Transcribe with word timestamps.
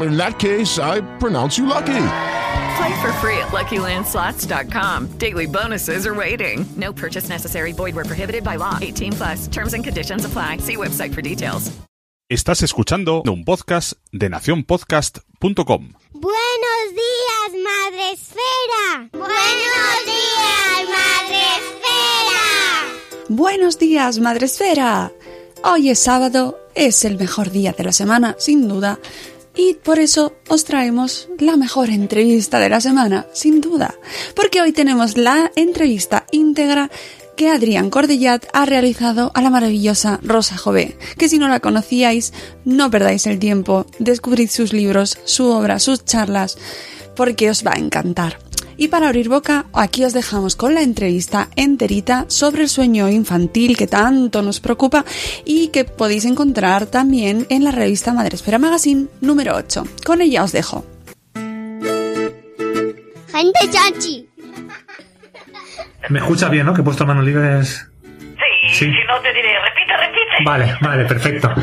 In 0.00 0.16
that 0.16 0.38
case, 0.38 0.78
I 0.78 1.02
pronounce 1.18 1.58
you 1.58 1.66
lucky. 1.66 2.06
Play 2.76 2.94
for 3.00 3.12
free 3.20 3.38
at 3.38 3.52
LuckyLandSlots.com. 3.52 5.18
Daily 5.18 5.46
bonuses 5.46 6.06
are 6.06 6.14
waiting. 6.14 6.64
No 6.76 6.92
purchase 6.92 7.28
necessary. 7.28 7.72
Void 7.72 7.94
where 7.94 8.04
prohibited 8.04 8.42
by 8.42 8.56
law. 8.56 8.78
18 8.80 9.12
plus. 9.12 9.46
Terms 9.48 9.74
and 9.74 9.84
conditions 9.84 10.24
apply. 10.24 10.58
See 10.58 10.76
website 10.76 11.14
for 11.14 11.22
details. 11.22 11.70
Estás 12.30 12.62
escuchando 12.62 13.22
un 13.26 13.44
podcast 13.44 13.92
de 14.10 14.30
nacionpodcast.com. 14.30 15.92
Buenos 16.14 16.86
días, 16.90 17.62
Madre 17.62 18.12
Esfera. 18.12 19.08
Buenos 19.12 20.04
días, 20.06 20.88
Madre 20.88 21.42
Esfera. 21.58 23.26
Buenos 23.28 23.78
días, 23.78 24.18
Madre 24.20 24.46
Esfera. 24.46 25.12
Hoy 25.64 25.90
es 25.90 25.98
sábado, 25.98 26.58
es 26.74 27.04
el 27.04 27.18
mejor 27.18 27.50
día 27.50 27.72
de 27.72 27.84
la 27.84 27.92
semana, 27.92 28.36
sin 28.38 28.68
duda, 28.68 28.98
y 29.56 29.74
por 29.74 29.98
eso 29.98 30.32
os 30.48 30.64
traemos 30.64 31.28
la 31.38 31.56
mejor 31.56 31.90
entrevista 31.90 32.58
de 32.58 32.68
la 32.68 32.80
semana, 32.80 33.26
sin 33.32 33.60
duda, 33.60 33.94
porque 34.34 34.60
hoy 34.60 34.72
tenemos 34.72 35.16
la 35.16 35.50
entrevista 35.56 36.26
íntegra 36.30 36.90
que 37.36 37.48
Adrián 37.48 37.90
Cordellat 37.90 38.46
ha 38.52 38.64
realizado 38.64 39.30
a 39.34 39.42
la 39.42 39.50
maravillosa 39.50 40.20
Rosa 40.22 40.56
Jové, 40.56 40.96
que 41.18 41.28
si 41.28 41.38
no 41.38 41.48
la 41.48 41.60
conocíais, 41.60 42.32
no 42.64 42.90
perdáis 42.90 43.26
el 43.26 43.38
tiempo, 43.38 43.86
descubrid 43.98 44.50
sus 44.50 44.72
libros, 44.72 45.18
su 45.24 45.46
obra, 45.46 45.78
sus 45.78 46.04
charlas, 46.04 46.56
porque 47.16 47.50
os 47.50 47.64
va 47.64 47.72
a 47.72 47.78
encantar. 47.78 48.43
Y 48.76 48.88
para 48.88 49.06
abrir 49.08 49.28
boca, 49.28 49.66
aquí 49.72 50.04
os 50.04 50.12
dejamos 50.12 50.56
con 50.56 50.74
la 50.74 50.82
entrevista 50.82 51.48
enterita 51.56 52.24
sobre 52.28 52.62
el 52.62 52.68
sueño 52.68 53.08
infantil 53.08 53.76
que 53.76 53.86
tanto 53.86 54.42
nos 54.42 54.60
preocupa 54.60 55.04
y 55.44 55.68
que 55.68 55.84
podéis 55.84 56.24
encontrar 56.24 56.86
también 56.86 57.46
en 57.50 57.64
la 57.64 57.70
revista 57.70 58.12
Madre 58.12 58.34
Espera 58.34 58.58
Magazine 58.58 59.06
número 59.20 59.54
8. 59.56 59.84
Con 60.04 60.20
ella 60.20 60.42
os 60.42 60.52
dejo. 60.52 60.84
Gente 63.32 63.60
chanchi. 63.70 64.28
Me 66.10 66.18
escucha 66.18 66.48
bien, 66.48 66.66
¿no? 66.66 66.74
Que 66.74 66.80
he 66.82 66.84
puesto 66.84 67.06
manos 67.06 67.24
libres. 67.24 67.86
Sí, 68.68 68.68
Sí. 68.70 68.84
si 68.86 69.06
no 69.06 69.20
te 69.22 69.32
diré, 69.32 69.52
repite, 69.60 69.96
repite. 69.96 70.44
Vale, 70.44 70.74
vale, 70.80 71.04
perfecto. 71.04 71.52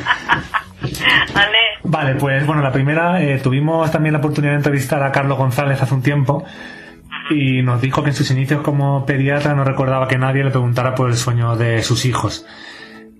Vale. 1.33 1.57
Vale, 1.83 2.15
pues 2.15 2.45
bueno, 2.45 2.61
la 2.61 2.71
primera, 2.71 3.21
eh, 3.21 3.39
tuvimos 3.39 3.91
también 3.91 4.13
la 4.13 4.19
oportunidad 4.19 4.53
de 4.53 4.57
entrevistar 4.57 5.01
a 5.03 5.11
Carlos 5.11 5.37
González 5.37 5.81
hace 5.81 5.93
un 5.93 6.01
tiempo 6.01 6.43
y 7.31 7.61
nos 7.61 7.81
dijo 7.81 8.03
que 8.03 8.09
en 8.09 8.15
sus 8.15 8.29
inicios 8.31 8.61
como 8.61 9.05
pediatra 9.05 9.53
no 9.53 9.63
recordaba 9.63 10.07
que 10.07 10.17
nadie 10.17 10.43
le 10.43 10.51
preguntara 10.51 10.95
por 10.95 11.09
el 11.09 11.15
sueño 11.15 11.55
de 11.55 11.81
sus 11.83 12.05
hijos. 12.05 12.45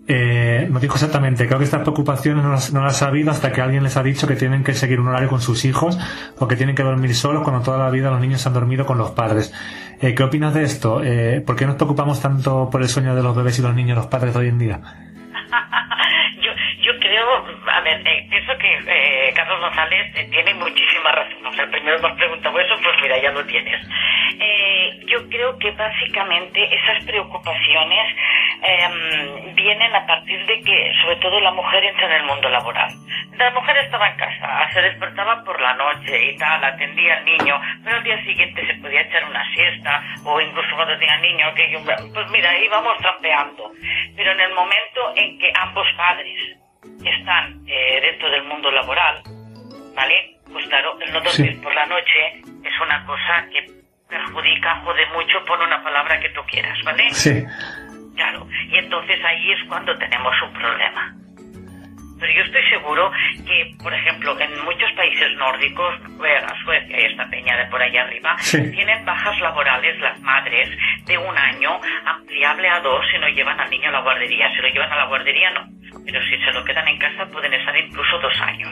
Eh, 0.08 0.68
nos 0.70 0.82
dijo 0.82 0.96
exactamente, 0.96 1.48
creo 1.48 1.60
que 1.60 1.64
estas 1.64 1.82
preocupaciones 1.82 2.44
no 2.44 2.52
las, 2.52 2.74
no 2.74 2.84
las 2.84 3.02
ha 3.02 3.08
habido 3.08 3.32
hasta 3.32 3.52
que 3.52 3.62
alguien 3.62 3.84
les 3.84 3.96
ha 3.96 4.04
dicho 4.04 4.28
que 4.28 4.36
tienen 4.36 4.64
que 4.64 4.74
seguir 4.74 5.00
un 5.00 5.08
horario 5.08 5.30
con 5.30 5.40
sus 5.40 5.64
hijos 5.64 5.98
o 6.38 6.48
que 6.48 6.56
tienen 6.56 6.76
que 6.76 6.84
dormir 6.84 7.16
solos 7.16 7.44
cuando 7.44 7.62
toda 7.62 7.78
la 7.78 7.90
vida 7.90 8.10
los 8.10 8.20
niños 8.20 8.46
han 8.46 8.54
dormido 8.54 8.86
con 8.86 8.98
los 8.98 9.12
padres. 9.12 9.54
Eh, 10.02 10.16
¿Qué 10.16 10.24
opinas 10.24 10.54
de 10.54 10.64
esto? 10.64 11.02
Eh, 11.04 11.42
¿Por 11.46 11.56
qué 11.56 11.66
nos 11.66 11.76
preocupamos 11.76 12.20
tanto 12.20 12.70
por 12.70 12.82
el 12.82 12.90
sueño 12.90 13.16
de 13.16 13.24
los 13.24 13.36
bebés 13.36 13.60
y 13.60 13.62
los 13.62 13.76
niños, 13.76 13.96
los 13.96 14.08
padres 14.08 14.34
de 14.34 14.40
hoy 14.40 14.48
en 14.48 14.58
día? 14.58 14.82
A 17.72 17.82
ver, 17.82 18.02
eh, 18.06 18.28
pienso 18.30 18.58
que 18.58 18.80
eh, 18.86 19.34
Carlos 19.34 19.60
González 19.62 20.14
eh, 20.16 20.28
tiene 20.30 20.54
muchísima 20.56 21.12
razón. 21.12 21.46
O 21.46 21.54
sea, 21.54 21.68
primero 21.68 22.00
me 22.00 22.08
has 22.10 22.18
preguntado 22.18 22.60
eso, 22.60 22.76
pues 22.84 22.96
mira, 23.02 23.18
ya 23.18 23.32
lo 23.32 23.46
tienes. 23.46 23.82
Eh, 24.40 25.00
yo 25.06 25.30
creo 25.30 25.58
que 25.58 25.72
básicamente 25.72 26.64
esas 26.64 27.06
preocupaciones 27.06 28.16
em, 28.64 29.56
vienen 29.56 29.96
a 29.96 30.06
partir 30.06 30.46
de 30.46 30.62
que, 30.62 30.92
sobre 31.02 31.16
todo, 31.18 31.40
la 31.40 31.52
mujer 31.52 31.84
entra 31.84 32.08
en 32.08 32.22
el 32.22 32.24
mundo 32.24 32.50
laboral. 32.50 32.92
La 33.38 33.52
mujer 33.52 33.78
estaba 33.78 34.10
en 34.10 34.18
casa, 34.18 34.70
se 34.74 34.82
despertaba 34.82 35.44
por 35.44 35.60
la 35.62 35.74
noche 35.74 36.32
y 36.32 36.38
tal, 36.38 36.64
atendía 36.64 37.18
al 37.18 37.26
niño, 37.26 37.60
pero 37.84 37.98
al 37.98 38.04
día 38.04 38.24
siguiente 38.24 38.68
se 38.68 38.76
podía 38.76 39.02
echar 39.02 39.24
una 39.26 39.44
siesta, 39.54 40.04
o 40.26 40.40
incluso 40.42 40.76
cuando 40.76 40.98
tenía 41.00 41.18
niño, 41.18 41.54
que 41.56 41.80
pues 42.14 42.30
mira, 42.32 42.58
íbamos 42.60 42.98
trampeando. 42.98 43.72
Pero 44.16 44.32
en 44.32 44.40
el 44.40 44.54
momento 44.54 45.14
en 45.16 45.40
que 45.40 45.52
ambos 45.56 45.88
padres 45.98 46.58
están 47.06 47.62
eh, 47.68 48.00
dentro 48.02 48.30
del 48.30 48.44
mundo 48.44 48.72
laboral, 48.72 49.22
¿vale? 49.96 50.38
Pues 50.52 50.66
claro, 50.68 50.98
el 51.00 51.12
no 51.14 51.20
dormir 51.22 51.54
Sí. 51.54 51.60
por 51.62 51.74
la 51.74 51.86
noche 51.86 52.42
es 52.64 52.82
una 52.82 53.06
cosa 53.06 53.46
que 53.52 53.66
perjudica, 54.10 54.82
jode 54.84 55.06
mucho, 55.14 55.44
pon 55.46 55.62
una 55.62 55.82
palabra 55.84 56.20
que 56.20 56.30
tú 56.30 56.42
quieras, 56.50 56.78
¿vale? 56.84 57.10
Sí. 57.12 57.44
Claro, 58.16 58.46
y 58.70 58.78
entonces 58.78 59.24
ahí 59.24 59.52
es 59.54 59.64
cuando 59.68 59.98
tenemos 59.98 60.34
un 60.42 60.54
problema. 60.54 61.16
Pero 62.20 62.34
yo 62.34 62.44
estoy 62.44 62.62
seguro 62.70 63.12
que, 63.48 63.72
por 63.82 63.92
ejemplo, 63.92 64.40
en 64.40 64.64
muchos 64.64 64.92
países 64.96 65.32
nórdicos, 65.38 66.00
Noruega, 66.02 66.54
Suecia 66.64 67.00
y 67.02 67.06
esta 67.06 67.28
peña 67.32 67.58
de 67.58 67.66
por 67.66 67.82
allá 67.82 68.04
arriba, 68.04 68.36
Sí. 68.38 68.62
tienen 68.72 69.04
bajas 69.06 69.40
laborales 69.40 70.00
las 70.00 70.20
madres 70.20 70.70
de 71.06 71.18
un 71.18 71.36
año 71.36 71.80
ampliable 72.06 72.70
a 72.70 72.80
dos 72.82 73.04
si 73.12 73.18
no 73.18 73.28
llevan 73.30 73.60
al 73.60 73.72
niño 73.72 73.90
a 73.90 73.94
la 73.94 74.02
guardería. 74.02 74.54
Si 74.56 74.62
lo 74.62 74.68
llevan 74.68 74.92
a 74.92 74.98
la 74.98 75.06
guardería, 75.06 75.50
no. 75.52 75.66
Pero 76.06 76.22
si 76.24 76.38
se 76.38 76.52
lo 76.52 76.64
quedan 76.64 76.88
en 76.88 76.98
casa, 76.98 77.26
pueden 77.32 77.54
estar 77.54 77.76
incluso 77.78 78.20
dos 78.20 78.34
años. 78.42 78.72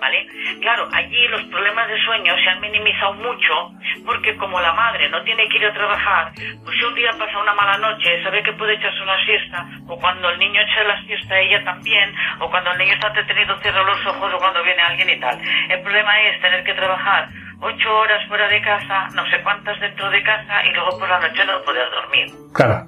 ¿Vale? 0.00 0.26
Claro, 0.60 0.88
allí 0.92 1.28
los 1.28 1.42
problemas 1.44 1.88
de 1.88 1.98
sueño 2.04 2.34
se 2.42 2.50
han 2.50 2.60
minimizado 2.60 3.14
mucho 3.14 3.72
porque 4.04 4.36
como 4.36 4.60
la 4.60 4.72
madre 4.72 5.08
no 5.08 5.22
tiene 5.22 5.48
que 5.48 5.58
ir 5.58 5.66
a 5.66 5.72
trabajar, 5.72 6.32
pues 6.34 6.76
si 6.78 6.84
un 6.84 6.94
día 6.94 7.10
pasa 7.18 7.38
una 7.38 7.54
mala 7.54 7.78
noche, 7.78 8.22
sabe 8.22 8.42
que 8.42 8.52
puede 8.52 8.74
echarse 8.74 9.02
una 9.02 9.24
siesta, 9.24 9.66
o 9.88 9.98
cuando 9.98 10.28
el 10.30 10.38
niño 10.38 10.60
echa 10.60 10.82
la 10.84 11.02
siesta 11.02 11.38
ella 11.38 11.64
también, 11.64 12.14
o 12.40 12.50
cuando 12.50 12.72
el 12.72 12.78
niño 12.78 12.94
está 12.94 13.08
entretenido 13.08 13.56
cierra 13.60 13.82
los 13.82 14.06
ojos, 14.06 14.32
o 14.34 14.38
cuando 14.38 14.62
viene 14.62 14.82
alguien 14.82 15.10
y 15.10 15.20
tal. 15.20 15.40
El 15.70 15.80
problema 15.82 16.20
es 16.22 16.40
tener 16.40 16.64
que 16.64 16.74
trabajar 16.74 17.28
ocho 17.60 17.96
horas 17.96 18.26
fuera 18.28 18.48
de 18.48 18.60
casa, 18.60 19.08
no 19.14 19.24
sé 19.30 19.42
cuántas 19.42 19.78
dentro 19.80 20.10
de 20.10 20.22
casa, 20.22 20.64
y 20.66 20.72
luego 20.74 20.98
por 20.98 21.08
la 21.08 21.20
noche 21.20 21.44
no 21.44 21.62
poder 21.62 21.90
dormir. 21.90 22.26
Claro. 22.54 22.84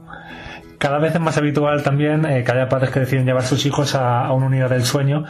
Cada 0.79 0.99
vez 0.99 1.15
es 1.15 1.21
más 1.21 1.37
habitual 1.37 1.83
también 1.83 2.25
eh, 2.25 2.45
que 2.45 2.53
haya 2.53 2.69
padres 2.69 2.91
que 2.91 3.01
deciden 3.01 3.27
llevar 3.27 3.43
sus 3.43 3.67
hijos 3.67 3.95
a, 3.95 4.25
a 4.25 4.33
una 4.33 4.47
unidad 4.47 4.71
del 4.71 4.85
sueño 4.85 5.25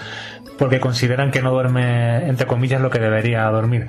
porque 0.59 0.81
consideran 0.81 1.31
que 1.31 1.41
no 1.41 1.53
duerme, 1.53 2.29
entre 2.29 2.47
comillas, 2.47 2.81
lo 2.81 2.91
que 2.91 2.99
debería 2.99 3.45
dormir. 3.45 3.87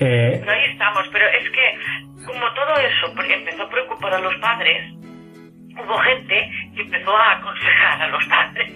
Eh, 0.00 0.44
ahí 0.46 0.70
estamos, 0.72 1.04
pero 1.12 1.26
es 1.26 1.50
que 1.50 2.24
como 2.24 2.46
todo 2.54 2.76
eso 2.76 3.12
empezó 3.34 3.62
a 3.64 3.70
preocupar 3.70 4.14
a 4.14 4.20
los 4.20 4.34
padres, 4.36 4.92
hubo 5.74 5.98
gente 5.98 6.50
que 6.74 6.82
empezó 6.82 7.16
a 7.16 7.32
aconsejar 7.38 8.02
a 8.02 8.08
los 8.08 8.24
padres, 8.26 8.72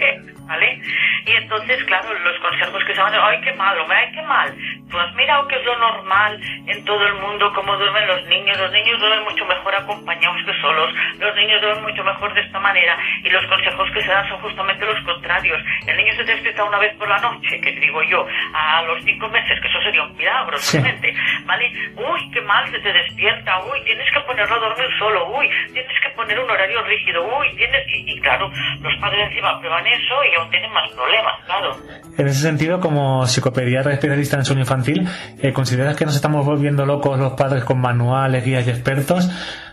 ¿vale? 0.50 0.80
Y 1.26 1.30
entonces, 1.32 1.82
claro, 1.84 2.12
los 2.12 2.38
consejos 2.40 2.82
que 2.84 2.94
se 2.94 3.00
van, 3.00 3.14
ay, 3.14 3.40
qué 3.42 3.52
malo, 3.52 3.86
ay, 3.88 4.10
qué 4.12 4.22
mal. 4.22 4.52
Pues 4.90 5.14
mira 5.14 5.40
que 5.48 5.54
es 5.54 5.64
lo 5.64 5.78
normal 5.78 6.40
en 6.66 6.84
todo 6.84 7.06
el 7.06 7.14
mundo, 7.14 7.52
cómo 7.54 7.76
duermen 7.76 8.06
los 8.08 8.26
niños. 8.26 8.58
Los 8.58 8.72
niños 8.72 8.98
duermen 8.98 9.22
mucho 9.22 9.44
mejor 9.46 9.74
acompañados 9.76 10.42
que 10.44 10.60
solos. 10.60 10.92
Los 11.20 11.34
niños 11.36 11.60
duermen 11.60 11.84
mucho 11.84 12.02
mejor 12.02 12.34
de 12.34 12.40
esta 12.40 12.58
manera. 12.58 12.98
Y 13.22 13.30
los 13.30 13.46
consejos 13.46 13.88
que 13.92 14.02
se 14.02 14.08
dan 14.08 14.28
son 14.28 14.40
justamente 14.40 14.84
los 14.84 14.98
contrarios. 15.04 15.62
El 15.86 15.96
niño 15.96 16.12
se 16.14 16.24
despierta 16.24 16.64
una 16.64 16.78
vez 16.78 16.92
por 16.96 17.08
la 17.08 17.18
noche, 17.18 17.60
que 17.60 17.70
digo 17.78 18.02
yo, 18.02 18.26
a 18.52 18.82
los 18.82 19.04
cinco 19.04 19.28
meses, 19.28 19.60
que 19.60 19.68
eso 19.68 19.80
sería 19.82 20.02
un 20.02 20.16
milagro, 20.16 20.58
Sí. 20.58 20.78
realmente, 20.78 21.14
¿vale? 21.44 21.72
Uy, 21.94 22.30
qué 22.32 22.40
mal 22.40 22.68
se 22.72 22.80
te 22.80 22.92
despierta, 22.92 23.60
uy, 23.66 23.80
tienes 23.84 24.10
que 24.10 24.20
ponerlo 24.20 24.56
a 24.56 24.58
dormir 24.58 24.88
solo, 24.98 25.28
uy, 25.28 25.48
tienes 25.72 26.00
que 26.00 26.10
poner 26.10 26.38
un 26.40 26.50
horario 26.50 26.82
rígido, 26.82 27.22
uy, 27.38 27.54
tienes... 27.56 27.86
Y, 27.88 28.12
y 28.12 28.20
claro, 28.20 28.50
los 28.82 28.96
padres 28.96 29.28
encima 29.28 29.60
prueban 29.60 29.86
eso 29.86 30.24
y 30.24 30.36
tienen 30.48 30.72
más 30.72 30.90
problemas, 30.92 31.44
claro. 31.44 31.76
en 32.16 32.26
ese 32.26 32.40
sentido, 32.40 32.80
como 32.80 33.26
psicopediatra 33.26 33.92
especialista 33.92 34.36
en 34.36 34.44
sueño 34.44 34.62
infantil, 34.62 35.08
eh, 35.42 35.52
¿consideras 35.52 35.96
que 35.96 36.06
nos 36.06 36.14
estamos 36.14 36.46
volviendo 36.46 36.86
locos 36.86 37.18
los 37.18 37.32
padres 37.32 37.64
con 37.64 37.80
manuales, 37.80 38.44
guías 38.44 38.66
y 38.66 38.70
expertos? 38.70 39.28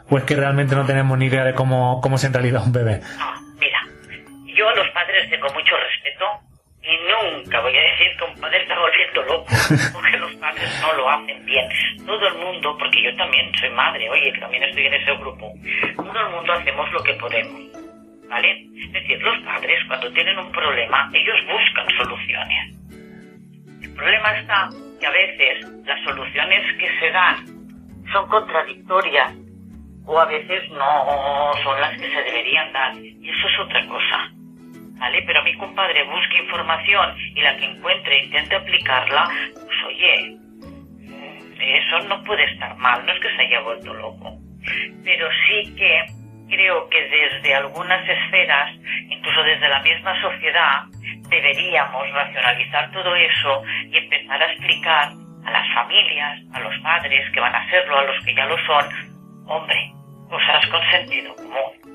¿O 0.09 0.17
es 0.17 0.23
que 0.23 0.35
realmente 0.35 0.75
no 0.75 0.85
tenemos 0.85 1.17
ni 1.17 1.25
idea 1.25 1.43
de 1.43 1.53
cómo, 1.53 1.99
cómo 2.01 2.15
es 2.15 2.23
en 2.23 2.33
realidad 2.33 2.63
un 2.65 2.71
bebé? 2.71 3.01
No, 3.19 3.33
mira, 3.59 3.79
yo 4.45 4.69
a 4.69 4.75
los 4.75 4.89
padres 4.89 5.29
tengo 5.29 5.47
mucho 5.53 5.75
respeto 5.75 6.25
y 6.81 6.95
nunca 7.11 7.59
voy 7.59 7.75
a 7.75 7.81
decir 7.81 8.07
que 8.17 8.23
un 8.23 8.41
padre 8.41 8.61
está 8.61 8.79
volviendo 8.79 9.23
loco, 9.23 9.45
porque 9.93 10.17
los 10.17 10.33
padres 10.35 10.81
no 10.81 10.93
lo 10.93 11.09
hacen 11.09 11.45
bien. 11.45 11.67
Todo 12.05 12.27
el 12.27 12.35
mundo, 12.35 12.77
porque 12.79 13.03
yo 13.03 13.13
también 13.17 13.51
soy 13.59 13.69
madre, 13.71 14.09
oye, 14.09 14.31
también 14.39 14.63
estoy 14.63 14.85
en 14.85 14.93
ese 14.93 15.13
grupo, 15.17 15.51
todo 15.97 16.19
el 16.19 16.29
mundo 16.31 16.53
hacemos 16.53 16.91
lo 16.93 17.03
que 17.03 17.13
podemos, 17.15 17.61
¿vale? 18.29 18.67
Es 18.75 18.91
decir, 18.91 19.21
los 19.21 19.37
padres 19.39 19.83
cuando 19.87 20.11
tienen 20.13 20.37
un 20.37 20.51
problema, 20.51 21.09
ellos 21.13 21.37
buscan 21.45 21.87
soluciones. 21.97 22.75
El 23.81 23.93
problema 23.93 24.37
está 24.39 24.69
que 24.99 25.05
a 25.05 25.11
veces 25.11 25.67
las 25.85 26.03
soluciones 26.03 26.77
que 26.77 26.99
se 26.99 27.11
dan 27.11 27.45
son 28.11 28.27
contradictorias 28.29 29.33
o 30.05 30.19
a 30.19 30.25
veces 30.25 30.69
no 30.71 31.51
son 31.63 31.81
las 31.81 31.97
que 31.99 32.09
se 32.09 32.23
deberían 32.23 32.71
dar. 32.73 32.95
Y 32.95 33.29
eso 33.29 33.47
es 33.47 33.59
otra 33.59 33.85
cosa. 33.87 34.31
¿Vale? 34.99 35.21
Pero 35.27 35.43
mi 35.43 35.53
compadre 35.55 36.03
busca 36.05 36.37
información 36.41 37.15
y 37.35 37.41
la 37.41 37.55
que 37.57 37.65
encuentre 37.65 38.23
intente 38.23 38.55
aplicarla, 38.55 39.29
pues 39.53 39.83
oye, 39.85 40.31
mm, 40.31 41.61
eso 41.61 41.99
no 42.07 42.23
puede 42.23 42.45
estar 42.45 42.75
mal, 42.77 43.05
no 43.05 43.11
es 43.11 43.19
que 43.19 43.35
se 43.35 43.41
haya 43.43 43.59
vuelto 43.61 43.93
loco. 43.93 44.39
Pero 45.03 45.29
sí 45.47 45.75
que 45.75 46.16
creo 46.47 46.89
que 46.89 47.01
desde 47.09 47.55
algunas 47.55 48.07
esferas, 48.07 48.75
incluso 49.09 49.43
desde 49.43 49.67
la 49.69 49.81
misma 49.81 50.19
sociedad, 50.21 50.83
deberíamos 51.29 52.09
racionalizar 52.11 52.91
todo 52.91 53.15
eso 53.15 53.63
y 53.91 53.97
empezar 53.97 54.41
a 54.41 54.51
explicar 54.51 55.11
a 55.45 55.51
las 55.51 55.73
familias, 55.73 56.39
a 56.53 56.59
los 56.59 56.77
padres 56.79 57.29
que 57.31 57.39
van 57.39 57.55
a 57.55 57.59
hacerlo, 57.59 57.99
a 57.99 58.03
los 58.03 58.23
que 58.25 58.35
ya 58.35 58.45
lo 58.45 58.57
son, 58.65 58.85
hombre, 59.47 59.91
cosas 60.29 60.65
con 60.67 60.81
sentido 60.91 61.35
común. 61.35 61.87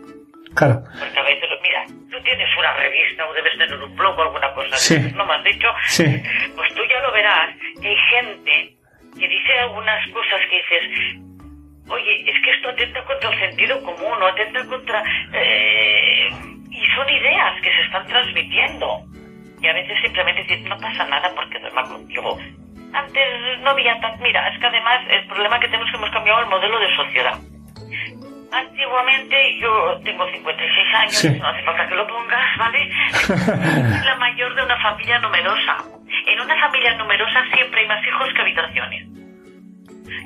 Claro. 0.54 0.82
Porque 0.99 1.19
a 1.19 1.22
veces, 1.22 1.49
mira, 1.62 1.84
tú 2.10 2.22
tienes 2.22 2.49
una 2.58 2.72
revista 2.75 3.26
o 3.26 3.32
debes 3.32 3.56
tener 3.56 3.75
un 3.82 3.96
blog 3.96 4.19
o 4.19 4.22
alguna 4.22 4.52
cosa 4.52 4.76
Sí. 4.76 4.99
¿no 5.14 5.25
me 5.25 5.34
has 5.34 5.44
dicho? 5.44 5.69
Sí. 5.87 6.22
Pues 6.54 6.75
tú 6.75 6.82
ya 6.90 7.00
lo 7.00 7.12
verás, 7.12 7.56
que 7.81 7.88
hay 7.88 7.96
gente 8.10 8.76
que 9.19 9.28
dice 9.28 9.58
algunas 9.60 10.06
cosas 10.10 10.40
que 10.50 10.56
dices, 10.56 11.22
oye, 11.88 12.31
es 12.31 12.43
que 12.43 12.50
esto 12.52 12.69
atenta 12.70 13.02
contra 13.05 13.31
el 13.31 13.38
sentido 13.38 13.82
común 13.82 14.23
o 14.23 14.26
atenta 14.26 14.64
contra... 14.67 15.02
eh, 15.32 16.29
y 16.70 16.87
son 16.96 17.08
ideas 17.08 17.61
que 17.61 17.70
se 17.73 17.81
están 17.82 18.06
transmitiendo. 18.06 19.00
Y 19.61 19.67
a 19.69 19.73
veces 19.75 19.96
simplemente 20.02 20.43
dices, 20.43 20.62
no 20.62 20.76
pasa 20.79 21.05
nada 21.06 21.31
porque 21.34 21.58
duerma 21.61 21.82
contigo. 21.84 22.38
Antes 22.93 23.61
no 23.61 23.70
había 23.70 23.99
tan... 24.00 24.20
Mira, 24.20 24.49
es 24.49 24.58
que 24.58 24.67
además 24.67 25.00
el 25.08 25.26
problema 25.26 25.61
que 25.61 25.67
tenemos 25.67 25.87
es 25.87 25.93
que 25.93 25.96
hemos 25.99 26.11
cambiado 26.11 26.40
el 26.40 26.46
modelo 26.46 26.79
de 26.81 26.96
sociedad. 26.96 27.38
Antiguamente, 28.52 29.58
yo 29.61 29.99
tengo 30.05 30.28
56 30.31 30.94
años, 30.94 31.14
Sí. 31.17 31.31
no 31.40 31.49
hace 31.49 31.62
falta 31.62 31.88
que 31.88 31.94
lo 31.94 32.06
pongas, 32.06 32.58
¿vale? 32.58 32.90
la 34.05 34.14
mayor 34.17 34.55
de 34.55 34.62
una 34.64 34.76
familia 34.82 35.19
numerosa. 35.20 35.76
En 36.26 36.40
una 36.40 36.61
familia 36.61 36.94
numerosa 36.94 37.44
siempre 37.55 37.81
hay 37.81 37.87
más 37.87 38.06
hijos 38.06 38.28
que 38.35 38.40
habitaciones. 38.43 39.06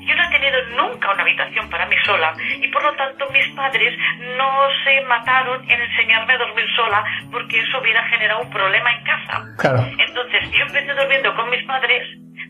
Yo 0.01 0.15
no 0.15 0.25
he 0.25 0.31
tenido 0.31 0.59
nunca 0.77 1.11
una 1.11 1.23
habitación 1.23 1.69
para 1.71 1.87
mí 1.87 1.97
sola 2.05 2.35
y 2.61 2.69
por 2.69 2.83
lo 2.83 2.93
tanto 2.95 3.29
mis 3.31 3.47
padres 3.49 3.97
no 4.37 4.69
se 4.85 5.01
mataron 5.03 5.63
en 5.71 5.81
enseñarme 5.81 6.35
a 6.35 6.39
dormir 6.39 6.67
sola 6.75 7.05
porque 7.31 7.61
eso 7.61 7.79
hubiera 7.79 8.03
generado 8.09 8.43
un 8.43 8.51
problema 8.51 8.93
en 8.93 9.05
casa. 9.05 9.45
Claro. 9.59 9.87
Entonces 9.99 10.51
yo 10.51 10.65
empecé 10.65 10.95
durmiendo 10.95 11.35
con 11.35 11.51
mis 11.51 11.65
padres, 11.65 12.03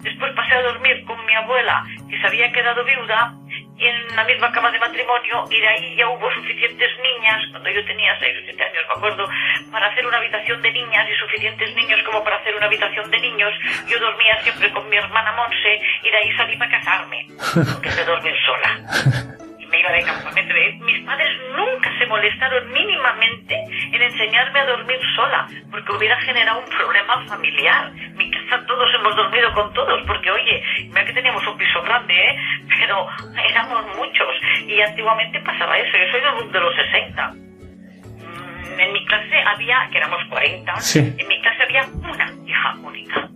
después 0.02 0.32
pasé 0.34 0.54
a 0.54 0.62
dormir 0.62 1.04
con 1.04 1.24
mi 1.26 1.34
abuela 1.34 1.84
que 2.08 2.18
se 2.20 2.26
había 2.26 2.52
quedado 2.52 2.84
viuda 2.84 3.34
en 3.78 4.16
la 4.16 4.24
misma 4.24 4.50
cama 4.52 4.70
de 4.70 4.78
matrimonio 4.78 5.44
y 5.50 5.60
de 5.60 5.68
ahí 5.68 5.96
ya 5.96 6.08
hubo 6.08 6.30
suficientes 6.32 6.90
niñas, 7.02 7.42
cuando 7.50 7.70
yo 7.70 7.84
tenía 7.84 8.18
6 8.18 8.36
o 8.36 8.44
7 8.44 8.62
años 8.62 8.84
me 8.88 8.94
acuerdo, 8.94 9.28
para 9.70 9.86
hacer 9.88 10.06
una 10.06 10.16
habitación 10.16 10.62
de 10.62 10.72
niñas 10.72 11.06
y 11.10 11.14
suficientes 11.16 11.74
niños 11.74 12.00
como 12.04 12.24
para 12.24 12.36
hacer 12.36 12.54
una 12.54 12.66
habitación 12.66 13.10
de 13.10 13.20
niños. 13.20 13.52
Yo 13.88 13.98
dormía 13.98 14.40
siempre 14.42 14.70
con 14.72 14.88
mi 14.88 14.96
hermana 14.96 15.32
Monse 15.32 15.80
y 16.02 16.10
de 16.10 16.16
ahí 16.16 16.36
salí 16.36 16.56
para 16.56 16.70
casarme, 16.70 17.26
porque 17.72 17.90
se 17.90 18.04
dormir 18.04 18.34
sola. 18.46 19.36
Y 19.66 19.70
me 19.70 19.80
iba 19.80 19.90
de 19.90 20.02
campamento. 20.04 20.54
Mis 20.84 21.00
padres 21.04 21.28
nunca 21.56 21.90
se 21.98 22.06
molestaron 22.06 22.72
mínimamente 22.72 23.54
en 23.92 24.02
enseñarme 24.02 24.60
a 24.60 24.66
dormir 24.66 24.98
sola, 25.16 25.46
porque 25.70 25.92
hubiera 25.92 26.16
generado 26.20 26.60
un 26.60 26.66
problema 26.66 27.24
familiar. 27.26 27.90
Mi 28.14 28.30
casa 28.30 28.64
todos 28.66 28.88
hemos 28.94 29.16
dormido 29.16 29.52
con 29.54 29.72
todos, 29.72 30.02
porque 30.06 30.30
oye, 30.30 30.62
mira 30.88 31.04
que 31.04 31.12
teníamos 31.12 31.44
un 31.46 31.56
piso 31.58 31.82
grande, 31.82 32.14
¿eh? 32.14 32.36
pero 32.78 33.08
éramos 33.48 33.96
muchos. 33.96 34.28
Y 34.66 34.80
antiguamente 34.80 35.40
pasaba 35.40 35.76
eso, 35.78 35.96
yo 35.96 36.10
soy 36.12 36.20
de, 36.20 36.52
de 36.52 36.60
los 36.60 36.74
60. 36.76 37.28
Mm, 37.28 38.80
En 38.80 38.92
mi 38.92 39.04
clase 39.06 39.38
había, 39.46 39.88
que 39.90 39.98
éramos 39.98 40.24
40, 40.28 40.76
Sí. 40.80 40.98
en 41.18 41.28
mi 41.28 41.40
clase 41.40 41.62
había 41.62 41.84
una 41.92 42.32
hija 42.46 42.74
única. 42.82 43.28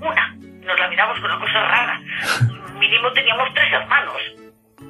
Una. 0.00 0.36
Nos 0.64 0.78
la 0.78 0.88
miramos 0.88 1.18
con 1.20 1.30
una 1.30 1.40
cosa 1.40 1.60
rara. 1.62 2.00
Mínimo 2.78 3.10
teníamos 3.12 3.52
tres 3.54 3.72
hermanos. 3.72 4.16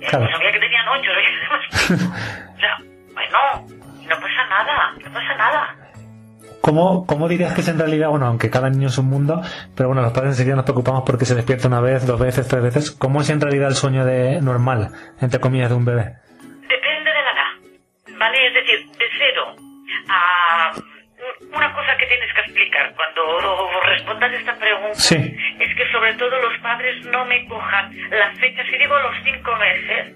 Claro. 0.08 0.26
Sabía 0.30 0.52
que 0.52 0.58
tenían 0.58 0.88
ocho. 0.88 1.10
o 1.94 2.58
sea, 2.58 2.76
bueno, 3.14 3.66
no 4.08 4.16
pasa 4.16 4.46
nada, 4.48 4.92
no 5.04 5.12
pasa 5.12 5.34
nada. 5.36 5.76
¿Cómo, 6.60 7.06
¿Cómo 7.06 7.26
dirías 7.28 7.54
que 7.54 7.62
es 7.62 7.68
en 7.68 7.78
realidad, 7.78 8.10
bueno, 8.10 8.26
aunque 8.26 8.50
cada 8.50 8.68
niño 8.68 8.88
es 8.88 8.98
un 8.98 9.06
mundo, 9.06 9.40
pero 9.74 9.88
bueno, 9.88 10.02
los 10.02 10.12
padres 10.12 10.32
enseguida 10.32 10.56
nos 10.56 10.64
preocupamos 10.64 11.04
porque 11.06 11.24
se 11.24 11.34
despierta 11.34 11.68
una 11.68 11.80
vez, 11.80 12.06
dos 12.06 12.20
veces, 12.20 12.46
tres 12.46 12.62
veces. 12.62 12.90
¿Cómo 12.90 13.22
es 13.22 13.30
en 13.30 13.40
realidad 13.40 13.68
el 13.68 13.74
sueño 13.74 14.04
de 14.04 14.40
normal, 14.42 14.90
entre 15.20 15.40
comillas, 15.40 15.70
de 15.70 15.76
un 15.76 15.84
bebé? 15.86 16.16
Depende 16.68 17.10
de 17.10 17.22
la 17.22 17.32
edad, 17.32 18.18
¿vale? 18.18 18.46
Es 18.46 18.54
decir, 18.54 18.90
de 18.90 19.04
cero 19.18 19.56
a... 20.08 20.72
Una 21.52 21.72
cosa 21.74 21.96
que 21.96 22.06
tienes 22.06 22.32
que 22.34 22.40
explicar 22.42 22.94
cuando 22.94 23.80
respondas 23.82 24.32
esta 24.32 24.54
pregunta 24.56 24.94
Sí. 24.94 25.16
es 25.58 25.74
que 25.76 25.90
sobre 25.90 26.14
todo 26.14 26.30
los 26.40 26.56
padres 26.58 27.04
no 27.06 27.24
me 27.24 27.44
cojan 27.46 27.90
las 28.10 28.38
fechas, 28.38 28.66
si 28.70 28.76
digo 28.78 28.98
los 28.98 29.16
cinco 29.24 29.54
meses, 29.56 30.14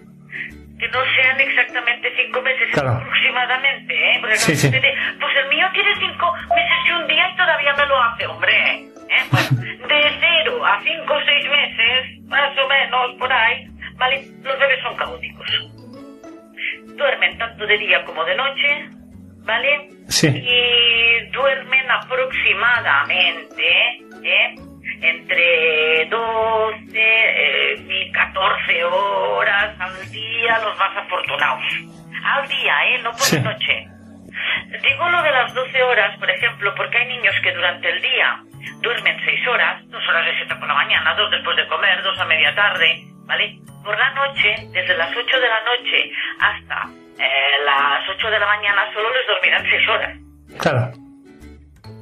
que 0.79 0.89
no 0.89 1.01
sean 1.17 1.41
exactamente 1.41 2.13
cinco 2.17 2.41
meses, 2.43 2.69
Claro. 2.73 2.91
aproximadamente, 2.99 3.95
¿eh? 3.95 4.19
Porque 4.21 4.37
Sí, 4.37 4.57
sí. 4.57 4.71
pues 4.71 5.37
el 5.37 5.49
mío 5.49 5.67
tiene 5.73 5.95
cinco 5.99 6.33
meses 6.55 6.79
y 6.87 6.91
un 6.93 7.07
día 7.09 7.29
y 7.31 7.37
todavía 7.37 7.73
me 7.75 7.87
lo 7.87 8.03
hace, 8.03 8.27
hombre. 8.27 8.53
¿eh? 8.75 8.91
Pues 9.31 9.51
de 9.89 10.13
cero 10.21 10.65
a 10.67 10.81
cinco 10.83 11.15
o 11.15 11.21
seis 11.25 11.49
meses, 11.49 12.25
más 12.27 12.57
o 12.59 12.69
menos, 12.69 13.13
por 13.19 13.33
ahí, 13.33 13.67
¿vale? 13.97 14.25
Los 14.43 14.59
bebés 14.59 14.81
son 14.83 14.97
caóticos. 14.97 15.49
Duermen 16.97 17.39
tanto 17.39 17.67
de 17.67 17.79
día 17.79 18.05
como 18.05 18.25
de 18.25 18.35
noche, 18.37 18.89
¿vale? 19.45 19.91
Sí. 20.09 20.29
Y 20.29 21.31
duermen 21.31 21.91
aproximadamente, 21.91 23.99
¿eh? 24.23 24.55
Entre 25.01 26.07
12 26.07 26.93
eh, 26.95 27.75
y 27.89 28.13
14 28.13 28.85
horas 28.85 29.75
al 29.81 30.11
día, 30.11 30.59
los 30.61 30.77
más 30.79 30.97
afortunados. 30.97 31.63
Al 32.25 32.49
día, 32.49 32.87
¿eh? 32.89 32.99
No 33.03 33.11
por 33.13 33.21
Sí. 33.21 33.37
la 33.37 33.43
noche. 33.53 33.87
Digo 34.83 35.09
lo 35.09 35.23
de 35.23 35.31
las 35.31 35.55
12 35.55 35.83
horas, 35.83 36.19
por 36.19 36.31
ejemplo, 36.31 36.75
porque 36.75 36.99
hay 36.99 37.07
niños 37.09 37.35
que 37.43 37.53
durante 37.53 37.89
el 37.91 38.01
día 38.03 38.41
duermen 38.81 39.17
6 39.25 39.47
horas, 39.49 39.83
2 39.89 40.09
horas 40.09 40.25
de 40.27 40.37
7 40.37 40.55
por 40.57 40.69
la 40.69 40.75
mañana, 40.75 41.15
2 41.15 41.31
después 41.31 41.57
de 41.57 41.67
comer, 41.69 42.03
2 42.03 42.19
a 42.19 42.25
media 42.25 42.55
tarde, 42.55 43.05
¿vale? 43.27 43.59
Por 43.85 43.97
la 43.99 44.11
noche, 44.11 44.55
desde 44.73 44.97
las 44.97 45.15
8 45.15 45.41
de 45.41 45.49
la 45.49 45.61
noche 45.61 46.11
hasta 46.41 46.89
eh, 47.19 47.57
las 47.65 48.09
8 48.09 48.31
de 48.31 48.39
la 48.39 48.47
mañana, 48.47 48.83
solo 48.93 49.09
les 49.13 49.27
dormirán 49.27 49.65
6 49.69 49.89
horas, 49.89 50.19
Claro. 50.59 50.93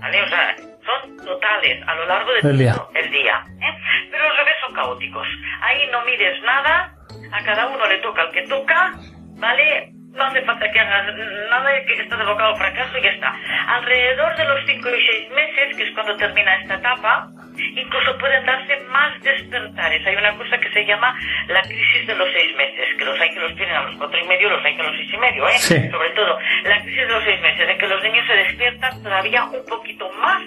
¿vale? 0.00 0.22
O 0.22 0.28
sea, 0.28 0.56
son 0.84 1.16
totales 1.24 1.86
a 1.86 1.94
lo 1.94 2.06
largo 2.06 2.32
de 2.32 2.40
El 2.40 2.58
día. 2.58 2.74
el 2.94 3.10
día, 3.10 3.44
¿eh? 3.60 3.78
Pero 4.10 4.28
los 4.28 4.36
bebés 4.38 4.54
son 4.64 4.74
caóticos. 4.74 5.26
Ahí 5.60 5.88
no 5.92 6.04
mides 6.04 6.42
nada, 6.42 6.92
a 7.32 7.44
cada 7.44 7.66
uno 7.68 7.86
le 7.86 7.98
toca 7.98 8.22
el 8.22 8.32
que 8.32 8.42
toca, 8.48 8.92
¿vale? 9.38 9.92
No 10.14 10.24
hace 10.24 10.42
falta 10.42 10.70
que 10.70 10.78
hagas 10.78 11.06
nada 11.50 11.70
de 11.70 11.84
que 11.86 11.94
estás 12.02 12.20
abocado 12.20 12.50
al 12.50 12.58
fracaso 12.58 12.98
y 12.98 13.02
ya 13.02 13.10
está. 13.10 13.34
Alrededor 13.66 14.36
de 14.36 14.44
los 14.44 14.60
5 14.66 14.88
y 14.90 15.06
6 15.06 15.30
meses, 15.30 15.76
que 15.76 15.82
es 15.84 15.94
cuando 15.94 16.16
termina 16.16 16.54
esta 16.56 16.74
etapa, 16.74 17.28
incluso 17.56 18.18
pueden 18.18 18.44
darse 18.44 18.76
más 18.90 19.18
despertares. 19.22 20.06
Hay 20.06 20.16
una 20.16 20.36
cosa 20.36 20.58
que 20.58 20.70
se 20.70 20.84
llama 20.84 21.18
la 21.48 21.62
crisis 21.62 22.06
de 22.06 22.14
los 22.14 22.28
6 22.30 22.56
meses, 22.56 22.88
que 22.98 23.04
los 23.06 23.18
hay 23.20 23.30
que 23.30 23.40
los 23.40 23.56
tienen 23.56 23.74
a 23.74 23.82
los 23.84 23.96
4 23.96 24.18
y 24.18 24.28
medio, 24.28 24.50
los 24.50 24.64
hay 24.64 24.76
que 24.76 24.82
a 24.82 24.84
los 24.84 24.96
6 24.96 25.12
y 25.12 25.16
medio, 25.16 25.48
¿eh? 25.48 25.58
Sí. 25.58 25.90
Sobre 25.90 26.10
todo, 26.10 26.38
la 26.64 26.82
crisis 26.82 27.06
de 27.06 27.12
los 27.12 27.24
6 27.24 27.40
meses, 27.40 27.68
en 27.68 27.78
que 27.78 27.88
los 27.88 28.02
niños 28.02 28.26
se 28.26 28.34
despiertan 28.34 29.02
todavía 29.02 29.44
un 29.44 29.64
poquito 29.64 30.10
más 30.20 30.42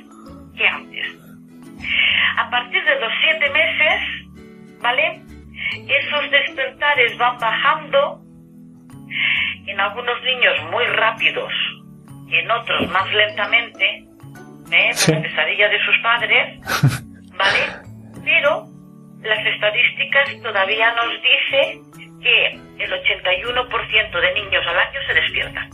que 0.55 0.67
antes. 0.67 1.07
A 2.37 2.49
partir 2.51 2.83
de 2.83 2.99
los 2.99 3.11
7 3.23 3.49
meses, 3.49 4.81
¿vale? 4.81 5.21
Esos 5.87 6.29
despertares 6.29 7.17
van 7.17 7.39
bajando 7.39 8.24
en 9.67 9.79
algunos 9.79 10.21
niños 10.23 10.53
muy 10.71 10.85
rápidos, 10.85 11.51
en 12.29 12.51
otros 12.51 12.89
más 12.89 13.11
lentamente, 13.13 14.05
¿eh? 14.71 14.89
Sí. 14.93 15.11
por 15.11 15.21
la 15.21 15.29
pesadilla 15.29 15.69
de 15.69 15.79
sus 15.85 15.97
padres, 16.01 16.59
¿vale? 17.37 17.59
Pero 18.23 18.65
las 19.21 19.45
estadísticas 19.45 20.41
todavía 20.41 20.93
nos 20.95 21.09
dice 21.21 21.81
que 22.21 22.47
el 22.83 22.91
81% 22.91 24.21
de 24.21 24.33
niños 24.33 24.63
al 24.67 24.79
año 24.79 24.99
se 25.07 25.13
despiertan. 25.13 25.69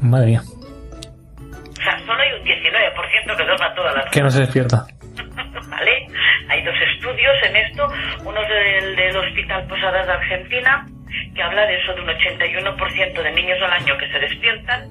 Madre 0.00 0.26
mía. 0.26 0.40
O 0.40 1.82
sea, 1.82 1.98
solo 2.00 2.20
hay 2.20 2.32
un 2.32 2.44
19% 2.44 3.36
que 3.36 3.44
duerma 3.44 3.74
todas 3.74 3.94
las 3.94 4.10
Que 4.10 4.22
no 4.22 4.30
se 4.30 4.40
despierta. 4.40 4.86
¿vale? 5.68 6.06
Hay 6.48 6.62
dos 6.64 6.74
estudios 6.94 7.36
en 7.44 7.56
esto, 7.56 7.86
uno 8.24 8.40
del, 8.42 8.96
del 8.96 9.16
Hospital 9.16 9.66
Posadas 9.66 10.06
de 10.06 10.12
Argentina, 10.12 10.86
que 11.34 11.42
habla 11.42 11.66
de 11.66 11.76
eso, 11.76 11.94
de 11.94 12.00
un 12.02 12.08
81% 12.08 13.22
de 13.22 13.32
niños 13.32 13.58
al 13.62 13.72
año 13.72 13.96
que 13.98 14.08
se 14.10 14.18
despiertan, 14.18 14.88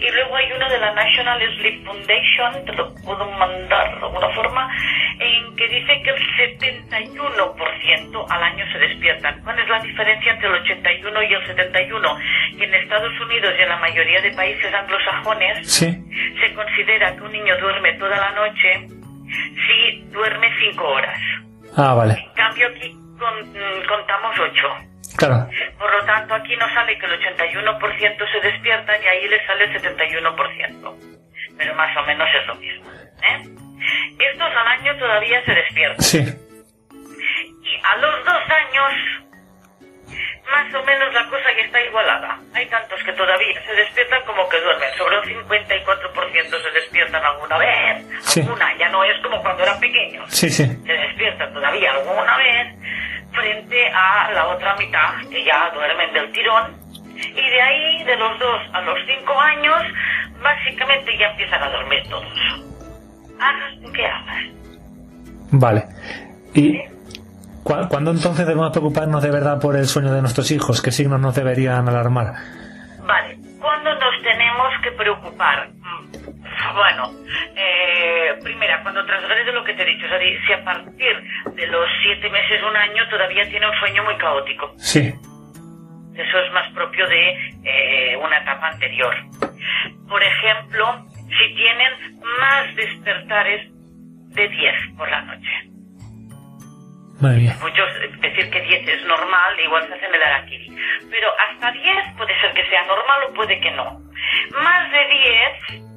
y 0.00 0.10
luego 0.10 0.36
hay 0.36 0.52
uno 0.52 0.68
de 0.68 0.78
la 0.78 0.92
National 0.94 1.40
Sleep 1.58 1.84
Foundation, 1.84 2.64
te 2.64 2.72
lo 2.72 2.94
puedo 3.04 3.30
mandar 3.32 3.98
de 3.98 4.04
alguna 4.06 4.28
forma, 4.30 4.68
en 5.20 5.56
que 5.56 5.68
dice 5.68 6.02
que 6.02 6.10
el 6.10 6.58
71% 6.88 8.26
al 8.30 8.42
año 8.42 8.64
se 8.72 8.78
despiertan. 8.78 9.40
¿Cuál 9.42 9.58
es 9.58 9.68
la 9.68 9.80
diferencia 9.80 10.32
entre 10.32 10.48
el 10.48 10.54
81 10.54 11.22
y 11.22 11.34
el 11.34 11.46
71? 11.46 12.16
Que 12.58 12.64
en 12.64 12.74
Estados 12.74 13.20
Unidos 13.20 13.54
y 13.58 13.62
en 13.62 13.68
la 13.68 13.76
mayoría 13.78 14.20
de 14.22 14.30
países 14.32 14.72
anglosajones 14.74 15.70
Sí. 15.70 15.86
se 16.40 16.54
considera 16.54 17.14
que 17.14 17.22
un 17.22 17.32
niño 17.32 17.56
duerme 17.60 17.92
toda 17.94 18.16
la 18.16 18.30
noche 18.32 18.86
si 19.66 20.00
duerme 20.10 20.50
5 20.72 20.84
horas. 20.84 21.18
Ah, 21.76 21.94
vale. 21.94 22.14
En 22.14 22.34
cambio 22.34 22.66
aquí 22.68 22.90
mm, 22.92 23.86
contamos 23.88 24.38
8. 24.38 24.89
Claro. 25.16 25.48
Por 25.78 25.90
lo 25.92 26.04
tanto, 26.06 26.34
aquí 26.34 26.56
nos 26.56 26.72
sale 26.72 26.98
que 26.98 27.06
el 27.06 27.12
81% 27.12 28.32
se 28.32 28.40
despiertan 28.40 29.02
y 29.02 29.06
ahí 29.06 29.28
le 29.28 29.46
sale 29.46 29.64
el 29.64 29.82
71%. 29.82 30.94
Pero 31.58 31.74
más 31.74 31.96
o 31.96 32.02
menos 32.06 32.28
es 32.40 32.46
lo 32.46 32.54
mismo. 32.56 32.90
¿eh? 32.92 33.60
Estos 34.18 34.50
al 34.56 34.66
año 34.66 34.96
todavía 34.98 35.44
se 35.44 35.52
despiertan. 35.52 36.02
Sí. 36.02 36.18
Y 36.18 37.80
a 37.82 37.96
los 37.96 38.24
dos 38.24 38.42
años, 38.48 38.92
más 40.50 40.74
o 40.74 40.84
menos 40.84 41.12
la 41.12 41.24
cosa 41.26 41.44
ya 41.56 41.64
está 41.64 41.80
igualada. 41.82 42.38
Hay 42.54 42.66
tantos 42.66 43.02
que 43.04 43.12
todavía 43.12 43.62
se 43.66 43.74
despiertan 43.74 44.22
como 44.24 44.48
que 44.48 44.60
duermen. 44.60 44.90
Sobre 44.96 45.18
un 45.18 45.24
54% 45.24 46.62
se 46.62 46.70
despiertan 46.70 47.24
alguna 47.24 47.58
vez. 47.58 48.06
Sí. 48.22 48.40
Alguna, 48.40 48.76
ya 48.78 48.88
no 48.88 49.04
es 49.04 49.20
como 49.22 49.40
cuando 49.42 49.62
eran 49.62 49.78
pequeños. 49.80 50.30
Sí, 50.30 50.50
sí. 50.50 50.66
Se 50.66 50.92
despiertan 50.92 51.52
todavía 51.52 51.92
alguna 51.92 52.36
vez 52.36 52.74
frente 53.32 53.88
a 53.92 54.30
la 54.32 54.46
otra 54.48 54.76
mitad 54.76 55.14
que 55.30 55.44
ya 55.44 55.70
duermen 55.74 56.12
del 56.12 56.32
tirón. 56.32 56.76
Y 57.16 57.50
de 57.50 57.60
ahí, 57.62 58.04
de 58.04 58.16
los 58.16 58.38
dos 58.38 58.60
a 58.72 58.80
los 58.82 58.98
cinco 59.06 59.38
años, 59.40 59.82
básicamente 60.42 61.16
ya 61.18 61.28
empiezan 61.30 61.62
a 61.62 61.70
dormir 61.70 62.02
todos. 62.08 62.32
Hagas 63.40 63.92
que 63.94 64.06
hagas. 64.06 64.44
Vale. 65.52 65.84
¿Y 66.54 66.78
cu- 67.62 67.88
cuándo 67.88 68.10
entonces 68.12 68.46
debemos 68.46 68.70
preocuparnos 68.70 69.22
de 69.22 69.30
verdad 69.30 69.60
por 69.60 69.76
el 69.76 69.86
sueño 69.86 70.12
de 70.12 70.20
nuestros 70.20 70.50
hijos? 70.50 70.80
¿Qué 70.82 70.90
signos 70.92 71.20
nos 71.20 71.34
deberían 71.34 71.88
alarmar? 71.88 72.34
Vale, 73.04 73.38
¿cuándo 73.60 73.94
nos 73.94 74.22
tenemos 74.22 74.68
que 74.82 74.90
preocupar? 74.92 75.68
Mm, 75.70 76.10
Bueno, 76.74 77.10
eh, 77.56 78.38
primera, 78.42 78.82
cuando 78.82 79.04
transgrede 79.06 79.52
lo 79.52 79.64
que 79.64 79.74
te 79.74 79.82
he 79.82 79.86
dicho, 79.86 80.04
es 80.06 80.12
decir, 80.12 80.38
si 80.46 80.52
a 80.52 80.64
partir 80.64 81.16
de 81.60 81.66
los 81.66 81.86
siete 82.02 82.30
meses, 82.30 82.62
un 82.62 82.76
año, 82.76 83.06
todavía 83.08 83.48
tiene 83.50 83.68
un 83.68 83.78
sueño 83.78 84.02
muy 84.04 84.16
caótico. 84.16 84.72
Sí. 84.78 85.12
Eso 86.14 86.38
es 86.38 86.52
más 86.52 86.68
propio 86.72 87.06
de 87.06 87.52
eh, 87.64 88.16
una 88.16 88.38
etapa 88.38 88.68
anterior. 88.68 89.14
Por 90.08 90.22
ejemplo, 90.22 91.04
si 91.28 91.54
tienen 91.54 92.20
más 92.40 92.74
despertares 92.74 93.68
de 93.70 94.48
10 94.48 94.74
por 94.96 95.10
la 95.10 95.20
noche. 95.22 95.70
Madre 97.20 97.40
mía. 97.40 97.56
Muchos 97.60 97.88
decir 98.20 98.50
que 98.50 98.60
10 98.62 98.88
es 98.88 99.04
normal, 99.04 99.60
igual 99.62 99.86
se 99.86 99.94
hacen 99.94 100.14
el 100.14 100.22
araquiri. 100.22 100.74
Pero 101.10 101.28
hasta 101.48 101.70
10 101.72 102.16
puede 102.16 102.40
ser 102.40 102.54
que 102.54 102.66
sea 102.70 102.82
normal 102.84 103.20
o 103.28 103.34
puede 103.34 103.60
que 103.60 103.70
no. 103.72 104.00
Más 104.62 104.90
de 104.90 105.06
10 105.74 105.89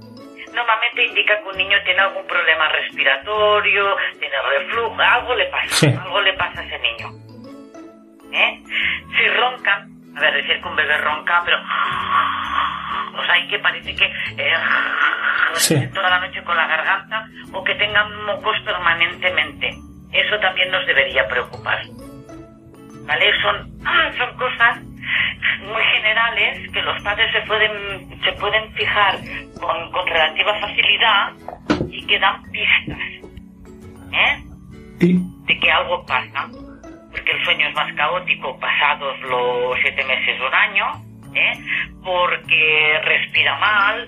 normalmente 0.54 1.06
indica 1.06 1.38
que 1.40 1.50
un 1.50 1.58
niño 1.58 1.78
tiene 1.84 2.00
algún 2.02 2.26
problema 2.28 2.68
respiratorio, 2.70 3.96
tiene 4.20 4.36
reflujo, 4.58 4.96
algo 5.02 5.36
le 5.36 5.46
pasa, 5.46 5.68
Sí. 5.76 5.88
algo 5.88 6.22
le 6.22 6.34
pasa 6.34 6.62
a 6.62 6.64
ese 6.66 6.80
niño. 6.80 7.10
¿Eh? 8.32 8.64
Si 9.18 9.28
ronca, 9.40 9.86
a 10.16 10.20
ver, 10.20 10.34
decir 10.36 10.62
que 10.62 10.68
un 10.68 10.76
bebé 10.76 10.98
ronca, 10.98 11.42
pero... 11.46 11.58
O 13.16 13.26
sea, 13.26 13.38
y 13.40 13.48
que 13.48 13.60
parece 13.60 13.96
que... 13.96 14.06
eh, 14.06 14.54
Sí. 15.56 15.88
toda 15.94 16.10
la 16.10 16.20
noche 16.20 16.44
con 16.44 16.56
la 16.58 16.66
garganta 16.66 17.28
o 17.52 17.64
que 17.64 17.76
tengan 17.76 18.26
mocos 18.26 18.60
permanentemente. 18.66 19.76
Eso 20.12 20.40
también 20.40 20.72
nos 20.72 20.84
debería 20.88 21.28
preocupar. 21.28 21.80
¿Vale? 23.06 23.32
Son, 23.42 23.70
son 24.18 24.38
cosas 24.38 24.80
muy 25.62 25.84
generales 25.96 26.72
que 26.72 26.82
los 26.82 27.02
padres 27.02 27.32
se 27.32 27.42
pueden, 27.42 28.22
se 28.24 28.32
pueden 28.34 28.72
fijar 28.74 29.16
con, 29.60 29.92
con 29.92 30.08
relativa 30.08 30.60
facilidad 30.60 31.32
y 31.90 32.06
que 32.06 32.20
dan 32.20 32.44
pistas. 32.52 33.00
¿Eh? 34.14 34.44
De 35.00 35.60
que 35.60 35.72
algo 35.72 36.06
pasa, 36.06 36.48
porque 37.12 37.32
el 37.32 37.44
sueño 37.44 37.68
es 37.68 37.76
más 37.76 37.92
caótico 37.94 38.60
pasados 38.60 39.20
los 39.22 39.78
siete 39.82 40.04
meses 40.06 40.40
o 40.40 40.48
un 40.48 40.54
año, 40.54 40.86
¿eh? 41.36 41.54
porque 42.04 43.00
respira 43.04 43.58
mal, 43.58 44.08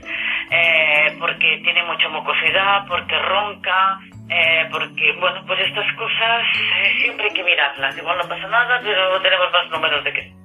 eh, 0.52 1.16
porque 1.20 1.60
tiene 1.64 1.84
mucha 1.84 2.08
mucosidad, 2.10 2.88
porque 2.88 3.18
ronca, 3.20 4.00
eh, 4.30 4.68
porque, 4.72 5.12
bueno, 5.20 5.44
pues 5.46 5.60
estas 5.60 5.92
cosas 5.96 6.48
eh, 6.56 6.94
siempre 7.02 7.28
hay 7.28 7.34
que 7.34 7.44
mirarlas. 7.44 7.98
Igual 7.98 8.18
no 8.18 8.28
pasa 8.28 8.48
nada, 8.48 8.80
pero 8.84 9.22
tenemos 9.22 9.52
más 9.52 9.70
números 9.70 10.04
de 10.04 10.14
que... 10.14 10.45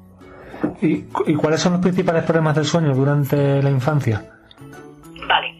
¿Y, 0.82 1.02
cu- 1.10 1.24
y 1.26 1.34
cuáles 1.34 1.60
son 1.60 1.72
los 1.74 1.80
principales 1.82 2.24
problemas 2.24 2.54
del 2.54 2.64
sueño 2.64 2.94
durante 2.94 3.62
la 3.62 3.70
infancia? 3.70 4.22
Vale. 5.26 5.54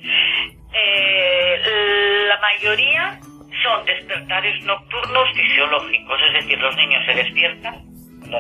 Eh, 0.73 1.57
la 2.29 2.39
mayoría 2.41 3.19
son 3.63 3.85
despertares 3.85 4.65
nocturnos 4.65 5.29
fisiológicos, 5.35 6.19
es 6.29 6.33
decir, 6.45 6.59
los 6.61 6.75
niños 6.77 7.03
se 7.07 7.15
despiertan, 7.15 7.75
y 8.25 8.31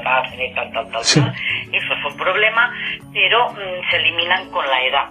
tal, 0.54 0.72
tal, 0.72 0.90
tal, 0.90 1.04
Sí. 1.04 1.20
tal. 1.20 1.34
Eso 1.72 1.92
es 1.94 2.04
un 2.12 2.16
problema, 2.16 2.72
pero 3.12 3.50
mm, 3.50 3.90
se 3.90 3.96
eliminan 3.96 4.50
con 4.50 4.66
la 4.66 4.82
edad. 4.84 5.08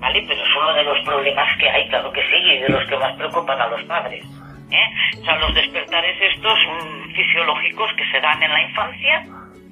¿Vale? 0.00 0.22
Pero 0.28 0.42
es 0.42 0.48
uno 0.60 0.74
de 0.74 0.82
los 0.84 0.98
problemas 1.06 1.48
que 1.58 1.70
hay, 1.70 1.88
claro 1.88 2.12
que 2.12 2.20
sí, 2.22 2.36
y 2.36 2.58
de 2.60 2.68
los 2.68 2.86
que 2.88 2.96
más 2.96 3.16
preocupan 3.16 3.58
a 3.60 3.68
los 3.68 3.82
padres. 3.84 4.24
¿eh? 4.70 5.18
O 5.20 5.24
sea, 5.24 5.36
los 5.38 5.54
despertares 5.54 6.16
estos 6.34 6.58
mm, 6.68 7.14
fisiológicos 7.14 7.90
que 7.96 8.04
se 8.10 8.20
dan 8.20 8.42
en 8.42 8.52
la 8.52 8.62
infancia, 8.62 9.24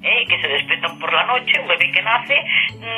¿eh? 0.03 0.21
y 0.21 0.25
que 0.27 0.39
se 0.39 0.47
despiertan 0.47 0.99
por 0.99 1.11
la 1.13 1.23
noche, 1.25 1.59
un 1.59 1.67
bebé 1.67 1.91
que 1.91 2.01
nace, 2.01 2.43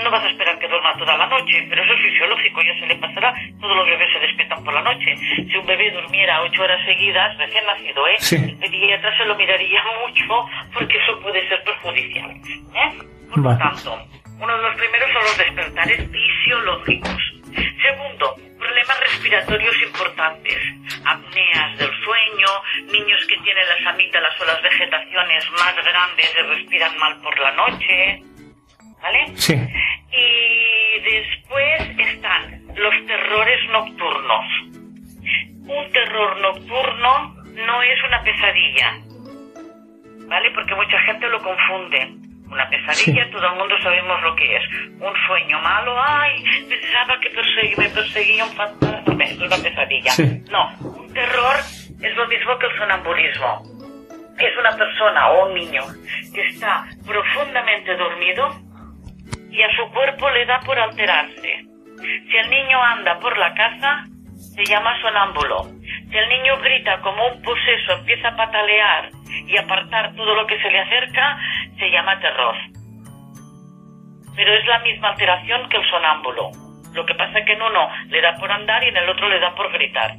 no 0.04 0.12
vas 0.12 0.24
a 0.24 0.30
esperar 0.30 0.60
que 0.60 0.68
duerma 0.68 0.98
toda 0.98 1.18
la 1.18 1.28
noche, 1.28 1.66
pero 1.70 1.84
eso 1.84 1.94
es 1.94 2.02
fisiológico, 2.02 2.62
ya 2.62 2.80
se 2.80 2.88
le 2.88 2.96
pasará, 2.96 3.34
todos 3.62 3.78
los 3.78 3.86
bebés 3.86 4.12
se 4.14 4.20
despiertan 4.20 4.64
por 4.64 4.74
la 4.74 4.82
noche. 4.82 5.16
Si 5.18 5.58
un 5.58 5.66
bebé 5.66 5.92
durmiera 5.92 6.42
ocho 6.42 6.64
horas 6.64 6.84
seguidas, 6.86 7.38
recién 7.38 7.66
nacido, 7.66 8.08
¿eh? 8.08 8.16
Sí. 8.20 8.36
el 8.36 8.58
pediatra 8.58 9.18
se 9.18 9.26
lo 9.26 9.36
miraría 9.36 9.82
mucho, 10.06 10.50
porque 10.74 10.98
eso 10.98 11.20
puede 11.22 11.48
ser 11.48 11.64
perjudicial. 11.64 12.32
¿eh? 12.32 12.92
Por 13.30 13.38
lo 13.40 13.50
Vale. 13.50 13.60
tanto, 13.60 14.00
uno 14.40 14.58
de 14.58 14.64
los 14.64 14.76
primeros 14.76 15.12
son 15.12 15.24
los 15.24 15.38
despertares 15.38 16.12
fisiológicos. 16.12 17.34
Segundo, 17.82 18.36
problemas 18.76 19.00
respiratorios 19.00 19.76
importantes, 19.84 20.58
apneas 21.06 21.78
del 21.78 21.92
sueño, 22.04 22.48
niños 22.92 23.26
que 23.26 23.38
tienen 23.38 23.64
las 23.70 23.94
amígdalas 23.94 24.42
o 24.42 24.46
las 24.46 24.62
vegetaciones 24.62 25.50
más 25.52 25.76
grandes 25.76 26.36
y 26.38 26.42
respiran 26.42 26.98
mal 26.98 27.22
por 27.22 27.40
la 27.40 27.52
noche, 27.52 28.22
¿vale? 29.02 29.32
Sí. 29.38 29.54
Y 29.54 31.00
después 31.00 32.00
están 32.00 32.66
los 32.76 33.06
terrores 33.06 33.70
nocturnos. 33.70 34.46
Un 35.68 35.92
terror 35.94 36.38
nocturno 36.42 37.34
no 37.54 37.82
es 37.82 38.04
una 38.04 38.22
pesadilla, 38.24 38.98
¿vale? 40.28 40.52
Porque 40.52 40.76
mucha 40.76 41.00
gente 41.00 41.30
lo 41.30 41.42
confunde. 41.42 42.25
Una 42.50 42.70
pesadilla, 42.70 43.26
Sí. 43.26 43.32
todo 43.32 43.48
el 43.48 43.56
mundo 43.58 43.76
sabemos 43.82 44.22
lo 44.22 44.36
que 44.36 44.56
es. 44.58 44.64
Un 45.00 45.14
sueño 45.28 45.60
malo, 45.62 45.96
ay, 46.02 46.44
pensaba 46.70 47.20
que 47.20 47.30
perseguí- 47.32 47.76
me 47.78 47.90
perseguía 47.90 48.46
un 48.46 48.52
fantasma. 48.56 49.24
Es 49.24 49.38
una 49.40 49.58
pesadilla. 49.58 50.12
Sí. 50.12 50.44
No, 50.52 50.70
un 50.80 51.14
terror 51.14 51.56
es 52.02 52.16
lo 52.16 52.28
mismo 52.28 52.58
que 52.60 52.68
el 52.68 52.78
sonambulismo. 52.78 53.64
Es 54.38 54.58
una 54.60 54.72
persona 54.78 55.30
o 55.32 55.48
un 55.48 55.56
niño 55.56 55.84
que 56.34 56.48
está 56.48 56.86
profundamente 57.06 57.96
dormido 57.96 58.50
y 59.50 59.62
a 59.62 59.76
su 59.76 59.90
cuerpo 59.92 60.30
le 60.30 60.46
da 60.46 60.60
por 60.60 60.78
alterarse. 60.78 61.66
Si 62.30 62.38
el 62.38 62.50
niño 62.50 62.82
anda 62.84 63.18
por 63.20 63.38
la 63.38 63.54
casa, 63.54 64.06
se 64.36 64.66
llama 64.66 65.00
sonámbulo. 65.02 65.64
Si 66.10 66.18
el 66.18 66.30
niño 66.30 66.58
grita 66.60 67.02
como 67.02 67.28
un 67.28 67.42
poseso, 67.42 67.94
empieza 68.00 68.30
a 68.30 68.36
patalear 68.36 69.10
y 69.48 69.58
apartar 69.58 70.14
todo 70.16 70.36
lo 70.36 70.46
que 70.48 70.60
se 70.62 70.70
le 70.70 70.80
acerca, 70.80 71.38
se 71.78 71.90
llama 71.90 72.20
terror. 72.20 72.56
Pero 74.36 74.54
es 74.54 74.66
la 74.66 74.80
misma 74.80 75.10
alteración 75.10 75.68
que 75.70 75.78
el 75.78 75.90
sonámbulo. 75.90 76.52
Lo 76.94 77.06
que 77.06 77.16
pasa 77.16 77.40
es 77.40 77.46
que 77.46 77.54
en 77.54 77.62
uno 77.62 77.90
le 78.08 78.22
da 78.22 78.36
por 78.36 78.52
andar 78.52 78.84
y 78.84 78.88
en 78.90 78.98
el 78.98 79.10
otro 79.10 79.28
le 79.30 79.40
da 79.40 79.54
por 79.56 79.72
gritar. 79.72 80.12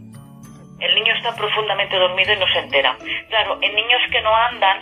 El 0.81 0.95
niño 0.95 1.15
está 1.15 1.35
profundamente 1.35 1.97
dormido 1.97 2.33
y 2.33 2.37
no 2.37 2.47
se 2.49 2.59
entera. 2.59 2.97
Claro, 3.29 3.59
en 3.63 3.75
niños 3.75 4.01
que 4.11 4.21
no 4.21 4.35
andan, 4.35 4.79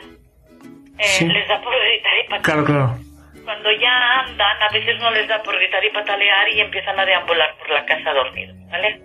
eh, 0.98 1.04
Sí. 1.04 1.26
les 1.28 1.46
da 1.48 1.60
por 1.60 1.72
gritar 1.78 2.12
y 2.18 2.28
patalear. 2.28 2.42
Claro, 2.42 2.64
claro. 2.64 2.98
cuando 3.44 3.70
ya 3.72 4.20
andan, 4.20 4.62
a 4.62 4.68
veces 4.72 4.98
no 5.00 5.10
les 5.10 5.28
da 5.28 5.42
por 5.42 5.54
gritar 5.56 5.84
y 5.84 5.90
patalear 5.90 6.48
y 6.48 6.60
empiezan 6.62 6.98
a 6.98 7.04
deambular 7.04 7.54
por 7.58 7.70
la 7.70 7.84
casa 7.84 8.10
a 8.10 8.14
dormir, 8.14 8.50
¿vale? 8.70 9.00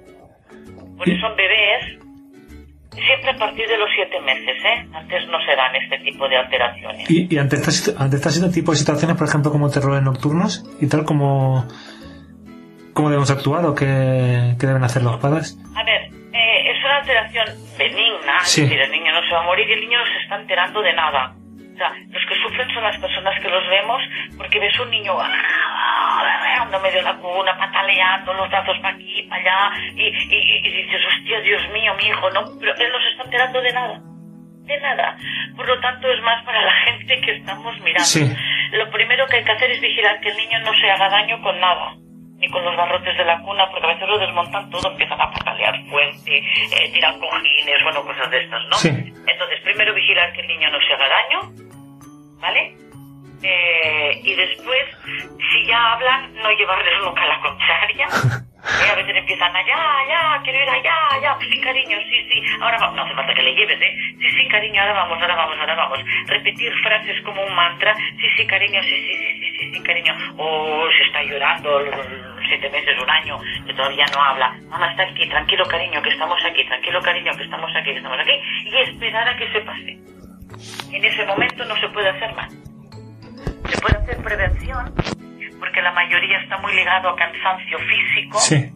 Por 1.00 1.10
eso 1.10 1.28
bebés, 1.36 1.98
siempre 2.92 3.32
a 3.32 3.38
partir 3.38 3.68
de 3.68 3.78
los 3.78 3.90
siete 3.96 4.20
meses, 4.22 4.64
¿eh? 4.64 4.86
Antes 4.94 5.28
no 5.28 5.38
se 5.46 5.56
dan 5.56 5.76
este 5.76 5.98
tipo 6.00 6.28
de 6.30 6.38
alteraciones. 6.38 7.10
Y, 7.10 7.34
y 7.34 7.38
ante, 7.40 7.56
este, 7.56 7.92
ante 7.98 8.18
este 8.18 8.50
tipo 8.50 8.72
de 8.72 8.78
situaciones, 8.78 9.18
por 9.18 9.28
ejemplo, 9.28 9.52
como 9.52 9.70
terrores 9.72 10.04
nocturnos 10.04 10.64
y 10.80 10.88
tal, 10.88 11.06
como 11.06 11.66
¿cómo 12.94 13.10
debemos 13.10 13.32
actuar 13.32 13.66
o 13.66 13.74
qué, 13.74 14.56
qué 14.60 14.68
deben 14.68 14.84
hacer 14.84 15.02
los 15.04 15.18
padres? 15.18 15.58
A 15.76 15.84
ver, 15.86 16.02
eh, 16.34 16.72
es 16.72 16.84
una 16.84 16.98
alteración 16.98 17.46
benigna, 17.78 18.40
Sí. 18.44 18.64
es 18.64 18.70
decir, 18.70 18.82
el 18.82 18.92
niño 18.92 19.12
no 19.14 19.22
se 19.24 19.34
va 19.34 19.40
a 19.42 19.46
morir 19.46 19.70
y 19.70 19.74
el 19.74 19.80
niño 19.82 19.98
no 20.00 20.06
se 20.06 20.18
está 20.24 20.36
enterando 20.42 20.82
de 20.82 20.94
nada. 20.94 21.34
Sea, 21.80 21.92
los 22.12 22.26
que 22.28 22.36
sufren 22.44 22.70
son 22.74 22.84
las 22.84 22.98
personas 23.00 23.40
que 23.40 23.48
los 23.50 23.66
vemos 23.70 24.02
porque 24.38 24.60
ves 24.60 24.78
un 24.80 24.90
niño 24.92 25.16
ando 26.60 26.80
medio 26.82 26.98
de 26.98 27.04
la 27.04 27.16
cuna, 27.16 27.58
pataleando, 27.58 28.34
los 28.34 28.50
brazos 28.50 28.78
para 28.82 28.94
aquí, 28.96 29.24
para 29.30 29.42
allá, 29.42 29.78
y, 29.96 30.08
y- 30.08 30.58
y 30.68 30.84
dices, 30.84 31.02
hostia, 31.08 31.40
Dios 31.42 31.62
mío, 31.72 31.94
mi 31.96 32.08
hijo, 32.08 32.30
no, 32.32 32.42
pero 32.60 32.76
él 32.76 32.92
no 32.92 33.00
se 33.00 33.10
está 33.12 33.24
enterando 33.24 33.62
de 33.62 33.72
nada. 33.74 34.00
De 34.66 34.80
nada. 34.82 35.16
Por 35.56 35.68
lo 35.68 35.80
tanto, 35.80 36.12
es 36.12 36.22
más 36.22 36.44
para 36.44 36.62
la 36.62 36.72
gente 36.86 37.22
que 37.22 37.32
estamos 37.38 37.80
mirando. 37.80 38.04
Sí. 38.06 38.36
Lo 38.72 38.90
primero 38.92 39.26
que 39.28 39.38
hay 39.38 39.44
que 39.46 39.52
hacer 39.52 39.72
es 39.72 39.80
vigilar 39.82 40.20
que 40.20 40.30
el 40.30 40.38
niño 40.38 40.60
no 40.60 40.72
se 40.74 40.92
haga 40.92 41.10
daño 41.10 41.42
con 41.42 41.60
nada, 41.60 41.94
ni 42.38 42.50
con 42.50 42.64
los 42.66 42.76
barrotes 42.76 43.18
de 43.18 43.26
la 43.26 43.40
cuna, 43.40 43.68
porque 43.72 43.88
a 43.88 43.94
veces 43.94 44.08
lo 44.10 44.18
desmontan 44.20 44.70
todo, 44.70 44.92
empiezan 44.92 45.20
a 45.22 45.32
patalear 45.32 45.76
fuerte, 45.90 46.38
eh, 46.38 46.92
tiran 46.94 47.18
cojines, 47.20 47.84
bueno, 47.84 48.04
cosas 48.04 48.30
de 48.30 48.44
estas, 48.44 48.62
¿no? 48.68 48.76
Sí. 48.78 48.90
Entonces, 48.90 49.60
primero 49.64 49.94
vigilar 49.94 50.34
que 50.34 50.42
el 50.42 50.48
niño 50.48 50.70
no 50.72 50.78
se 50.82 50.94
haga 50.94 51.08
daño, 51.08 51.69
¿vale? 52.40 52.76
Eh, 53.42 54.20
y 54.24 54.36
después, 54.36 54.86
si 55.52 55.66
ya 55.68 55.94
hablan, 55.94 56.34
no 56.36 56.52
llevarles 56.52 56.94
nunca 57.04 57.26
la 57.26 57.40
contraria. 57.42 58.08
Eh, 58.60 58.90
a 58.92 58.96
veces 58.96 59.16
empiezan 59.16 59.56
allá, 59.56 60.00
allá, 60.00 60.42
quiero 60.44 60.62
ir 60.62 60.70
allá, 60.70 60.94
allá, 61.12 61.38
sí, 61.40 61.62
cariño, 61.62 61.98
sí, 62.10 62.30
sí, 62.30 62.44
ahora 62.60 62.78
vamos, 62.78 62.98
no 62.98 63.04
hace 63.04 63.16
falta 63.16 63.34
que 63.34 63.42
le 63.42 63.56
lleves, 63.56 63.82
¿eh? 63.82 63.98
Sí, 64.20 64.30
sí, 64.30 64.48
cariño, 64.50 64.82
ahora 64.82 64.94
vamos, 64.94 65.22
ahora 65.22 65.36
vamos, 65.36 65.58
ahora 65.58 65.76
vamos. 65.76 66.00
Repetir 66.28 66.74
frases 66.84 67.22
como 67.22 67.42
un 67.42 67.56
mantra, 67.56 67.96
sí, 67.96 68.28
sí, 68.36 68.46
cariño, 68.46 68.84
sí, 68.84 68.90
sí, 68.90 69.14
sí, 69.14 69.40
sí, 69.40 69.58
sí, 69.58 69.72
sí, 69.74 69.82
cariño. 69.82 70.14
O 70.38 70.88
si 70.92 71.04
está 71.04 71.24
llorando 71.24 71.82
siete 72.48 72.70
meses, 72.70 73.00
un 73.02 73.10
año, 73.10 73.40
que 73.66 73.74
todavía 73.74 74.06
no 74.14 74.22
habla. 74.22 74.54
Mamá 74.70 74.92
está 74.92 75.04
aquí, 75.04 75.28
tranquilo, 75.30 75.66
cariño, 75.66 76.02
que 76.02 76.10
estamos 76.10 76.44
aquí, 76.44 76.66
tranquilo, 76.66 77.02
cariño, 77.02 77.32
que 77.38 77.44
estamos 77.44 77.72
aquí, 77.74 77.92
que 77.92 77.98
estamos 77.98 78.20
aquí. 78.20 78.34
Y 78.66 78.78
esperar 78.78 79.30
a 79.30 79.38
que 79.38 79.52
se 79.52 79.62
pase. 79.62 80.19
En 80.92 81.06
ese 81.06 81.26
momento 81.26 81.66
no 81.66 81.76
se 81.80 81.88
puede 81.90 82.10
hacer 82.10 82.34
más. 82.36 82.52
Se 82.52 83.82
puede 83.82 83.98
hacer 83.98 84.18
prevención, 84.24 84.94
porque 85.60 85.82
la 85.82 85.92
mayoría 85.92 86.40
está 86.42 86.58
muy 86.58 86.74
ligado 86.74 87.10
a 87.10 87.16
cansancio 87.16 87.78
físico. 87.80 88.40
Sí. 88.40 88.72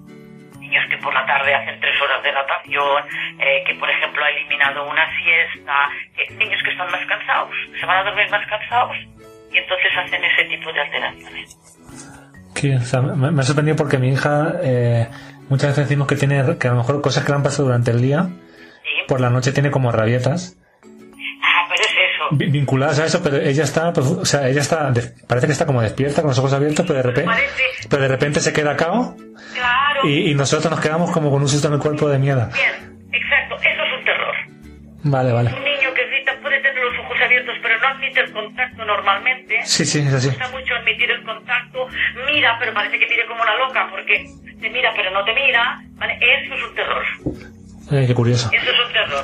Niños 0.60 0.86
que 0.90 0.98
por 0.98 1.14
la 1.14 1.26
tarde 1.26 1.54
hacen 1.54 1.80
tres 1.82 2.00
horas 2.02 2.24
de 2.24 2.32
natación, 2.32 3.04
eh, 3.40 3.64
que 3.68 3.76
por 3.76 3.90
ejemplo 3.90 4.24
ha 4.24 4.30
eliminado 4.30 4.90
una 4.90 5.04
siesta, 5.18 5.90
que- 6.16 6.34
niños 6.36 6.62
que 6.64 6.72
están 6.72 6.90
más 6.92 7.06
cansados, 7.06 7.50
se 7.80 7.86
van 7.86 7.98
a 7.98 8.04
dormir 8.10 8.30
más 8.32 8.48
cansados 8.48 8.96
y 9.52 9.58
entonces 9.58 9.92
hacen 9.98 10.24
ese 10.24 10.44
tipo 10.46 10.72
de 10.72 10.82
alteraciones. 10.82 11.58
Sí, 12.56 12.72
o 12.74 12.80
sea, 12.82 13.02
me, 13.02 13.32
me 13.32 13.42
ha 13.42 13.44
sorprendido 13.44 13.76
porque 13.76 13.98
mi 13.98 14.10
hija 14.14 14.54
eh, 14.64 15.08
muchas 15.50 15.72
veces 15.72 15.90
decimos 15.90 16.08
que 16.08 16.16
tiene 16.16 16.58
que 16.58 16.68
a 16.68 16.72
lo 16.72 16.78
mejor 16.78 17.02
cosas 17.02 17.26
que 17.26 17.32
le 17.32 17.36
han 17.36 17.44
pasado 17.44 17.66
durante 17.66 17.92
el 17.92 18.02
día, 18.02 18.30
por 19.08 19.20
la 19.20 19.30
noche 19.30 19.52
tiene 19.52 19.70
como 19.70 19.92
rabietas 19.92 20.58
vinculadas 22.38 23.00
a 23.00 23.06
eso, 23.06 23.22
pero 23.24 23.38
ella 23.38 23.64
está, 23.64 23.90
o 23.90 24.26
sea, 24.26 24.48
ella 24.50 24.62
está, 24.62 24.92
parece 25.28 25.48
que 25.48 25.54
está 25.54 25.66
como 25.66 25.82
despierta 25.82 26.22
con 26.22 26.30
los 26.30 26.40
ojos 26.40 26.54
abiertos, 26.54 26.86
pero 26.86 26.98
de 26.98 27.04
repente, 27.04 27.32
pero 27.90 28.02
de 28.04 28.08
repente 28.08 28.40
se 28.40 28.54
queda 28.54 28.76
cao 28.76 29.16
Claro. 29.54 30.02
y, 30.08 30.32
y 30.32 30.34
nosotros 30.36 30.70
nos 30.72 30.80
quedamos 30.80 31.12
como 31.12 31.30
con 31.32 31.42
un 31.42 31.48
susto 31.48 31.68
en 31.68 31.74
el 31.76 31.80
cuerpo 31.80 32.10
de 32.10 32.18
miedo. 32.20 32.50
Bien, 32.54 32.98
exacto, 33.12 33.56
eso 33.56 33.84
es 33.84 34.00
un 34.00 34.06
terror. 34.06 34.36
Vale, 35.04 35.32
vale. 35.32 35.50
Un 35.54 35.64
niño 35.64 35.94
que 35.94 36.08
grita 36.08 36.32
puede 36.42 36.60
tener 36.62 36.84
los 36.84 36.98
ojos 37.06 37.18
abiertos, 37.24 37.56
pero 37.62 37.80
no 37.80 37.88
admite 37.88 38.20
el 38.22 38.32
contacto 38.32 38.86
normalmente. 38.86 39.60
Sí, 39.66 39.86
sí, 39.86 40.00
es 40.00 40.14
así. 40.14 40.28
Cuesta 40.30 40.50
mucho 40.50 40.74
admitir 40.76 41.12
el 41.12 41.24
contacto. 41.24 41.88
Mira, 42.26 42.56
pero 42.60 42.74
parece 42.74 42.98
que 43.00 43.08
mire 43.08 43.26
como 43.28 43.42
una 43.44 43.56
loca, 43.58 43.88
porque 43.92 44.26
te 44.62 44.70
mira, 44.70 44.92
pero 44.96 45.12
no 45.12 45.24
te 45.26 45.34
mira. 45.34 45.82
¿Vale? 45.96 46.18
Eso 46.22 46.54
es 46.56 46.64
un 46.64 46.76
terror. 46.76 47.04
Eh, 47.92 48.06
qué 48.08 48.14
curioso. 48.16 48.50
Eso 48.54 48.72
es 48.72 48.88
un 48.88 48.94
terror. 48.94 49.24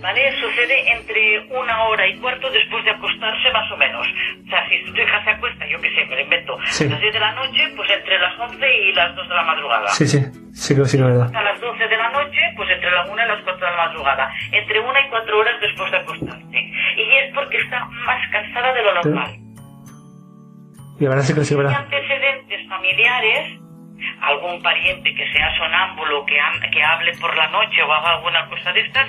¿Vale? 0.00 0.30
Sucede 0.40 0.92
entre 0.92 1.40
una 1.50 1.82
hora 1.84 2.06
y 2.06 2.16
cuarto 2.18 2.48
después 2.50 2.84
de 2.84 2.90
acostarse, 2.92 3.50
más 3.52 3.70
o 3.72 3.76
menos. 3.76 4.06
O 4.46 4.48
sea, 4.48 4.68
si 4.68 4.84
tu 4.84 4.96
hija 5.00 5.24
se 5.24 5.30
acuesta, 5.30 5.66
yo 5.66 5.80
qué 5.80 5.90
sé, 5.94 6.04
me 6.06 6.14
lo 6.14 6.20
invento, 6.22 6.56
Sí. 6.66 6.84
a 6.84 6.90
las 6.90 7.00
10 7.00 7.12
de 7.14 7.20
la 7.20 7.32
noche, 7.32 7.68
pues 7.76 7.90
entre 7.90 8.18
las 8.18 8.38
11 8.38 8.76
y 8.84 8.92
las 8.92 9.16
2 9.16 9.28
de 9.28 9.34
la 9.34 9.42
madrugada. 9.42 9.88
Sí, 9.88 10.06
sí, 10.06 10.18
sí, 10.52 10.74
que- 10.76 10.84
sí, 10.84 10.96
que 10.98 11.02
es 11.02 11.04
verdad. 11.04 11.34
A 11.34 11.42
las 11.42 11.60
12 11.60 11.88
de 11.88 11.96
la 11.96 12.10
noche, 12.10 12.38
pues 12.56 12.70
entre 12.70 12.90
la 12.92 13.04
1 13.06 13.24
y 13.24 13.28
las 13.28 13.42
4 13.42 13.66
de 13.66 13.70
la 13.72 13.86
madrugada. 13.86 14.30
Entre 14.52 14.78
1 14.80 15.00
y 15.00 15.08
4 15.10 15.38
horas 15.38 15.60
después 15.60 15.90
de 15.90 15.96
acostarse. 15.98 16.58
Y 16.96 17.16
es 17.16 17.34
porque 17.34 17.58
está 17.58 17.84
más 18.06 18.28
cansada 18.30 18.72
de 18.72 18.82
lo 18.82 18.94
normal. 18.94 19.34
Y 21.00 21.04
la 21.04 21.10
verdad 21.10 21.24
sí 21.24 21.34
que 21.34 21.44
sí, 21.44 21.54
verdad. 21.56 21.74
antecedentes 21.76 22.68
familiares, 22.68 23.60
algún 24.20 24.62
pariente 24.62 25.14
que 25.14 25.32
sea 25.32 25.56
sonámbulo, 25.56 26.24
que, 26.26 26.38
que 26.70 26.82
hable 26.82 27.12
por 27.20 27.36
la 27.36 27.48
noche 27.48 27.82
o 27.82 27.92
haga 27.92 28.16
alguna 28.16 28.46
cosa 28.48 28.72
de 28.72 28.80
estas, 28.80 29.06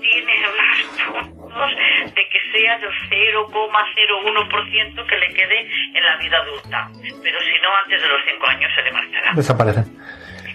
tiene 0.00 0.32
unos 0.48 1.28
puntos 1.28 1.70
de 2.14 2.28
que 2.28 2.40
sea 2.52 2.78
del 2.78 2.90
0,01% 3.10 5.06
que 5.06 5.16
le 5.16 5.34
quede 5.34 5.60
en 5.94 6.04
la 6.04 6.16
vida 6.16 6.38
adulta. 6.38 6.88
Pero 7.22 7.40
si 7.40 7.60
no, 7.62 7.76
antes 7.84 8.02
de 8.02 8.08
los 8.08 8.20
5 8.24 8.46
años 8.46 8.72
se 8.74 8.82
le 8.82 8.92
marchará. 8.92 9.32
Desaparecen. 9.34 9.84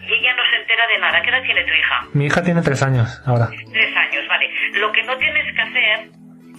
Y 0.08 0.14
ella 0.14 0.36
no 0.36 0.44
se 0.50 0.58
entera 0.58 0.86
de 0.88 1.00
nada. 1.00 1.22
¿Qué 1.22 1.30
edad 1.30 1.42
tiene 1.42 1.64
tu 1.64 1.74
hija? 1.74 2.02
Mi 2.14 2.26
hija 2.28 2.44
tiene 2.44 2.62
tres 2.62 2.84
años 2.84 3.22
ahora. 3.26 3.48
Tres 3.72 3.98
años, 3.98 4.28
vale. 4.28 4.50
Lo 4.74 4.92
que 4.92 5.02
no 5.04 5.18
tienes 5.18 5.52
que 5.54 5.62
hacer 5.62 6.10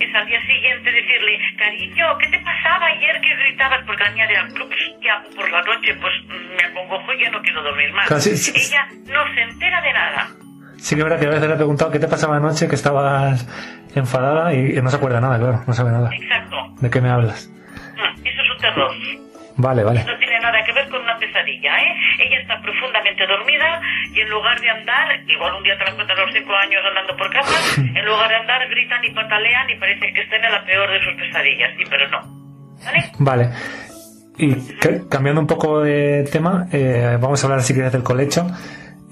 es 0.01 0.15
al 0.15 0.27
día 0.27 0.41
siguiente 0.45 0.91
decirle, 0.91 1.39
cariño, 1.57 2.19
¿qué 2.19 2.29
te 2.29 2.39
pasaba 2.41 2.76
ayer 3.17 3.37
que 3.37 3.43
gritabas? 3.43 3.81
Porque 3.87 4.05
la 4.05 4.11
niña 4.11 4.27
"Ups, 4.65 4.77
¿qué 5.01 5.11
hago 5.11 5.29
por 5.35 5.51
la 5.51 5.63
noche? 5.63 5.95
Pues 6.01 6.15
mm, 6.27 6.57
me 6.57 6.65
acongojo 6.65 7.13
y 7.13 7.23
ya 7.23 7.31
no 7.31 7.41
quiero 7.43 7.63
dormir 7.63 7.93
más. 7.93 8.07
Claro, 8.09 8.21
sí. 8.23 8.53
Ella 8.55 8.87
no 9.07 9.35
se 9.35 9.41
entera 9.43 9.81
de 9.81 9.93
nada. 9.93 10.27
Sí 10.79 10.95
que 10.95 11.01
es 11.01 11.05
verdad 11.05 11.19
que 11.21 11.27
a 11.27 11.31
veces 11.31 11.49
le 11.49 11.55
he 11.55 11.57
preguntado 11.57 11.91
qué 11.91 11.99
te 11.99 12.07
pasaba 12.09 12.37
anoche, 12.37 12.69
que 12.69 12.75
estabas 12.75 13.47
enfadada 13.95 14.53
y, 14.55 14.77
y 14.77 14.83
no 14.83 14.91
se 14.91 14.97
acuerda 14.97 15.21
nada, 15.21 15.39
claro, 15.39 15.63
no 15.67 15.73
sabe 15.73 15.91
nada. 15.91 16.11
Exacto. 16.15 16.57
¿De 16.81 16.91
qué 16.91 17.01
me 17.01 17.09
hablas? 17.09 17.49
Mm, 17.97 18.27
Eso 18.27 18.43
es 18.43 18.51
un 18.51 18.59
terror. 18.59 18.91
Vale, 19.59 19.83
vale. 19.85 20.05
No 20.05 20.19
tiene 20.19 20.39
nada 20.41 20.63
que 20.65 20.73
ver 20.73 20.87
con 20.91 21.01
una 21.01 21.17
pesadilla, 21.19 21.79
¿eh? 21.81 21.97
Ella 22.19 22.41
está 22.43 22.61
profundamente 22.61 23.27
dormida 23.27 23.81
y 24.13 24.21
en 24.21 24.29
lugar 24.29 24.61
de 24.61 24.69
andar, 24.69 25.19
igual 25.27 25.55
un 25.55 25.63
día 25.63 25.79
te 25.79 25.85
la 25.87 25.93
cuentas 25.95 26.19
a 26.19 26.21
los 26.23 26.33
cinco 26.35 26.55
años 26.55 26.83
andando 26.87 27.17
por 27.17 27.33
casa, 27.33 27.81
en 27.81 28.05
lugar 28.05 28.29
de 28.29 28.37
andar 28.37 28.69
gritan 28.69 29.03
y 29.03 29.11
patalean 29.13 29.71
y 29.71 29.77
parece 29.77 30.13
que 30.13 30.21
estén 30.21 30.45
en 30.45 30.53
la 30.53 30.63
peor 30.63 30.91
de 30.91 31.03
sus 31.03 31.15
pesadillas. 31.15 31.71
Sí, 31.79 31.85
pero 31.89 32.07
no. 32.11 32.36
¿Vale? 32.85 33.11
Vale. 33.19 33.51
Y 34.39 34.55
ca- 34.79 35.09
cambiando 35.11 35.41
un 35.41 35.47
poco 35.47 35.81
de 35.81 36.29
tema, 36.31 36.67
eh, 36.73 37.17
vamos 37.21 37.43
a 37.43 37.47
hablar 37.47 37.63
si 37.63 37.73
quieres 37.73 37.93
del 37.93 38.03
colecho. 38.03 38.47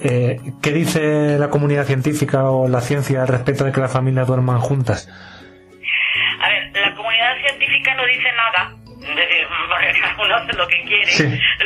Eh, 0.01 0.39
¿Qué 0.61 0.71
dice 0.73 1.39
la 1.39 1.49
comunidad 1.49 1.85
científica 1.87 2.45
o 2.51 2.69
la 2.69 2.81
ciencia 2.81 3.23
al 3.23 3.29
respecto 3.29 3.65
de 3.65 3.73
que 3.73 3.81
las 3.81 3.93
familias 3.93 4.27
duerman 4.27 4.59
juntas? 4.61 5.09
A 6.41 6.49
ver, 6.49 6.71
la 6.75 6.95
comunidad 6.95 7.37
científica 7.47 7.95
no 7.95 8.05
dice 8.05 8.29
nada. 8.37 8.75
Es 9.01 9.17
decir, 9.17 10.03
cada 10.03 10.23
uno 10.25 10.35
hace 10.37 10.53
lo 10.57 10.67
que 10.69 10.83
quiere. 10.83 11.07
Sí. 11.07 11.25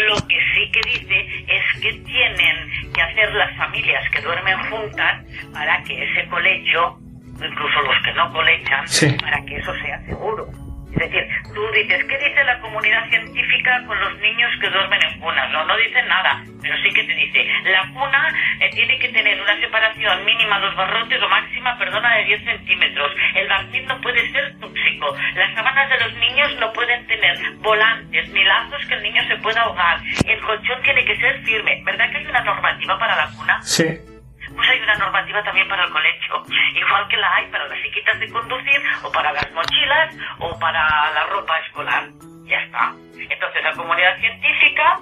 Lo 0.08 0.16
que 0.28 0.36
sí 0.54 0.70
que 0.72 0.80
dice 0.90 1.26
es 1.48 1.80
que 1.82 1.92
tienen 2.04 2.92
que 2.94 3.02
hacer 3.02 3.32
las 3.34 3.56
familias 3.56 4.04
que 4.12 4.20
duermen 4.20 4.58
juntas 4.70 5.24
para 5.52 5.82
que 5.82 5.94
ese 6.04 6.28
colecho, 6.28 6.96
incluso 7.34 7.80
los 7.82 8.02
que 8.04 8.12
no 8.14 8.32
colechan, 8.32 8.86
Sí. 8.86 9.16
para 9.20 9.44
que 9.44 9.56
eso 9.56 9.72
sea 9.82 10.00
seguro. 10.06 10.46
Es 10.92 10.98
decir, 10.98 11.28
tú 11.54 11.70
dices, 11.72 12.04
¿qué 12.04 12.18
dice 12.18 12.44
la 12.44 12.58
comunidad 12.60 13.08
científica 13.08 13.84
con 13.86 14.00
los 14.00 14.18
niños 14.18 14.50
que 14.60 14.70
duermen 14.70 15.00
en 15.02 15.20
cunas? 15.20 15.50
No, 15.52 15.64
no 15.64 15.76
dicen 15.76 16.08
nada, 16.08 16.42
pero 16.62 16.74
sí 16.82 16.90
que 16.90 17.04
te 17.04 17.14
dice, 17.14 17.46
la 17.64 17.86
cuna 17.92 18.34
eh, 18.60 18.70
tiene 18.70 18.98
que 18.98 19.08
tener 19.08 19.40
una 19.40 19.60
separación 19.60 20.24
mínima 20.24 20.58
dos 20.60 20.74
barrotes 20.74 21.22
o 21.22 21.28
máxima, 21.28 21.78
perdona, 21.78 22.16
de 22.16 22.24
10 22.24 22.44
centímetros. 22.44 23.12
El 23.34 23.48
barniz 23.48 23.84
no 23.86 24.00
puede 24.00 24.32
ser 24.32 24.58
tóxico. 24.58 25.14
Las 25.34 25.54
sábanas 25.54 25.88
de 25.90 25.98
los 26.00 26.14
niños 26.14 26.56
no 26.58 26.72
pueden 26.72 27.06
tener 27.06 27.38
volantes 27.58 28.28
ni 28.30 28.44
lazos 28.44 28.84
que 28.86 28.94
el 28.94 29.02
niño 29.02 29.22
se 29.28 29.36
pueda 29.36 29.62
ahogar. 29.62 30.00
El 30.26 30.40
colchón 30.40 30.82
tiene 30.82 31.04
que 31.04 31.16
ser 31.16 31.40
firme. 31.42 31.82
¿Verdad 31.84 32.10
que 32.10 32.18
hay 32.18 32.26
una 32.26 32.40
normativa 32.40 32.98
para 32.98 33.16
la 33.16 33.30
cuna? 33.36 33.62
Sí. 33.62 34.17
Pues 34.58 34.70
hay 34.70 34.80
una 34.80 34.94
normativa 34.96 35.40
también 35.44 35.68
para 35.68 35.84
el 35.84 35.90
colegio, 35.92 36.42
igual 36.74 37.06
que 37.06 37.16
la 37.16 37.32
hay 37.36 37.46
para 37.46 37.68
las 37.68 37.80
chiquitas 37.80 38.18
de 38.18 38.28
conducir 38.28 38.82
o 39.04 39.12
para 39.12 39.30
las 39.30 39.52
mochilas 39.52 40.16
o 40.40 40.58
para 40.58 40.82
la 41.14 41.26
ropa 41.26 41.60
escolar. 41.60 42.08
Ya 42.44 42.58
está. 42.62 42.92
Entonces 43.16 43.62
la 43.62 43.72
comunidad 43.74 44.18
científica, 44.18 44.98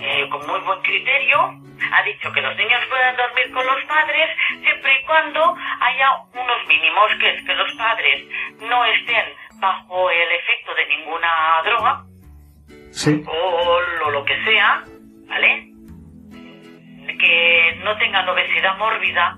eh, 0.00 0.28
con 0.28 0.46
muy 0.46 0.60
buen 0.60 0.82
criterio, 0.82 1.38
ha 1.92 2.02
dicho 2.02 2.30
que 2.30 2.42
los 2.42 2.54
niños 2.58 2.84
pueden 2.90 3.16
dormir 3.16 3.50
con 3.54 3.66
los 3.66 3.82
padres 3.84 4.36
siempre 4.60 5.00
y 5.00 5.06
cuando 5.06 5.56
haya 5.80 6.10
unos 6.34 6.66
mínimos, 6.68 7.08
que 7.18 7.36
es 7.36 7.42
que 7.46 7.54
los 7.54 7.72
padres 7.76 8.26
no 8.60 8.84
estén 8.84 9.24
bajo 9.60 10.10
el 10.10 10.28
efecto 10.30 10.74
de 10.74 10.86
ninguna 10.94 11.62
droga, 11.64 12.02
Sí. 12.92 13.24
o 13.26 14.10
lo 14.10 14.24
que 14.26 14.44
sea, 14.44 14.82
¿vale? 15.26 15.69
Que 17.20 17.78
no 17.84 17.96
tengan 17.98 18.28
obesidad 18.28 18.78
mórbida. 18.78 19.36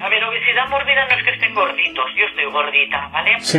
A 0.00 0.08
ver, 0.08 0.24
obesidad 0.24 0.68
mórbida 0.68 1.06
no 1.06 1.16
es 1.16 1.22
que 1.22 1.30
estén 1.30 1.54
gorditos, 1.54 2.06
yo 2.16 2.26
estoy 2.26 2.44
gordita, 2.46 3.08
¿vale? 3.08 3.40
Sí. 3.40 3.58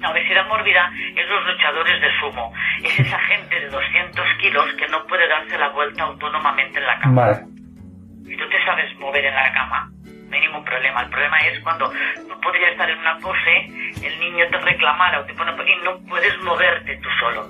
La 0.00 0.10
obesidad 0.10 0.46
mórbida 0.48 0.90
es 1.16 1.28
los 1.28 1.46
luchadores 1.46 2.00
de 2.00 2.08
sumo. 2.20 2.52
Es 2.82 2.98
esa 3.00 3.18
gente 3.20 3.58
de 3.58 3.68
200 3.70 4.26
kilos 4.40 4.66
que 4.74 4.88
no 4.88 5.06
puede 5.06 5.26
darse 5.28 5.56
la 5.56 5.68
vuelta 5.70 6.02
autónomamente 6.02 6.78
en 6.78 6.86
la 6.86 6.98
cama. 6.98 7.22
Vale. 7.22 7.40
Y 8.26 8.36
tú 8.36 8.48
te 8.48 8.64
sabes 8.64 8.94
mover 8.98 9.24
en 9.24 9.34
la 9.34 9.52
cama. 9.52 9.88
No 10.28 10.34
hay 10.34 10.40
ningún 10.40 10.64
problema. 10.64 11.02
El 11.02 11.10
problema 11.10 11.38
es 11.38 11.60
cuando 11.60 11.90
tú 11.90 12.40
podrías 12.40 12.72
estar 12.72 12.90
en 12.90 12.98
una 12.98 13.16
pose, 13.18 13.66
el 14.02 14.20
niño 14.20 14.46
te 14.50 14.58
reclamara 14.58 15.20
o 15.20 15.24
te 15.24 15.34
pone 15.34 15.52
y 15.52 15.84
no 15.84 15.98
puedes 16.08 16.36
moverte 16.42 16.96
tú 16.96 17.08
solo. 17.20 17.48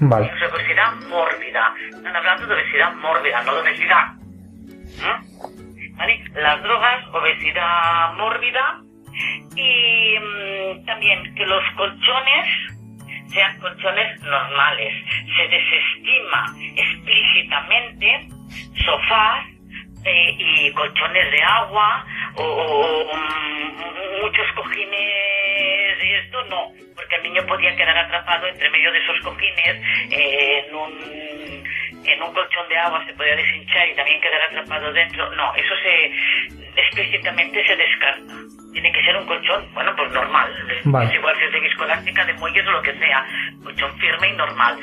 Vale. 0.00 0.26
Es 0.26 0.52
obesidad 0.52 0.94
mórbida. 1.08 1.74
Están 1.90 2.16
hablando 2.16 2.46
de 2.46 2.54
obesidad 2.54 2.94
mórbida, 2.94 3.42
no 3.42 3.54
de 3.54 3.60
obesidad. 3.60 4.21
Las 6.34 6.62
drogas, 6.62 7.06
obesidad 7.12 8.14
mórbida 8.14 8.80
y 9.54 10.18
mm, 10.18 10.86
también 10.86 11.34
que 11.34 11.46
los 11.46 11.62
colchones 11.76 12.46
sean 13.28 13.58
colchones 13.60 14.20
normales. 14.22 14.92
Se 15.36 15.48
desestima 15.48 16.46
explícitamente 16.76 18.28
sofás 18.84 19.46
eh, 20.04 20.36
y 20.38 20.72
colchones 20.72 21.30
de 21.30 21.42
agua 21.42 22.04
o, 22.34 23.04
mm, 23.14 24.22
muchos 24.22 24.52
cojines 24.56 26.04
y 26.04 26.12
esto 26.24 26.44
no, 26.50 26.72
porque 26.96 27.16
el 27.16 27.22
niño 27.24 27.46
podía 27.46 27.76
quedar 27.76 27.96
atrapado 27.96 28.46
entre 28.48 28.70
medio 28.70 28.90
de 28.90 28.98
esos 28.98 29.20
cojines 29.20 29.82
en 30.10 30.74
un 30.74 31.71
en 32.04 32.22
un 32.22 32.32
colchón 32.32 32.68
de 32.68 32.76
agua 32.78 33.04
se 33.06 33.12
podía 33.14 33.36
deshinchar 33.36 33.88
y 33.88 33.94
también 33.94 34.20
quedar 34.20 34.42
atrapado 34.42 34.92
dentro. 34.92 35.30
No, 35.34 35.54
eso 35.54 35.74
se 35.82 36.12
explícitamente 36.76 37.64
se 37.66 37.76
descarta. 37.76 38.34
Tiene 38.72 38.90
que 38.92 39.04
ser 39.04 39.16
un 39.16 39.26
colchón, 39.26 39.66
bueno, 39.74 39.94
pues 39.96 40.10
normal. 40.12 40.50
Vale. 40.84 41.08
Es 41.10 41.14
igual 41.14 41.36
si 41.38 41.44
es 41.44 41.52
de 41.52 41.60
viscoelástica, 41.60 42.24
de 42.24 42.32
muelles 42.34 42.66
o 42.66 42.72
lo 42.72 42.82
que 42.82 42.94
sea. 42.98 43.26
Colchón 43.62 43.98
firme 43.98 44.28
y 44.28 44.32
normal. 44.32 44.78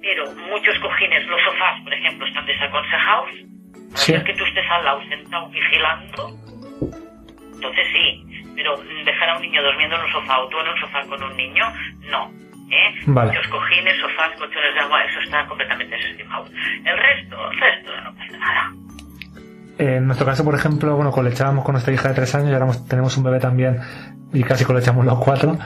Pero 0.00 0.24
muchos 0.48 0.78
cojines, 0.80 1.26
los 1.26 1.40
sofás, 1.42 1.80
por 1.82 1.92
ejemplo, 1.92 2.26
están 2.26 2.46
desaconsejados. 2.46 3.30
A 3.94 3.96
Sí. 3.98 4.14
que 4.24 4.32
tú 4.34 4.44
estés 4.46 4.64
al 4.70 4.84
lado 4.84 5.02
sentado 5.08 5.48
vigilando. 5.50 6.30
Entonces 7.54 7.86
sí. 7.92 8.24
Pero 8.54 8.76
mm, 8.76 9.04
dejar 9.04 9.30
a 9.30 9.36
un 9.36 9.42
niño 9.42 9.62
durmiendo 9.62 9.96
en 9.96 10.02
un 10.02 10.12
sofá 10.12 10.38
o 10.40 10.48
tú 10.48 10.60
en 10.60 10.68
un 10.68 10.78
sofá 10.80 11.00
con 11.06 11.22
un 11.22 11.36
niño, 11.36 11.64
no. 12.10 12.30
¿Eh? 12.72 13.02
Vale. 13.06 13.32
Muchos 13.32 13.48
cojines, 13.48 13.94
sofás, 14.00 14.30
colchones 14.38 14.74
de 14.74 14.80
agua, 14.80 15.04
eso 15.04 15.20
está 15.20 15.46
completamente 15.46 15.94
desestimado. 15.96 16.46
El 16.46 16.96
resto, 16.98 17.36
el 17.50 17.60
resto, 17.60 17.90
no 18.04 18.14
pasa 18.14 18.38
nada. 18.38 18.72
Eh, 19.78 19.96
En 19.96 20.06
nuestro 20.06 20.26
caso, 20.26 20.44
por 20.44 20.54
ejemplo, 20.54 20.96
bueno, 20.96 21.10
colechábamos 21.10 21.64
con 21.64 21.72
nuestra 21.72 21.92
hija 21.92 22.08
de 22.08 22.14
tres 22.14 22.34
años 22.34 22.50
y 22.50 22.54
ahora 22.54 22.68
tenemos 22.88 23.16
un 23.16 23.24
bebé 23.24 23.40
también 23.40 23.78
y 24.32 24.42
casi 24.42 24.64
colechamos 24.64 25.04
los 25.04 25.18
cuatro. 25.18 25.58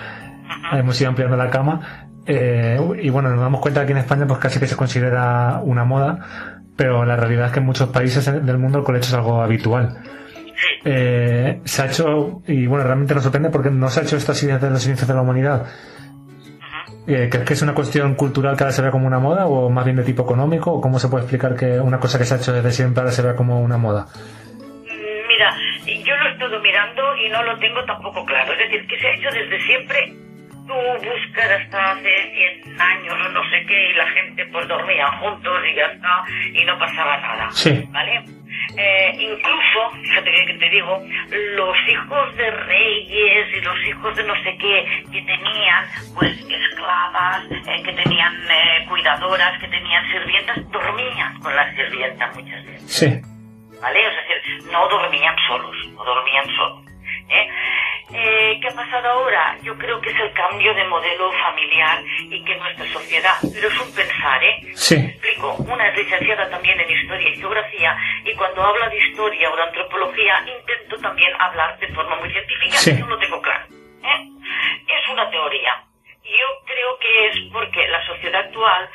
Hemos 0.73 1.01
ido 1.01 1.11
ampliando 1.11 1.37
la 1.37 1.51
cama. 1.51 2.09
Eh, 2.27 2.79
y 3.01 3.11
bueno, 3.11 3.31
nos 3.31 3.41
damos 3.41 3.61
cuenta 3.61 3.81
que 3.81 3.85
aquí 3.85 3.93
en 3.93 3.99
España 3.99 4.27
pues 4.27 4.41
casi 4.41 4.59
que 4.59 4.67
se 4.67 4.77
considera 4.77 5.61
una 5.63 5.85
moda, 5.85 6.19
pero 6.77 7.05
la 7.05 7.15
realidad 7.17 7.47
es 7.47 7.53
que 7.53 7.61
en 7.61 7.67
muchos 7.67 7.89
países 7.91 8.25
del 8.25 8.59
mundo 8.59 8.79
el 8.79 8.85
colecho 8.85 9.09
es 9.09 9.15
algo 9.15 9.43
habitual. 9.43 9.99
Eh, 10.85 11.61
se 11.65 11.83
ha 11.83 11.87
hecho, 11.87 12.43
y 12.47 12.67
bueno, 12.67 12.85
realmente 12.85 13.15
nos 13.15 13.23
sorprende 13.23 13.51
porque 13.51 13.71
no 13.71 13.89
se 13.91 14.01
ha 14.01 14.03
hecho 14.03 14.17
esto 14.17 14.33
así 14.33 14.47
desde 14.47 14.71
los 14.71 14.85
inicios 14.87 15.07
de 15.07 15.15
la 15.15 15.23
humanidad. 15.23 15.67
Eh, 17.07 17.29
¿Crees 17.31 17.45
que 17.45 17.55
es 17.55 17.63
una 17.63 17.75
cuestión 17.75 18.15
cultural 18.17 18.57
que 18.57 18.65
ahora 18.65 18.73
se 18.73 18.83
ve 18.83 18.91
como 18.91 19.07
una 19.07 19.21
moda 19.21 19.47
o 19.47 19.71
más 19.71 19.85
bien 19.85 19.97
de 19.97 20.03
tipo 20.03 20.25
económico? 20.25 20.73
¿O 20.73 20.81
cómo 20.81 20.99
se 20.99 21.09
puede 21.09 21.23
explicar 21.25 21.55
que 21.55 21.79
una 21.79 22.01
cosa 22.01 22.19
que 22.19 22.25
se 22.25 22.35
ha 22.35 22.39
hecho 22.39 22.53
desde 22.53 22.73
siempre 22.73 23.01
ahora 23.03 23.13
se 23.13 23.23
vea 23.23 23.37
como 23.37 23.61
una 23.61 23.79
moda? 23.79 24.07
Mm, 24.57 25.29
Mira, 25.29 25.57
yo 25.87 26.17
lo 26.17 26.29
estado 26.31 26.61
mirando 26.61 27.03
y 27.17 27.29
no 27.29 27.43
lo 27.45 27.57
tengo 27.59 27.85
tampoco 27.85 28.25
claro. 28.25 28.53
Es 28.53 28.59
decir, 28.59 28.87
que 28.89 28.99
se 28.99 29.07
ha 29.07 29.15
hecho 29.15 29.29
desde 29.31 29.61
siempre. 29.67 30.26
Tú 30.67 30.75
buscas 30.75 31.51
hasta 31.51 31.93
hace 31.93 32.63
100 32.65 32.81
años 32.81 33.15
o 33.25 33.29
no 33.31 33.43
sé 33.51 33.65
qué 33.67 33.91
y 33.91 33.95
la 33.95 34.07
gente 34.09 34.47
pues 34.47 34.69
dormía 34.69 35.07
juntos 35.19 35.61
y 35.71 35.75
ya 35.77 35.87
está 35.87 36.25
y 36.53 36.65
no 36.65 36.79
pasaba 36.79 37.17
nada. 37.19 37.51
Sí. 37.53 37.85
¿Vale? 37.91 38.25
Eh, 38.77 39.13
incluso, 39.19 39.91
fíjate 40.03 40.31
que 40.47 40.55
te 40.55 40.71
digo, 40.71 41.03
los 41.31 41.77
hijos 41.89 42.37
de 42.37 42.51
reyes 42.51 43.57
y 43.57 43.61
los 43.61 43.87
hijos 43.87 44.17
de 44.17 44.25
no 44.25 44.35
sé 44.43 44.57
qué 44.59 45.05
que 45.13 45.23
tenían 45.23 45.85
pues 46.15 46.33
esclavas, 46.39 47.45
eh, 47.51 47.83
que 47.85 47.93
tenían 47.93 48.35
eh, 48.51 48.85
cuidadoras, 48.89 49.59
que 49.61 49.69
tenían 49.69 50.11
sirvientas, 50.11 50.71
dormían 50.71 51.39
con 51.41 51.55
las 51.55 51.75
sirvientas 51.75 52.35
muchas 52.35 52.65
veces. 52.67 52.93
Sí. 52.93 53.37
¿vale? 53.81 54.07
O 54.07 54.11
sea, 54.11 54.21
es 54.21 54.29
decir, 54.29 54.73
no 54.73 54.89
dormían 54.89 55.37
solos, 55.47 55.77
no 55.95 56.05
dormían 56.05 56.47
solos. 56.57 56.86
¿Eh? 57.29 57.49
Eh, 58.15 58.59
¿Qué 58.61 58.69
ha 58.69 58.75
pasado 58.75 59.09
ahora? 59.09 59.57
Yo 59.63 59.77
creo 59.77 60.01
que 60.01 60.11
es 60.11 60.21
el 60.21 60.33
cambio 60.33 60.73
de 60.75 60.85
modelo 60.85 61.33
familiar 61.33 62.03
y 62.31 62.43
que 62.45 62.55
nuestra 62.57 62.87
sociedad, 62.93 63.35
pero 63.53 63.69
es 63.69 63.81
un 63.81 63.93
pensar, 63.95 64.43
¿eh? 64.45 64.61
Sí. 64.75 64.95
Explico, 64.95 65.55
una 65.69 65.89
es 65.89 65.97
licenciada 65.99 66.49
también 66.49 66.79
en 66.81 66.91
Historia 66.91 67.29
y 67.31 67.37
Geografía 67.37 67.97
y 68.25 68.33
cuando 68.35 68.63
habla 68.63 68.89
de 68.89 68.99
Historia 68.99 69.51
o 69.51 69.57
de 69.57 69.63
Antropología 69.63 70.39
intento 70.47 70.97
también 71.03 71.33
hablar 71.41 71.79
de 71.81 71.89
forma 71.89 72.17
muy 72.17 72.31
científica, 72.31 72.77
Sí. 72.79 72.97
yo 72.99 73.07
lo 73.07 73.19
tengo 73.19 73.43
claro. 73.43 73.65
¿eh? 74.05 74.29
Es 74.87 75.09
una 75.13 75.29
teoría. 75.31 75.83
Yo 76.23 76.65
creo 76.65 76.99
que 76.99 77.27
es 77.29 77.53
porque 77.53 77.87
la 77.89 78.05
sociedad 78.07 78.41
actual 78.47 78.89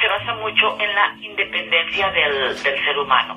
se 0.00 0.08
basa 0.08 0.34
mucho 0.34 0.78
en 0.80 0.94
la 0.94 1.14
independencia 1.20 2.10
del, 2.10 2.62
del 2.62 2.84
ser 2.84 2.98
humano. 2.98 3.36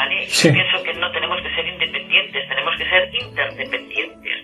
¿Vale? 0.00 0.24
Sí. 0.28 0.48
Yo 0.48 0.54
pienso 0.54 0.82
que 0.82 0.94
no 0.94 1.12
tenemos 1.12 1.42
que 1.42 1.54
ser 1.54 1.66
independientes, 1.66 2.48
tenemos 2.48 2.74
que 2.78 2.88
ser 2.88 3.10
interdependientes. 3.12 4.36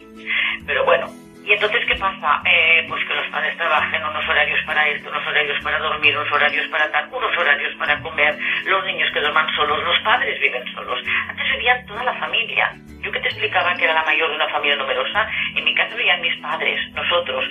Pero 0.66 0.84
bueno, 0.84 1.06
¿y 1.46 1.52
entonces 1.52 1.80
qué 1.88 1.96
pasa? 1.96 2.42
Eh, 2.44 2.84
pues 2.86 3.02
que 3.08 3.14
los 3.14 3.26
padres 3.28 3.56
trabajen 3.56 4.04
unos 4.04 4.28
horarios 4.28 4.60
para 4.66 4.86
esto, 4.86 5.08
unos 5.08 5.26
horarios 5.26 5.56
para 5.64 5.78
dormir, 5.78 6.14
unos 6.14 6.30
horarios 6.30 6.68
para 6.68 6.92
tal, 6.92 7.08
unos 7.10 7.38
horarios 7.38 7.74
para 7.78 7.98
comer, 8.02 8.36
los 8.66 8.84
niños 8.84 9.08
que 9.14 9.20
duerman 9.20 9.48
solos, 9.56 9.82
los 9.82 9.98
padres 10.04 10.38
viven 10.40 10.62
solos. 10.74 11.00
Antes 11.26 11.46
vivían 11.52 11.86
toda 11.86 12.04
la 12.04 12.14
familia. 12.20 12.74
Yo 13.00 13.10
que 13.10 13.20
te 13.20 13.28
explicaba 13.28 13.74
que 13.76 13.84
era 13.84 13.94
la 13.94 14.04
mayor 14.04 14.28
de 14.28 14.36
una 14.36 14.48
familia 14.50 14.76
numerosa, 14.76 15.26
en 15.54 15.64
mi 15.64 15.74
casa 15.74 15.96
vivían 15.96 16.20
mis 16.20 16.36
padres, 16.42 16.78
nosotros, 16.92 17.44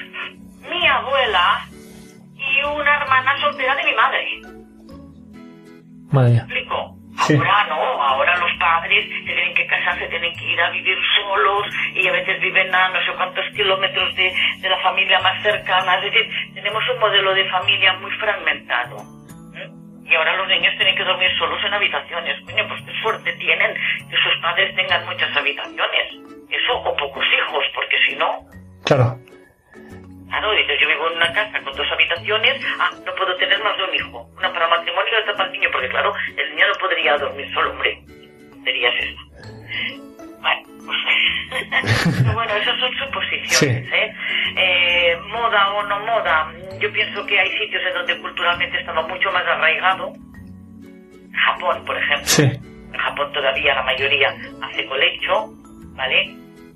mi 0.69 0.87
abuela 0.87 1.65
y 2.37 2.63
una 2.65 2.97
hermana 2.97 3.35
soltera 3.41 3.73
de 3.73 3.83
mi 3.83 3.93
madre. 3.95 4.41
Madre 6.11 6.29
mía. 6.29 6.41
explico? 6.41 7.04
Ahora 7.17 7.65
no, 7.69 8.03
ahora 8.03 8.37
los 8.37 8.51
padres 8.59 9.05
se 9.05 9.21
tienen 9.23 9.53
que 9.53 9.65
casar, 9.67 9.97
se 9.97 10.07
tienen 10.07 10.35
que 10.35 10.45
ir 10.45 10.61
a 10.61 10.69
vivir 10.69 10.97
solos 11.15 11.67
y 11.93 12.07
a 12.07 12.11
veces 12.11 12.39
viven 12.41 12.73
a 12.73 12.89
no 12.89 12.99
sé 13.05 13.11
cuántos 13.15 13.45
kilómetros 13.55 14.15
de, 14.15 14.33
de 14.59 14.69
la 14.69 14.77
familia 14.79 15.19
más 15.21 15.41
cercana. 15.41 15.95
Es 15.95 16.03
decir, 16.11 16.29
tenemos 16.53 16.83
un 16.93 16.99
modelo 16.99 17.33
de 17.33 17.49
familia 17.49 17.93
muy 17.93 18.11
fragmentado. 18.11 18.97
¿eh? 19.55 19.69
Y 20.05 20.15
ahora 20.15 20.35
los 20.35 20.47
niños 20.47 20.73
tienen 20.77 20.95
que 20.95 21.03
dormir 21.03 21.29
solos 21.39 21.59
en 21.65 21.73
habitaciones. 21.73 22.41
Coño, 22.45 22.67
pues 22.67 22.81
qué 22.85 23.01
suerte 23.01 23.33
tienen 23.33 23.73
que 24.09 24.17
sus 24.17 24.41
padres 24.41 24.75
tengan 24.75 25.05
muchas 25.05 25.35
habitaciones. 25.35 26.13
Eso 26.49 26.73
o 26.77 26.95
pocos 26.95 27.25
hijos, 27.25 27.63
porque 27.73 27.97
si 28.07 28.15
no, 28.15 28.45
Claro. 28.85 29.17
Vivo 31.05 31.11
en 31.11 31.17
una 31.17 31.33
casa 31.33 31.59
con 31.63 31.75
dos 31.75 31.87
habitaciones, 31.91 32.61
ah, 32.79 32.89
no 33.05 33.13
puedo 33.15 33.35
tener 33.37 33.61
más 33.63 33.77
de 33.77 33.83
un 33.83 33.95
hijo. 33.95 34.29
Una 34.37 34.51
para 34.53 34.67
matrimonio 34.67 35.11
y 35.11 35.21
otra 35.21 35.33
para 35.33 35.45
el 35.45 35.51
niño, 35.53 35.69
porque 35.71 35.89
claro, 35.89 36.13
el 36.37 36.49
niño 36.51 36.67
no 36.67 36.73
podría 36.79 37.17
dormir 37.17 37.53
solo, 37.53 37.71
hombre. 37.71 37.99
Sería 38.63 38.89
eso. 38.89 39.21
Bueno, 40.41 40.61
pues... 40.85 40.97
Bueno, 42.33 42.55
esas 42.55 42.79
son 42.79 42.91
suposiciones, 42.97 43.87
Sí. 43.89 43.95
¿eh? 43.95 44.13
Eh, 44.57 45.17
Moda 45.27 45.71
o 45.73 45.83
no 45.83 45.99
moda, 45.99 46.51
yo 46.79 46.91
pienso 46.91 47.25
que 47.25 47.39
hay 47.39 47.49
sitios 47.57 47.81
en 47.87 47.93
donde 47.93 48.19
culturalmente 48.19 48.79
estaba 48.79 49.01
mucho 49.07 49.31
más 49.31 49.45
arraigado. 49.45 50.11
Japón, 51.33 51.83
por 51.85 51.97
ejemplo. 51.97 52.25
Sí. 52.27 52.43
En 52.43 52.99
Japón 52.99 53.31
todavía 53.33 53.75
la 53.75 53.83
mayoría 53.83 54.35
hace 54.63 54.85
colecho, 54.85 55.49
¿vale? 55.95 56.35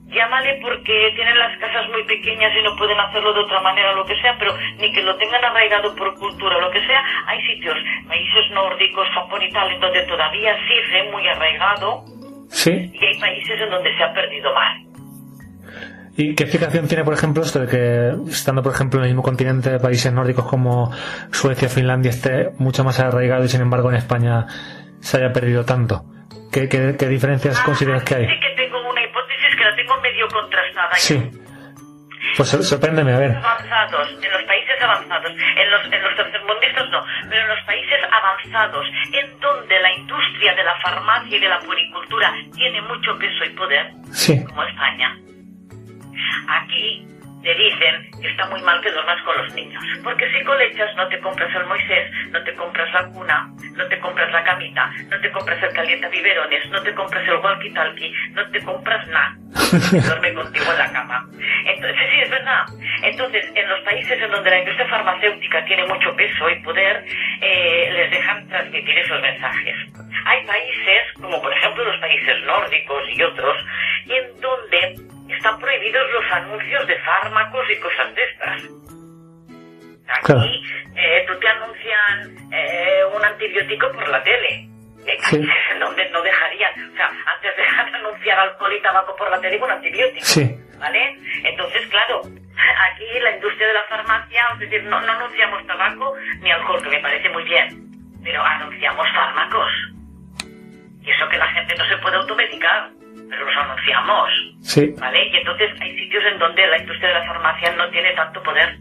Llámale 0.10 0.60
porque 0.62 1.12
tienen 1.16 1.38
las 1.38 1.58
casas 1.60 1.88
muy 1.92 2.04
pequeñas 2.04 2.52
y 2.60 2.64
no 2.64 2.76
pueden 2.76 3.00
hacerlo 3.00 3.34
de 3.34 3.42
otra 3.42 3.62
manera 3.62 3.92
o 3.92 3.96
lo 3.96 4.06
que 4.06 4.20
sea, 4.20 4.36
pero 4.40 4.56
ni 4.80 4.92
que 4.92 5.04
lo 5.04 5.16
tengan 5.18 5.44
arraigado 5.46 5.96
por 5.96 6.16
cultura 6.16 6.58
o 6.58 6.62
lo 6.62 6.72
que 6.72 6.80
sea, 6.86 7.02
hay 7.28 7.40
sitios, 7.46 7.78
países 8.08 8.52
nórdicos, 8.52 9.08
Japón 9.14 9.42
y 9.44 9.52
tal, 9.52 9.72
en 9.72 9.80
donde 9.80 10.02
todavía 10.04 10.56
sigue 10.68 11.12
muy 11.12 11.28
arraigado 11.28 12.04
Sí. 12.50 12.72
y 12.92 13.06
hay 13.06 13.20
países 13.20 13.62
en 13.62 13.70
donde 13.70 13.96
se 13.96 14.04
ha 14.04 14.12
perdido 14.14 14.52
más. 14.54 14.78
¿Y 16.18 16.36
qué 16.36 16.44
explicación 16.44 16.88
tiene, 16.88 17.04
por 17.04 17.14
ejemplo, 17.14 17.44
esto 17.44 17.60
de 17.60 17.68
que, 17.68 18.30
estando, 18.32 18.62
por 18.62 18.74
ejemplo, 18.74 19.00
en 19.00 19.04
el 19.06 19.10
mismo 19.12 19.24
continente 19.24 19.80
países 19.80 20.12
nórdicos 20.12 20.46
como 20.46 20.92
Suecia, 21.32 21.70
Finlandia, 21.70 22.10
esté 22.10 22.50
mucho 22.58 22.84
más 22.84 23.00
arraigado 23.00 23.46
y, 23.46 23.48
sin 23.48 23.62
embargo, 23.62 23.90
en 23.90 23.96
España 23.96 24.48
se 25.00 25.18
haya 25.18 25.32
perdido 25.32 25.64
tanto? 25.64 26.04
¿Qué, 26.52 26.68
qué, 26.68 26.96
qué 27.00 27.08
diferencias 27.08 27.62
consideras 27.62 28.04
que 28.04 28.16
hay? 28.16 28.26
Sí 28.28 28.40
que 28.42 28.49
contrastada. 31.00 31.30
Sí. 31.32 31.46
Pues 32.38 32.50
sor- 32.50 32.64
sorpréndeme, 32.64 33.14
a 33.14 33.18
ver. 33.20 33.32
avanzados, 33.36 34.08
en 34.24 34.32
los 34.32 34.44
países 34.44 34.82
avanzados, 34.82 35.32
en 35.32 35.72
los, 35.72 35.86
en 35.92 36.04
los 36.04 36.16
tercermundistas 36.16 36.90
no, 36.92 37.04
pero 37.30 37.42
en 37.42 37.48
los 37.50 37.62
países 37.66 38.00
avanzados, 38.12 38.86
en 39.14 39.40
donde 39.40 39.80
la 39.80 39.92
industria 39.94 40.54
de 40.56 40.64
la 40.64 40.76
farmacia 40.82 41.38
y 41.38 41.40
de 41.40 41.50
la 41.50 41.60
puricultura 41.60 42.34
tiene 42.56 42.82
mucho 42.84 43.18
peso 43.18 43.44
y 43.46 43.50
poder, 43.56 43.92
Sí. 44.12 44.44
como 44.46 44.64
España, 44.64 45.18
aquí 46.48 47.08
te 47.42 47.56
dicen 47.56 48.12
que 48.22 48.28
está 48.30 48.46
muy 48.48 48.62
mal 48.62 48.82
que 48.82 48.92
duermas 48.92 49.22
con 49.24 49.38
los 49.38 49.54
niños. 49.54 49.84
Porque 50.04 50.30
si 50.32 50.44
colechas 50.44 50.96
no 50.96 51.08
te 51.08 51.20
compras 51.20 51.54
el 51.56 51.66
Moisés, 51.66 52.12
no 52.32 52.44
te 52.44 52.54
compras 52.56 52.94
la 52.94 53.06
cuna, 53.08 53.50
no 53.76 53.88
te 53.88 54.00
compras 54.00 54.32
la 54.32 54.44
camita, 54.44 54.92
no 55.10 55.20
te 55.20 55.32
compras 55.32 55.64
el 55.64 55.74
calienta 55.74 56.10
biberones, 56.10 56.70
no 56.70 56.82
te 56.82 56.94
compras 56.94 57.28
el 57.28 57.36
walkie-talkie, 57.36 58.32
no 58.32 58.50
te 58.52 58.62
compras 58.64 59.08
nada. 59.08 59.36
Duerme 60.06 60.34
contigo 60.34 60.72
en 60.72 60.78
la 60.78 60.92
cama. 60.92 61.26
Entonces, 61.66 61.98
sí, 62.12 62.20
es 62.22 62.30
verdad. 62.30 62.66
Entonces, 63.04 63.46
en 63.56 63.70
los 63.70 63.80
países 63.82 64.22
en 64.22 64.32
donde 64.32 64.50
la 64.50 64.60
industria 64.60 64.88
farmacéutica 64.88 65.64
tiene 65.66 65.86
mucho 65.86 66.16
peso 66.16 66.50
y 66.50 66.56
poder, 66.62 67.06
eh, 67.42 67.90
les 67.94 68.12
dejan 68.12 68.48
transmitir 68.50 68.98
esos 68.98 69.22
mensajes. 69.22 69.76
Hay 70.26 70.46
países, 70.46 71.02
como 71.22 71.42
por 71.42 71.54
ejemplo 71.54 71.84
los 71.84 72.00
países 72.00 72.44
nórdicos 72.46 73.04
y 73.16 73.24
otros, 73.24 73.58
en 74.08 74.42
donde 74.42 75.19
están 75.34 75.60
prohibidos 75.60 76.12
los 76.12 76.32
anuncios 76.32 76.88
de 76.88 76.98
fármacos 77.00 77.66
y 77.70 77.80
cosas 77.80 78.16
de 78.16 78.24
estas. 78.24 78.64
Aquí 80.08 80.26
Claro. 80.26 80.42
eh, 80.96 81.26
tú 81.28 81.40
te 81.40 81.48
anuncian 81.48 82.52
eh, 82.54 83.02
un 83.16 83.24
antibiótico 83.24 83.92
por 83.92 84.08
la 84.10 84.24
tele. 84.24 84.66
Eh, 85.06 85.18
Sí. 85.30 85.42
donde 85.80 86.10
no 86.12 86.22
dejarían, 86.22 86.92
o 86.92 86.96
sea, 86.96 87.08
antes 87.08 87.56
dejan 87.58 87.96
anunciar 87.96 88.40
alcohol 88.40 88.74
y 88.74 88.82
tabaco 88.82 89.16
por 89.16 89.30
la 89.32 89.40
tele 89.40 89.58
con 89.60 89.70
un 89.70 89.78
antibiótico. 89.78 90.26
Sí. 90.26 90.56
¿Vale? 90.80 91.18
Entonces, 91.44 91.88
claro, 91.90 92.22
aquí 92.92 93.06
la 93.22 93.32
industria 93.32 93.68
de 93.68 93.74
la 93.74 93.84
farmacia, 93.84 94.42
es 94.54 94.60
decir, 94.60 94.84
no, 94.84 95.00
no 95.02 95.12
anunciamos 95.14 95.66
tabaco 95.68 96.16
ni 96.42 96.52
alcohol, 96.52 96.82
que 96.84 96.90
me 96.90 97.00
parece 97.00 97.30
muy 97.30 97.44
bien, 97.44 97.68
pero 98.24 98.44
anunciamos 98.44 99.08
fármacos. 99.14 99.72
Y 101.02 101.12
eso 101.12 101.30
que 101.30 101.38
la 101.38 101.48
gente 101.48 101.76
no 101.76 101.86
se 101.88 101.98
puede 101.98 102.18
automedicar, 102.18 102.90
los 103.30 103.58
anunciamos. 103.58 104.30
Sí. 104.62 104.94
¿Vale? 104.98 105.28
Y 105.28 105.38
entonces 105.38 105.72
hay 105.80 105.96
sitios 105.98 106.24
en 106.26 106.40
donde 106.40 106.68
la 106.68 106.78
industria 106.80 107.10
de 107.10 107.14
la 107.16 107.26
farmacia 107.26 107.72
no 107.76 107.90
tiene 107.90 108.12
tanto 108.14 108.42
poder. 108.44 108.78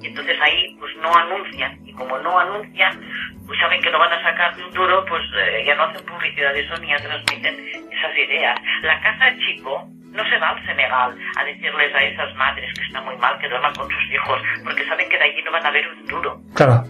Y 0.00 0.06
entonces 0.06 0.36
ahí 0.40 0.76
pues 0.78 0.94
no 0.96 1.14
anuncian. 1.14 1.78
Y 1.86 1.92
como 1.92 2.18
no 2.18 2.38
anuncian, 2.38 3.00
pues 3.46 3.58
saben 3.58 3.80
que 3.80 3.90
no 3.90 3.98
van 3.98 4.12
a 4.12 4.22
sacar 4.22 4.54
de 4.56 4.64
un 4.64 4.72
duro, 4.72 5.04
pues 5.06 5.22
eh, 5.38 5.64
ya 5.66 5.74
no 5.74 5.84
hacen 5.84 6.04
publicidad 6.04 6.52
de 6.52 6.60
eso 6.60 6.76
ni 6.78 6.88
ya 6.88 6.96
transmiten 6.96 7.54
esas 7.90 8.16
ideas. 8.16 8.60
La 8.82 9.00
casa 9.00 9.34
chico 9.38 9.88
no 10.12 10.24
se 10.28 10.38
va 10.38 10.50
al 10.50 10.66
Senegal 10.66 11.16
a 11.36 11.44
decirles 11.44 11.94
a 11.94 12.02
esas 12.02 12.34
madres 12.36 12.72
que 12.74 12.84
está 12.84 13.00
muy 13.02 13.16
mal 13.16 13.38
que 13.38 13.48
duerman 13.48 13.74
con 13.74 13.88
sus 13.90 14.10
hijos, 14.12 14.40
porque 14.64 14.84
saben 14.86 15.08
que 15.08 15.18
de 15.18 15.24
allí 15.24 15.42
no 15.42 15.52
van 15.52 15.66
a 15.66 15.70
ver 15.70 15.88
un 15.88 16.06
duro. 16.06 16.40
Claro. 16.54 16.84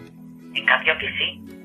En 0.55 0.64
cambio 0.64 0.92
aquí 0.92 1.07
sí. 1.19 1.56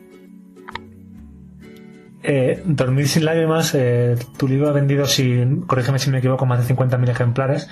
Eh, 2.24 2.62
Dormir 2.66 3.08
sin 3.08 3.26
lágrimas, 3.26 3.74
eh, 3.76 4.16
tu 4.38 4.48
libro 4.48 4.70
ha 4.70 4.74
vendido, 4.74 5.06
si, 5.06 5.44
corrígeme 5.68 6.00
si 6.00 6.12
me 6.12 6.20
equivoco, 6.20 6.46
más 6.46 6.68
de 6.68 6.74
50.000 6.74 7.10
ejemplares. 7.10 7.70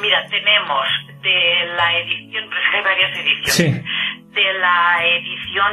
Mira, 0.00 0.26
tenemos 0.28 0.86
de 1.22 1.66
la 1.76 1.98
edición, 1.98 2.44
pero 2.48 2.60
es 2.60 2.70
que 2.70 2.76
hay 2.76 2.84
varias 2.84 3.18
ediciones. 3.18 3.54
Sí. 3.54 4.34
De 4.34 4.52
la 4.54 4.98
edición 5.04 5.72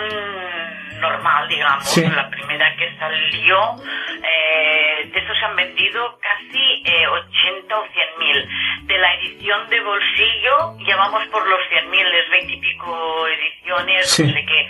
normal, 1.01 1.47
digamos, 1.49 1.83
Sí. 1.89 2.07
la 2.07 2.29
primera 2.29 2.75
que 2.77 2.95
salió, 2.97 3.75
eh, 4.23 5.09
de 5.11 5.19
eso 5.19 5.33
se 5.35 5.45
han 5.45 5.55
vendido 5.55 6.17
casi 6.19 6.83
eh, 6.85 7.07
80 7.07 7.77
o 7.79 7.83
100 7.91 8.07
mil. 8.19 8.47
De 8.87 8.97
la 8.97 9.13
edición 9.15 9.69
de 9.69 9.79
bolsillo 9.81 10.77
ya 10.85 10.95
vamos 10.97 11.25
por 11.27 11.47
los 11.47 11.59
100 11.69 11.89
mil, 11.89 12.05
es 12.07 12.29
20 12.29 12.53
y 12.53 12.59
pico 12.59 13.27
ediciones, 13.27 14.09
Sí. 14.09 14.23
no 14.23 14.33
sé 14.33 14.45
qué. 14.45 14.67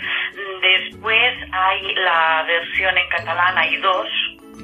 Después 0.60 1.34
hay 1.52 1.94
la 1.96 2.42
versión 2.46 2.96
en 2.96 3.08
catalán, 3.08 3.56
hay 3.58 3.76
dos 3.78 4.06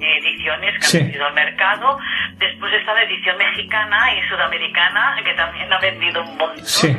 ediciones 0.00 0.74
que 0.78 0.86
Sí. 0.86 0.96
han 0.98 1.04
vendido 1.04 1.26
al 1.26 1.34
mercado. 1.34 1.98
Después 2.34 2.72
está 2.72 2.94
la 2.94 3.02
edición 3.02 3.36
mexicana 3.36 4.14
y 4.14 4.22
sudamericana, 4.28 5.16
que 5.24 5.34
también 5.34 5.72
ha 5.72 5.78
vendido 5.78 6.22
un 6.22 6.36
montón. 6.36 6.64
Sí. 6.64 6.96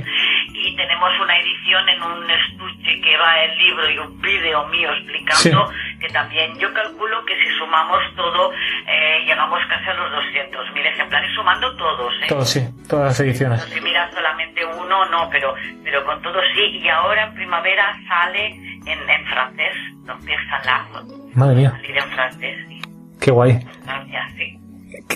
Y 0.69 0.75
tenemos 0.75 1.09
una 1.19 1.35
edición 1.39 1.89
en 1.89 2.03
un 2.03 2.29
estuche 2.29 3.01
que 3.01 3.17
va 3.17 3.43
el 3.43 3.57
libro 3.57 3.89
y 3.89 3.97
un 3.97 4.21
vídeo 4.21 4.67
mío 4.67 4.91
explicando, 4.91 5.71
que 5.99 6.07
también 6.09 6.55
yo 6.59 6.71
calculo 6.71 7.25
que 7.25 7.33
si 7.33 7.57
sumamos 7.57 7.99
todo, 8.15 8.51
eh, 8.53 9.23
llegamos 9.25 9.59
casi 9.67 9.89
a 9.89 9.93
los 9.95 10.11
200.000 10.11 10.85
ejemplares, 10.93 11.31
sumando 11.33 11.75
todos. 11.75 12.13
¿eh? 12.21 12.27
Todo, 12.29 12.45
sí. 12.45 12.61
Todas 12.87 13.05
las 13.05 13.19
ediciones. 13.21 13.63
Si 13.63 13.81
miras 13.81 14.13
solamente 14.13 14.63
uno, 14.63 15.05
no, 15.05 15.27
pero, 15.31 15.55
pero 15.83 16.05
con 16.05 16.21
todo 16.21 16.39
sí. 16.53 16.77
Y 16.83 16.87
ahora 16.87 17.25
en 17.25 17.33
primavera 17.33 17.97
sale 18.07 18.47
en, 18.85 19.09
en 19.09 19.25
francés, 19.25 19.73
donc 20.05 20.21
es 20.29 20.65
largo. 20.65 21.01
Madre 21.33 21.55
mía, 21.55 21.71
Salir 21.71 21.97
en 21.97 22.09
francés, 22.11 22.57
sí. 22.67 22.81
qué 23.19 23.31
guay. 23.31 23.59
Francia, 23.83 24.27
sí. 24.37 24.59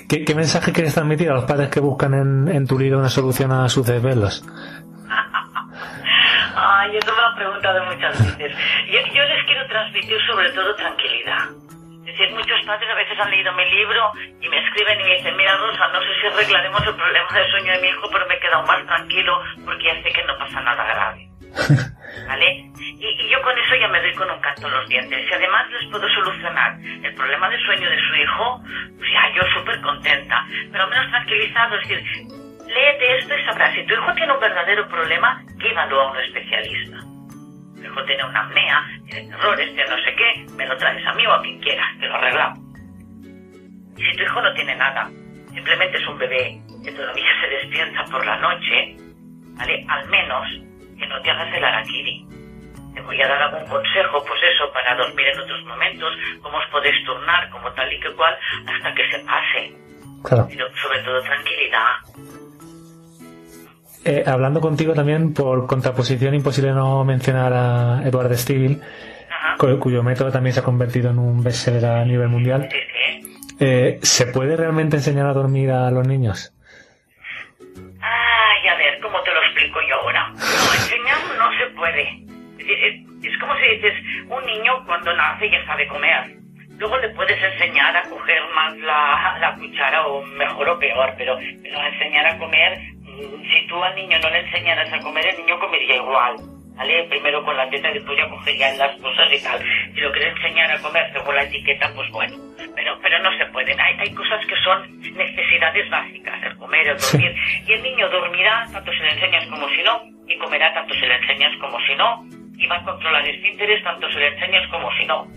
¿Qué, 0.09 0.25
qué 0.25 0.35
mensaje 0.35 0.71
quieres 0.71 0.95
transmitir 0.95 1.29
a 1.29 1.35
los 1.35 1.45
padres 1.45 1.69
que 1.69 1.79
buscan 1.79 2.13
en, 2.15 2.47
en 2.47 2.65
tu 2.65 2.79
libro 2.79 2.97
una 2.97 3.09
solución 3.09 3.51
a 3.51 3.69
sus 3.69 3.85
desvelos? 3.85 4.43
Ay, 6.83 6.97
eso 6.97 7.15
me 7.15 7.21
lo 7.21 7.27
han 7.27 7.35
preguntado 7.35 7.83
muchas 7.85 8.37
veces. 8.37 8.57
Yo, 8.91 8.99
yo 9.13 9.23
les 9.23 9.45
quiero 9.45 9.65
transmitir 9.67 10.17
sobre 10.27 10.51
todo 10.51 10.75
tranquilidad. 10.75 11.47
Es 12.05 12.19
decir, 12.19 12.35
muchos 12.35 12.61
padres 12.65 12.89
a 12.89 12.95
veces 12.95 13.17
han 13.17 13.31
leído 13.31 13.53
mi 13.53 13.63
libro 13.71 14.11
y 14.41 14.49
me 14.49 14.57
escriben 14.57 14.99
y 14.99 15.03
me 15.03 15.15
dicen, 15.15 15.37
mira 15.37 15.55
Rosa, 15.55 15.87
no 15.93 16.01
sé 16.01 16.07
si 16.19 16.27
arreglaremos 16.27 16.85
el 16.85 16.95
problema 16.95 17.27
del 17.31 17.51
sueño 17.51 17.71
de 17.71 17.79
mi 17.79 17.87
hijo, 17.87 18.09
pero 18.11 18.27
me 18.27 18.35
he 18.35 18.39
quedado 18.39 18.63
más 18.63 18.85
tranquilo 18.85 19.41
porque 19.63 19.85
ya 19.85 20.03
sé 20.03 20.11
que 20.11 20.23
no 20.25 20.37
pasa 20.37 20.59
nada 20.59 20.83
grave. 20.83 21.27
¿Vale? 22.27 22.65
Y, 22.77 23.07
y 23.07 23.29
yo 23.29 23.41
con 23.41 23.57
eso 23.57 23.75
ya 23.75 23.87
me 23.87 24.01
doy 24.01 24.13
con 24.15 24.29
un 24.29 24.41
canto 24.41 24.67
en 24.67 24.73
los 24.73 24.89
dientes. 24.89 25.25
Si 25.25 25.33
además 25.33 25.65
les 25.71 25.89
puedo 25.89 26.07
solucionar 26.09 26.75
el 26.81 27.15
problema 27.15 27.49
del 27.49 27.63
sueño 27.63 27.89
de 27.89 27.97
su 27.97 28.15
hijo, 28.15 28.61
pues 28.97 29.09
ya 29.09 29.33
yo 29.33 29.43
súper 29.57 29.79
contenta. 29.79 30.45
Pero 30.69 30.87
menos 30.89 31.09
tranquilizado, 31.11 31.75
es 31.77 31.87
decir, 31.87 32.43
léete 32.73 33.17
esto 33.19 33.37
y 33.37 33.45
sabrás, 33.45 33.73
si 33.75 33.85
tu 33.85 33.93
hijo 33.93 34.13
tiene 34.13 34.33
un 34.33 34.39
verdadero 34.39 34.87
problema, 34.87 35.43
llévalo 35.57 36.01
a 36.01 36.11
un 36.11 36.17
especialista. 36.17 36.97
Tu 37.75 37.83
hijo 37.83 38.03
tiene 38.05 38.23
una 38.25 38.41
apnea, 38.41 38.85
tiene 39.09 39.29
errores, 39.33 39.73
tiene 39.73 39.89
no 39.89 39.97
sé 39.97 40.15
qué, 40.15 40.45
me 40.55 40.65
lo 40.65 40.77
traes 40.77 41.05
a 41.05 41.13
mí 41.13 41.25
o 41.25 41.33
a 41.33 41.41
quien 41.41 41.59
quieras, 41.59 41.87
te 41.99 42.07
lo 42.07 42.15
arreglamos. 42.15 42.59
Y 43.97 44.03
si 44.03 44.17
tu 44.17 44.23
hijo 44.23 44.41
no 44.41 44.53
tiene 44.53 44.75
nada, 44.75 45.09
simplemente 45.53 45.97
es 45.97 46.07
un 46.07 46.17
bebé 46.17 46.59
que 46.83 46.91
todavía 46.91 47.29
se 47.41 47.47
despierta 47.47 48.03
por 48.05 48.25
la 48.25 48.37
noche, 48.37 48.95
¿vale? 49.57 49.85
Al 49.87 50.09
menos 50.09 50.47
que 50.97 51.07
no 51.07 51.21
te 51.21 51.31
hagas 51.31 51.53
el 51.53 51.63
araquiri. 51.63 52.27
Te 52.93 53.01
voy 53.01 53.21
a 53.21 53.27
dar 53.27 53.41
algún 53.43 53.67
consejo, 53.67 54.23
pues 54.25 54.41
eso, 54.53 54.71
para 54.71 54.95
dormir 54.95 55.27
en 55.27 55.39
otros 55.39 55.63
momentos, 55.65 56.13
cómo 56.41 56.57
os 56.57 56.67
podéis 56.67 57.03
turnar, 57.05 57.49
como 57.49 57.71
tal 57.71 57.91
y 57.91 57.99
que 57.99 58.11
cual, 58.13 58.37
hasta 58.67 58.93
que 58.93 59.09
se 59.09 59.19
pase. 59.19 59.75
Claro. 60.23 60.47
Pero 60.49 60.67
sobre 60.75 60.99
todo 60.99 61.21
tranquilidad. 61.21 62.42
Eh, 64.05 64.23
hablando 64.25 64.59
contigo 64.59 64.93
también, 64.93 65.33
por 65.33 65.65
contraposición, 65.65 66.33
imposible 66.35 66.71
no 66.73 67.03
mencionar 67.05 67.53
a 67.53 68.01
Edward 68.05 68.35
Stiebel, 68.35 68.81
cu- 69.57 69.79
cuyo 69.79 70.03
método 70.03 70.31
también 70.31 70.53
se 70.53 70.59
ha 70.59 70.63
convertido 70.63 71.09
en 71.11 71.19
un 71.19 71.41
bestseller 71.43 71.85
a 71.85 72.03
nivel 72.05 72.27
mundial. 72.27 72.67
Eh, 73.59 73.99
¿Se 74.01 74.25
puede 74.27 74.57
realmente 74.57 74.97
enseñar 74.97 75.27
a 75.27 75.33
dormir 75.33 75.71
a 75.71 75.89
los 75.91 76.05
niños? 76.07 76.53
Ay, 78.01 78.67
a 78.67 78.75
ver, 78.75 78.99
¿cómo 79.01 79.21
te 79.21 79.31
lo 79.33 79.41
explico 79.43 79.79
yo 79.87 79.95
ahora? 80.01 80.29
No, 80.31 80.73
enseñar 80.73 81.17
no 81.37 81.49
se 81.57 81.65
puede. 81.75 82.23
Es, 82.59 83.37
como 83.39 83.55
si 83.55 83.75
dices, 83.75 83.93
un 84.29 84.45
niño 84.45 84.85
cuando 84.85 85.15
nace 85.15 85.49
ya 85.49 85.65
sabe 85.65 85.87
comer. 85.87 86.35
Luego 86.77 86.97
le 86.97 87.09
puedes 87.09 87.41
enseñar 87.41 87.95
a 87.95 88.01
coger 88.09 88.41
más 88.55 88.75
la, 88.79 89.37
la 89.39 89.55
cuchara, 89.55 90.07
o 90.07 90.25
mejor 90.25 90.67
o 90.69 90.79
peor, 90.79 91.13
pero, 91.17 91.37
pero 91.61 91.79
enseñar 91.93 92.25
a 92.25 92.37
comer, 92.37 92.79
si 93.15 93.67
tú 93.67 93.83
al 93.83 93.95
niño 93.95 94.17
no 94.19 94.29
le 94.29 94.39
enseñaras 94.39 94.91
a 94.91 94.99
comer, 94.99 95.25
el 95.27 95.37
niño 95.37 95.59
comería 95.59 95.95
igual. 95.95 96.35
¿Vale? 96.75 97.03
Primero 97.03 97.43
con 97.43 97.55
la 97.55 97.69
teta 97.69 97.91
y 97.91 97.93
después 97.93 98.17
ya 98.17 98.27
cogería 98.27 98.73
las 98.73 98.95
cosas 98.97 99.31
y 99.31 99.43
tal. 99.43 99.61
Si 99.93 100.01
lo 100.01 100.11
quieres 100.11 100.35
enseñar 100.35 100.71
a 100.71 100.81
comer 100.81 101.13
según 101.13 101.35
la 101.35 101.43
etiqueta, 101.43 101.91
pues 101.93 102.09
bueno. 102.09 102.35
Pero, 102.75 102.97
pero 102.99 103.19
no 103.19 103.37
se 103.37 103.45
pueden. 103.47 103.79
Hay, 103.79 103.95
hay 103.99 104.13
cosas 104.13 104.43
que 104.47 104.55
son 104.63 104.99
necesidades 105.13 105.87
básicas, 105.91 106.41
el 106.43 106.57
comer, 106.57 106.87
el 106.87 106.97
dormir. 106.97 107.35
Y 107.67 107.73
el 107.73 107.83
niño 107.83 108.09
dormirá 108.09 108.65
tanto 108.73 108.91
si 108.91 108.99
le 108.99 109.11
enseñas 109.11 109.45
como 109.47 109.69
si 109.69 109.83
no, 109.83 110.01
y 110.27 110.37
comerá 110.39 110.73
tanto 110.73 110.93
si 110.95 111.01
le 111.01 111.15
enseñas 111.15 111.55
como 111.61 111.79
si 111.81 111.95
no, 111.95 112.25
y 112.57 112.65
va 112.65 112.77
a 112.77 112.83
controlar 112.83 113.27
esfínteres 113.27 113.83
tanto 113.83 114.09
si 114.09 114.17
le 114.17 114.27
enseñas 114.29 114.67
como 114.69 114.89
si 114.97 115.05
no. 115.05 115.27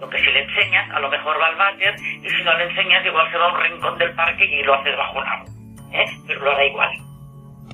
Lo 0.00 0.08
que 0.08 0.18
si 0.18 0.26
le 0.26 0.42
enseñas, 0.44 0.90
a 0.90 1.00
lo 1.00 1.10
mejor 1.10 1.40
va 1.40 1.48
al 1.48 1.56
váter, 1.56 1.94
y 2.00 2.28
si 2.28 2.42
no 2.42 2.56
le 2.56 2.64
enseñas, 2.64 3.04
igual 3.04 3.30
se 3.30 3.38
va 3.38 3.46
a 3.46 3.52
un 3.52 3.60
rincón 3.60 3.98
del 3.98 4.14
parque 4.14 4.44
y 4.44 4.62
lo 4.62 4.74
haces 4.74 4.96
bajo 4.96 5.18
un 5.18 5.26
árbol. 5.26 5.48
¿eh? 5.92 6.06
Pero 6.26 6.40
lo 6.40 6.52
hará 6.52 6.64
igual. 6.64 7.05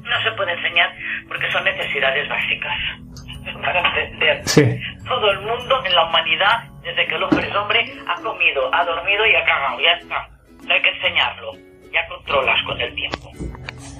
No 0.00 0.22
se 0.22 0.32
puede 0.32 0.52
enseñar 0.52 0.94
porque 1.28 1.50
son 1.50 1.64
necesidades 1.64 2.28
básicas. 2.28 2.78
Para 3.60 3.80
entender. 3.80 4.42
Sí. 4.46 4.80
Todo 5.06 5.30
el 5.30 5.40
mundo 5.40 5.82
en 5.84 5.94
la 5.94 6.04
humanidad, 6.04 6.64
desde 6.82 7.06
que 7.06 7.14
el 7.16 7.22
hombre 7.24 7.48
es 7.48 7.54
hombre, 7.54 7.92
ha 8.06 8.14
comido, 8.22 8.72
ha 8.72 8.84
dormido 8.84 9.26
y 9.26 9.34
ha 9.34 9.44
cagado. 9.44 9.80
Ya 9.80 9.92
está. 9.92 10.28
No 10.64 10.72
hay 10.72 10.82
que 10.82 10.90
enseñarlo. 10.90 11.52
Ya 11.92 12.06
controlas 12.06 12.62
con 12.64 12.80
el 12.80 12.94
tiempo. 12.94 13.30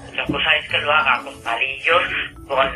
Otra 0.09 0.25
cosa 0.25 0.55
es 0.57 0.69
que 0.69 0.77
lo 0.79 0.91
haga 0.91 1.23
con 1.23 1.43
palillos, 1.43 2.03
con, 2.47 2.69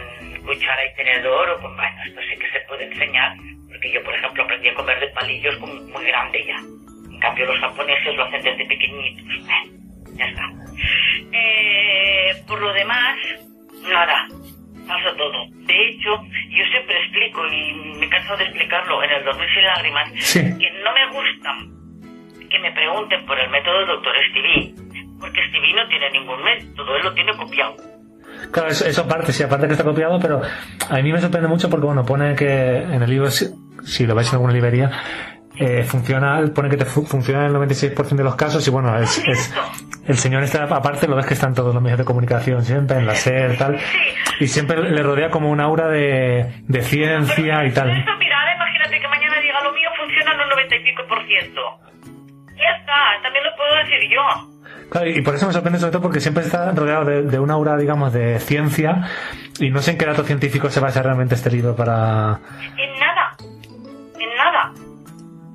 cuchara 0.48 0.86
y 0.86 0.96
tenedor 0.96 1.50
o 1.50 1.62
con, 1.62 1.76
bueno, 1.76 1.98
esto 2.06 2.22
sí 2.22 2.40
que 2.40 2.50
se 2.52 2.60
puede 2.68 2.86
enseñar, 2.86 3.36
porque 3.68 3.92
yo, 3.92 4.04
por 4.04 4.16
ejemplo, 4.16 4.44
aprendí 4.44 4.70
a 4.70 4.74
comer 4.74 5.00
de 5.00 5.08
palillos 5.08 5.60
muy 5.60 6.06
grande 6.06 6.46
ya. 6.46 6.58
En 6.58 7.20
cambio, 7.20 7.46
los 7.46 7.60
japoneses 7.60 8.16
lo 8.16 8.24
hacen 8.24 8.42
desde 8.42 8.66
pequeñitos. 8.66 9.48
Ya 10.18 10.26
está. 10.30 10.44
Eh, 11.32 12.44
por 12.48 12.62
lo 12.62 12.74
demás, 12.74 13.16
nada, 13.90 14.28
pasa 14.88 15.16
todo. 15.18 15.46
De 15.66 15.90
hecho, 15.90 16.10
yo 16.50 16.64
siempre 16.72 16.96
explico, 17.04 17.42
y 17.48 17.74
me 18.00 18.06
he 18.06 18.10
cansado 18.10 18.38
de 18.38 18.44
explicarlo 18.46 19.04
en 19.04 19.12
el 19.12 19.26
Dormir 19.26 19.48
sin 19.54 19.64
lágrimas, 19.64 20.10
Sí. 20.24 20.40
que 20.58 20.72
no 20.84 20.92
me 20.94 21.14
gusta 21.14 21.50
que 22.50 22.60
me 22.60 22.72
pregunten 22.72 23.26
por 23.26 23.38
el 23.38 23.50
método 23.50 23.80
del 23.80 23.88
doctor 23.88 24.14
Stevie, 24.32 24.74
porque 25.20 25.42
Stevie 25.50 25.74
no 25.74 25.86
tiene 25.90 26.10
ningún 26.12 26.42
método, 26.44 26.96
él 26.96 27.04
lo 27.04 27.14
tiene 27.14 27.34
copiado. 27.36 27.76
Claro, 28.54 28.70
eso, 28.70 28.86
eso 28.88 29.02
aparte, 29.02 29.34
sí, 29.34 29.44
aparte 29.44 29.68
que 29.68 29.74
está 29.74 29.84
copiado, 29.84 30.18
pero 30.20 30.42
a 30.90 30.96
mí 31.02 31.12
me 31.12 31.20
sorprende 31.20 31.50
mucho 31.50 31.70
porque, 31.70 31.86
bueno, 31.88 32.06
pone 32.06 32.36
que 32.36 32.78
en 32.78 33.04
el 33.04 33.10
libro, 33.10 33.30
si, 33.30 33.48
si 33.84 34.06
lo 34.08 34.16
veis 34.16 34.30
en 34.30 34.36
alguna 34.36 34.54
librería, 34.54 34.90
eh, 35.60 35.84
funciona, 35.84 36.42
pone 36.54 36.70
que 36.70 36.78
te 36.78 36.86
fu- 36.86 37.06
funciona 37.06 37.42
en 37.46 37.48
el 37.48 37.54
96% 37.62 38.16
de 38.16 38.24
los 38.24 38.36
casos 38.36 38.66
y, 38.68 38.72
bueno, 38.72 38.98
es, 38.98 39.18
es- 39.28 39.54
el 40.08 40.18
señor 40.18 40.44
está, 40.44 40.64
aparte 40.64 41.08
lo 41.08 41.16
ves 41.16 41.26
que 41.26 41.34
están 41.34 41.54
todos 41.54 41.74
los 41.74 41.84
medios 41.84 41.98
de 42.00 42.06
comunicación, 42.06 42.64
siempre 42.64 42.98
en 42.98 43.06
la 43.06 43.16
SER, 43.16 43.58
tal, 43.58 43.78
y 44.40 44.48
siempre 44.48 44.82
le 44.90 45.04
rodea 45.04 45.30
como 45.30 45.50
un 45.50 45.60
aura 45.60 45.88
de, 45.90 46.62
de 46.68 46.82
ciencia 46.82 47.66
y 47.66 47.72
tal. 47.72 47.90
Imagínate 47.90 49.00
que 49.02 49.08
mañana 49.08 49.36
diga 49.42 49.62
lo 49.64 49.74
mío 49.74 49.90
funciona 50.00 50.34
en 50.34 50.40
un 50.42 50.50
90 50.50 50.76
y 50.76 50.84
pico 50.84 51.04
por 51.10 51.26
ciento. 51.26 51.62
Ya 52.56 52.78
está, 52.80 53.22
también 53.24 53.44
lo 53.44 53.50
puedo 53.56 53.76
decir 53.84 54.10
yo. 54.10 54.22
Claro, 54.90 55.10
y 55.10 55.22
por 55.22 55.36
eso 55.36 55.48
me 55.48 55.54
sorprende 55.54 55.80
sobre 55.80 55.92
todo 55.92 56.02
porque 56.02 56.22
siempre 56.22 56.44
está 56.44 56.72
rodeado 56.72 57.04
de, 57.04 57.24
de 57.24 57.40
un 57.40 57.52
aura, 57.52 57.76
digamos, 57.76 58.14
de 58.14 58.40
ciencia 58.40 59.02
y 59.60 59.70
no 59.70 59.82
sé 59.82 59.92
en 59.92 59.98
qué 59.98 60.06
dato 60.06 60.24
científico 60.24 60.70
se 60.70 60.80
basa 60.80 61.02
realmente 61.04 61.36
este 61.36 61.52
libro 61.52 61.76
para... 61.76 62.40
En. 62.78 62.98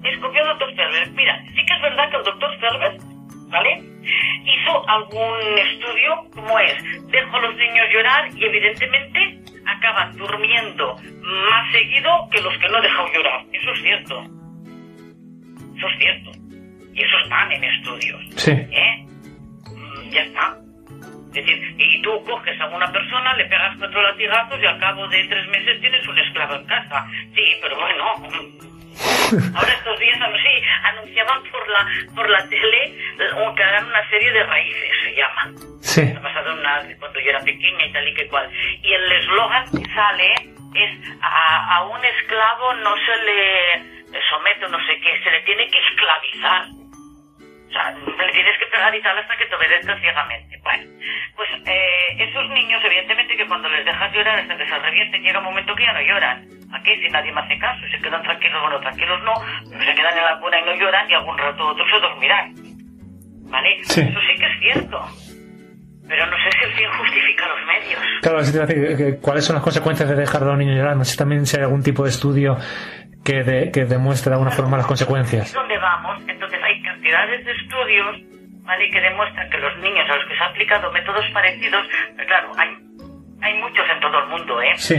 Es 0.05 0.19
copiado 0.19 0.49
del 0.49 0.59
Dr. 0.59 0.75
Ferber. 0.77 1.11
Mira, 1.13 1.45
sí 1.55 1.65
que 1.67 1.75
es 1.75 1.83
verdad 1.83 2.11
que 2.11 2.17
el 2.17 2.23
Dr. 2.25 2.59
Ferber, 2.59 2.97
¿vale? 3.49 3.83
Hizo 4.45 4.89
algún 4.89 5.59
estudio, 5.59 6.25
como 6.35 6.59
es, 6.59 6.83
dejo 7.11 7.37
a 7.37 7.41
los 7.41 7.55
niños 7.57 7.87
llorar 7.93 8.29
y 8.35 8.45
evidentemente 8.45 9.39
acaban 9.67 10.17
durmiendo 10.17 10.97
más 11.23 11.71
seguido 11.73 12.29
que 12.33 12.41
los 12.41 12.57
que 12.59 12.69
no 12.69 12.79
he 12.79 12.83
dejado 12.83 13.09
llorar. 13.15 13.45
Eso 13.53 13.71
es 13.73 13.83
cierto. 13.83 14.23
Eso 15.77 15.89
es 15.89 15.99
cierto. 15.99 16.31
Y 16.95 17.03
eso 17.03 17.17
están 17.23 17.53
en 17.53 17.65
estudios. 17.65 18.21
Sí. 18.37 18.51
¿Eh? 18.51 19.07
Mm, 19.71 20.11
Ya 20.11 20.23
está. 20.23 20.57
Es 21.35 21.47
decir, 21.47 21.75
y 21.79 22.03
tú 22.03 22.11
coges 22.25 22.61
a 22.61 22.67
una 22.67 22.93
persona, 22.93 23.35
le 23.37 23.47
pegas 23.47 23.75
cuatro 23.79 24.03
latigazos 24.03 24.61
y 24.61 24.67
al 24.67 24.79
cabo 24.79 25.09
de 25.09 25.25
tres 25.29 25.49
meses 25.49 25.81
tienes 25.81 26.07
un 26.07 26.19
esclavo 26.19 26.57
en 26.57 26.67
casa. 26.67 27.07
Sí, 27.35 27.43
pero 27.63 27.77
bueno. 27.77 28.05
Ahora 29.55 29.73
estos 29.73 29.99
días 29.99 30.19
sí, 30.43 30.63
anunciaban 30.85 31.43
por 31.51 31.69
la 31.69 31.87
por 32.15 32.29
la 32.29 32.49
tele 32.49 32.95
que 33.57 33.63
hagan 33.63 33.87
una 33.87 34.09
serie 34.09 34.33
de 34.33 34.45
raíces, 34.45 34.91
se 35.05 35.15
llama. 35.15 35.51
Sí. 35.81 36.15
Ha 36.17 36.21
pasado 36.21 36.55
una, 36.55 36.83
cuando 36.99 37.21
yo 37.21 37.31
era 37.31 37.41
pequeña 37.41 37.87
y 37.87 37.93
tal 37.93 38.09
y 38.09 38.15
que 38.15 38.27
cual. 38.29 38.51
Y 38.83 38.93
el 38.93 39.13
eslogan 39.13 39.65
que 39.71 39.85
sale 39.93 40.33
es 40.75 41.19
a, 41.21 41.77
a 41.77 41.85
un 41.85 42.05
esclavo 42.05 42.75
no 42.75 42.95
se 42.97 43.17
le 43.25 44.21
somete 44.31 44.65
o 44.67 44.69
no 44.69 44.79
sé 44.87 44.99
qué, 45.01 45.21
se 45.23 45.31
le 45.31 45.41
tiene 45.43 45.67
que 45.69 45.79
esclavizar. 45.79 46.67
O 47.69 47.73
sea, 47.73 47.91
le 47.93 48.33
tienes 48.33 48.59
que 48.59 48.67
pegar 48.67 48.95
y 48.95 49.03
tal 49.03 49.19
hasta 49.19 49.37
que 49.37 49.47
te 49.47 49.55
obedezca 49.55 49.99
ciegamente. 50.01 50.59
Bueno, 50.63 50.85
pues 51.37 51.49
eh, 51.67 52.17
esos 52.19 52.49
niños, 52.51 52.85
evidentemente 52.85 53.37
que 53.37 53.47
cuando 53.47 53.69
les 53.69 53.85
dejas 53.85 54.13
llorar 54.13 54.39
hasta 54.39 54.57
que 54.57 54.69
se 54.69 54.79
revienten, 54.79 55.23
llega 55.23 55.39
un 55.39 55.47
momento 55.47 55.75
que 55.75 55.85
ya 55.85 55.93
no 55.93 56.03
lloran. 56.03 56.47
Aquí 56.73 56.91
si 57.03 57.09
nadie 57.11 57.33
me 57.33 57.41
hace 57.41 57.59
caso, 57.59 57.81
se 57.91 57.99
quedan 58.03 58.23
tranquilos, 58.23 58.61
bueno, 58.63 58.81
tranquilos 58.81 59.21
no, 59.25 59.33
pero 59.71 59.85
se 59.85 59.95
quedan 59.95 60.17
en 60.19 60.25
la 60.25 60.39
cuna 60.41 60.59
y 60.61 60.65
no 60.65 60.75
lloran 60.81 61.11
y 61.11 61.15
algún 61.15 61.39
rato 61.39 61.67
otros 61.69 61.87
se 61.91 62.01
dormirán. 62.01 62.55
¿Vale? 63.51 63.69
Sí. 63.83 64.01
Eso 64.01 64.19
sí 64.21 64.35
que 64.39 64.47
es 64.47 64.59
cierto. 64.61 64.99
Pero 66.09 66.27
no 66.27 66.37
sé 66.37 66.51
si 66.59 66.65
el 66.65 66.73
fin 66.75 66.87
justifica 66.99 67.47
los 67.49 67.67
medios. 67.67 68.01
Claro, 68.23 68.41
eso 68.41 68.67
te 68.67 68.75
decir, 68.75 69.19
¿cuáles 69.23 69.45
son 69.45 69.55
las 69.57 69.63
consecuencias 69.63 70.09
de 70.09 70.17
dejar 70.17 70.43
a 70.43 70.51
un 70.53 70.59
niño 70.59 70.75
llorar? 70.75 70.97
No 70.97 71.05
sé 71.05 71.17
también 71.17 71.47
si 71.47 71.57
hay 71.57 71.63
algún 71.65 71.83
tipo 71.83 72.03
de 72.05 72.11
estudio 72.11 72.57
que, 73.25 73.43
de- 73.45 73.71
que 73.71 73.85
demuestre 73.85 74.31
de 74.31 74.35
alguna 74.35 74.51
forma 74.51 74.77
las 74.79 74.87
consecuencias. 74.87 75.53
dónde 75.55 75.79
vamos, 75.79 76.21
entonces 76.27 76.59
hay 76.63 76.83
cantidades 76.83 77.45
de 77.45 77.53
estudios 77.53 78.17
¿vale? 78.65 78.91
que 78.91 79.01
demuestran 79.01 79.49
que 79.51 79.59
los 79.59 79.77
niños 79.79 80.05
a 80.11 80.17
los 80.17 80.27
que 80.29 80.37
se 80.37 80.43
han 80.43 80.51
aplicado 80.51 80.91
métodos 80.93 81.25
parecidos, 81.33 81.87
pero 82.17 82.27
claro, 82.29 82.51
hay, 82.59 82.69
hay 83.43 83.59
muchos 83.61 83.85
en 83.95 84.01
todo 84.01 84.19
el 84.25 84.29
mundo, 84.29 84.61
¿eh? 84.61 84.73
Sí. 84.77 84.97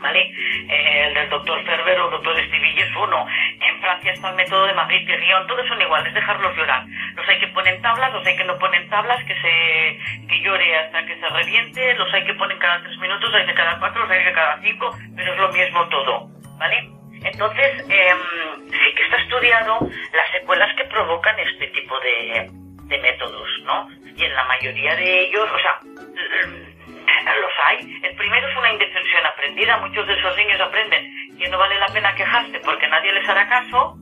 ¿Vale? 0.00 0.20
Eh, 0.20 1.06
el 1.06 1.14
del 1.14 1.28
doctor 1.30 1.64
Ferber 1.64 2.00
o 2.00 2.04
el 2.06 2.10
doctor 2.12 2.34
Stevie 2.46 2.80
es 2.80 2.96
uno. 2.96 3.26
En 3.60 3.80
Francia 3.80 4.12
está 4.12 4.30
el 4.30 4.36
método 4.36 4.66
de 4.66 4.74
Magritte 4.74 5.12
y 5.12 5.16
Rion, 5.16 5.46
todos 5.46 5.66
son 5.66 5.80
iguales, 5.80 6.12
dejarlos 6.12 6.56
llorar. 6.56 6.84
Los 7.14 7.28
hay 7.28 7.38
que 7.38 7.48
ponen 7.48 7.80
tablas, 7.82 8.12
los 8.12 8.26
hay 8.26 8.36
que 8.36 8.44
no 8.44 8.58
ponen 8.58 8.88
tablas, 8.88 9.22
que 9.24 9.34
se 9.34 10.26
que 10.28 10.40
llore 10.42 10.76
hasta 10.78 11.06
que 11.06 11.18
se 11.18 11.28
reviente, 11.28 11.94
los 11.94 12.12
hay 12.12 12.24
que 12.24 12.34
ponen 12.34 12.58
cada 12.58 12.82
tres 12.82 12.98
minutos, 12.98 13.34
hay 13.34 13.46
de 13.46 13.54
cada 13.54 13.78
cuatro, 13.78 14.02
los 14.02 14.10
hay 14.10 14.24
de 14.24 14.32
cada 14.32 14.60
cinco, 14.60 14.96
pero 15.16 15.32
es 15.32 15.38
lo 15.38 15.48
mismo 15.52 15.88
todo, 15.88 16.28
¿vale? 16.58 16.90
Entonces, 17.24 17.84
em, 17.88 18.18
sí 18.70 18.94
que 18.94 19.02
está 19.02 19.16
estudiado 19.16 19.78
las 20.12 20.30
secuelas 20.32 20.74
que 20.76 20.84
provocan 20.84 21.38
este 21.40 21.68
tipo 21.68 21.98
de, 22.00 22.50
de 22.84 22.98
métodos, 22.98 23.48
¿no? 23.64 23.88
Y 24.16 24.24
en 24.24 24.34
la 24.34 24.44
mayoría 24.44 24.94
de 24.94 25.20
ellos, 25.24 25.48
o 25.52 25.58
sea, 25.58 25.80
los 27.34 27.52
hay. 27.64 28.00
El 28.02 28.14
primero 28.16 28.48
es 28.48 28.56
una 28.56 28.72
indefensión. 28.72 28.95
Muchos 29.96 30.08
de 30.08 30.20
esos 30.20 30.36
niños 30.36 30.60
aprenden 30.60 31.00
que 31.38 31.48
no 31.48 31.56
vale 31.56 31.78
la 31.80 31.86
pena 31.86 32.14
quejarse 32.14 32.60
porque 32.66 32.86
nadie 32.86 33.14
les 33.14 33.26
hará 33.26 33.48
caso. 33.48 33.96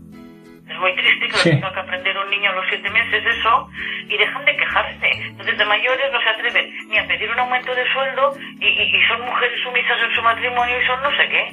Es 0.68 0.76
muy 0.80 0.92
triste 0.96 1.28
que 1.28 1.36
Sí. 1.36 1.50
lo 1.52 1.54
tenga 1.60 1.72
que 1.72 1.80
aprender 1.80 2.18
un 2.18 2.30
niño 2.30 2.50
a 2.50 2.54
los 2.54 2.64
siete 2.68 2.90
meses 2.90 3.24
eso 3.24 3.68
y 4.08 4.16
dejan 4.16 4.44
de 4.44 4.56
quejarse. 4.56 5.08
Entonces 5.28 5.56
de 5.56 5.64
mayores 5.64 6.10
no 6.12 6.20
se 6.20 6.28
atreven 6.30 6.88
ni 6.88 6.98
a 6.98 7.06
pedir 7.06 7.30
un 7.30 7.38
aumento 7.38 7.72
de 7.76 7.86
sueldo 7.92 8.32
y, 8.58 8.66
y- 8.66 8.96
y 8.96 9.06
son 9.06 9.20
mujeres 9.20 9.60
sumisas 9.62 10.02
en 10.02 10.14
su 10.16 10.22
matrimonio 10.22 10.82
y 10.82 10.86
son 10.86 11.00
no 11.00 11.10
sé 11.16 11.28
qué. 11.28 11.52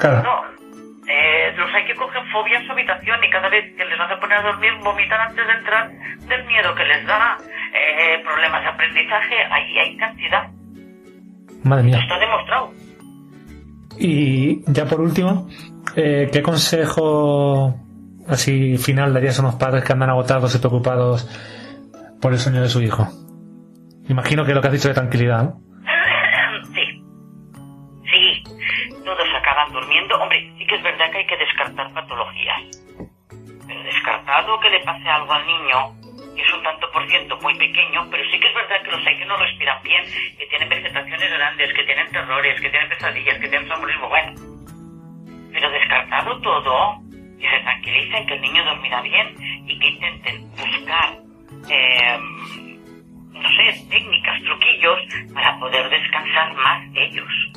Claro. 0.00 0.22
No. 0.24 0.44
Eh, 1.06 1.54
los 1.56 1.72
hay 1.72 1.84
que 1.84 1.94
cogen 1.94 2.26
fobia 2.32 2.58
en 2.58 2.66
su 2.66 2.72
habitación 2.72 3.22
y 3.22 3.30
cada 3.30 3.48
vez 3.50 3.72
que 3.76 3.84
les 3.84 4.00
hace 4.00 4.16
poner 4.16 4.38
a 4.38 4.42
dormir 4.42 4.72
vomitan 4.82 5.20
antes 5.20 5.46
de 5.46 5.52
entrar 5.52 5.90
del 6.26 6.44
miedo 6.46 6.74
que 6.74 6.84
les 6.86 7.06
da. 7.06 7.36
Eh, 7.72 8.20
problemas 8.24 8.62
de 8.62 8.68
aprendizaje, 8.68 9.44
ahí 9.48 9.78
hay 9.78 9.96
cantidad. 9.96 10.48
Madre 11.62 11.84
mía. 11.84 11.98
Está 12.00 12.18
demostrado. 12.18 12.72
Y 14.02 14.62
ya 14.72 14.86
por 14.86 15.02
último, 15.02 15.46
eh, 15.94 16.30
¿qué 16.32 16.42
consejo 16.42 17.74
así 18.26 18.78
final 18.78 19.12
darías 19.12 19.38
a 19.38 19.42
unos 19.42 19.56
padres 19.56 19.84
que 19.84 19.92
andan 19.92 20.08
agotados 20.08 20.54
y 20.54 20.58
preocupados 20.58 21.28
por 22.18 22.32
el 22.32 22.38
sueño 22.38 22.62
de 22.62 22.70
su 22.70 22.80
hijo? 22.80 23.06
Imagino 24.08 24.42
que 24.46 24.54
lo 24.54 24.62
que 24.62 24.68
has 24.68 24.72
dicho 24.72 24.88
de 24.88 24.94
tranquilidad, 24.94 25.44
¿no? 25.44 25.60
Sí. 26.74 27.04
Sí. 28.10 28.42
Todos 29.04 29.28
acaban 29.38 29.70
durmiendo. 29.70 30.16
Hombre, 30.16 30.50
sí 30.56 30.66
que 30.66 30.76
es 30.76 30.82
verdad 30.82 31.10
que 31.12 31.18
hay 31.18 31.26
que 31.26 31.36
descartar 31.36 31.92
patologías. 31.92 32.80
Pero 33.66 33.82
descartado 33.82 34.58
que 34.60 34.70
le 34.70 34.80
pase 34.82 35.08
algo 35.08 35.30
al 35.30 35.46
niño, 35.46 35.99
un 36.52 36.62
tanto 36.62 36.90
por 36.90 37.06
ciento 37.08 37.36
muy 37.38 37.54
pequeño, 37.56 38.06
pero 38.10 38.24
sí 38.30 38.38
que 38.38 38.48
es 38.48 38.54
verdad 38.54 38.82
que 38.82 38.90
los 38.90 39.06
hay 39.06 39.18
que 39.18 39.24
no 39.24 39.36
respiran 39.36 39.82
bien, 39.82 40.04
que 40.38 40.46
tienen 40.46 40.68
vegetaciones 40.68 41.30
grandes, 41.30 41.72
que 41.72 41.84
tienen 41.84 42.10
terrores, 42.10 42.60
que 42.60 42.70
tienen 42.70 42.88
pesadillas, 42.88 43.38
que 43.38 43.48
tienen 43.48 43.68
somnolismo. 43.68 44.08
Bueno. 44.08 44.32
Pero 45.52 45.70
descartado 45.70 46.40
todo, 46.40 47.00
que 47.40 47.48
se 47.48 47.60
tranquilicen, 47.60 48.26
que 48.26 48.34
el 48.34 48.40
niño 48.40 48.64
dormirá 48.64 49.02
bien 49.02 49.34
y 49.66 49.78
que 49.78 49.88
intenten 49.88 50.50
buscar, 50.50 51.18
eh, 51.68 52.18
no 53.32 53.48
sé, 53.48 53.86
técnicas, 53.90 54.42
truquillos 54.42 54.98
para 55.34 55.58
poder 55.58 55.88
descansar 55.90 56.54
más 56.54 56.82
ellos. 56.94 57.49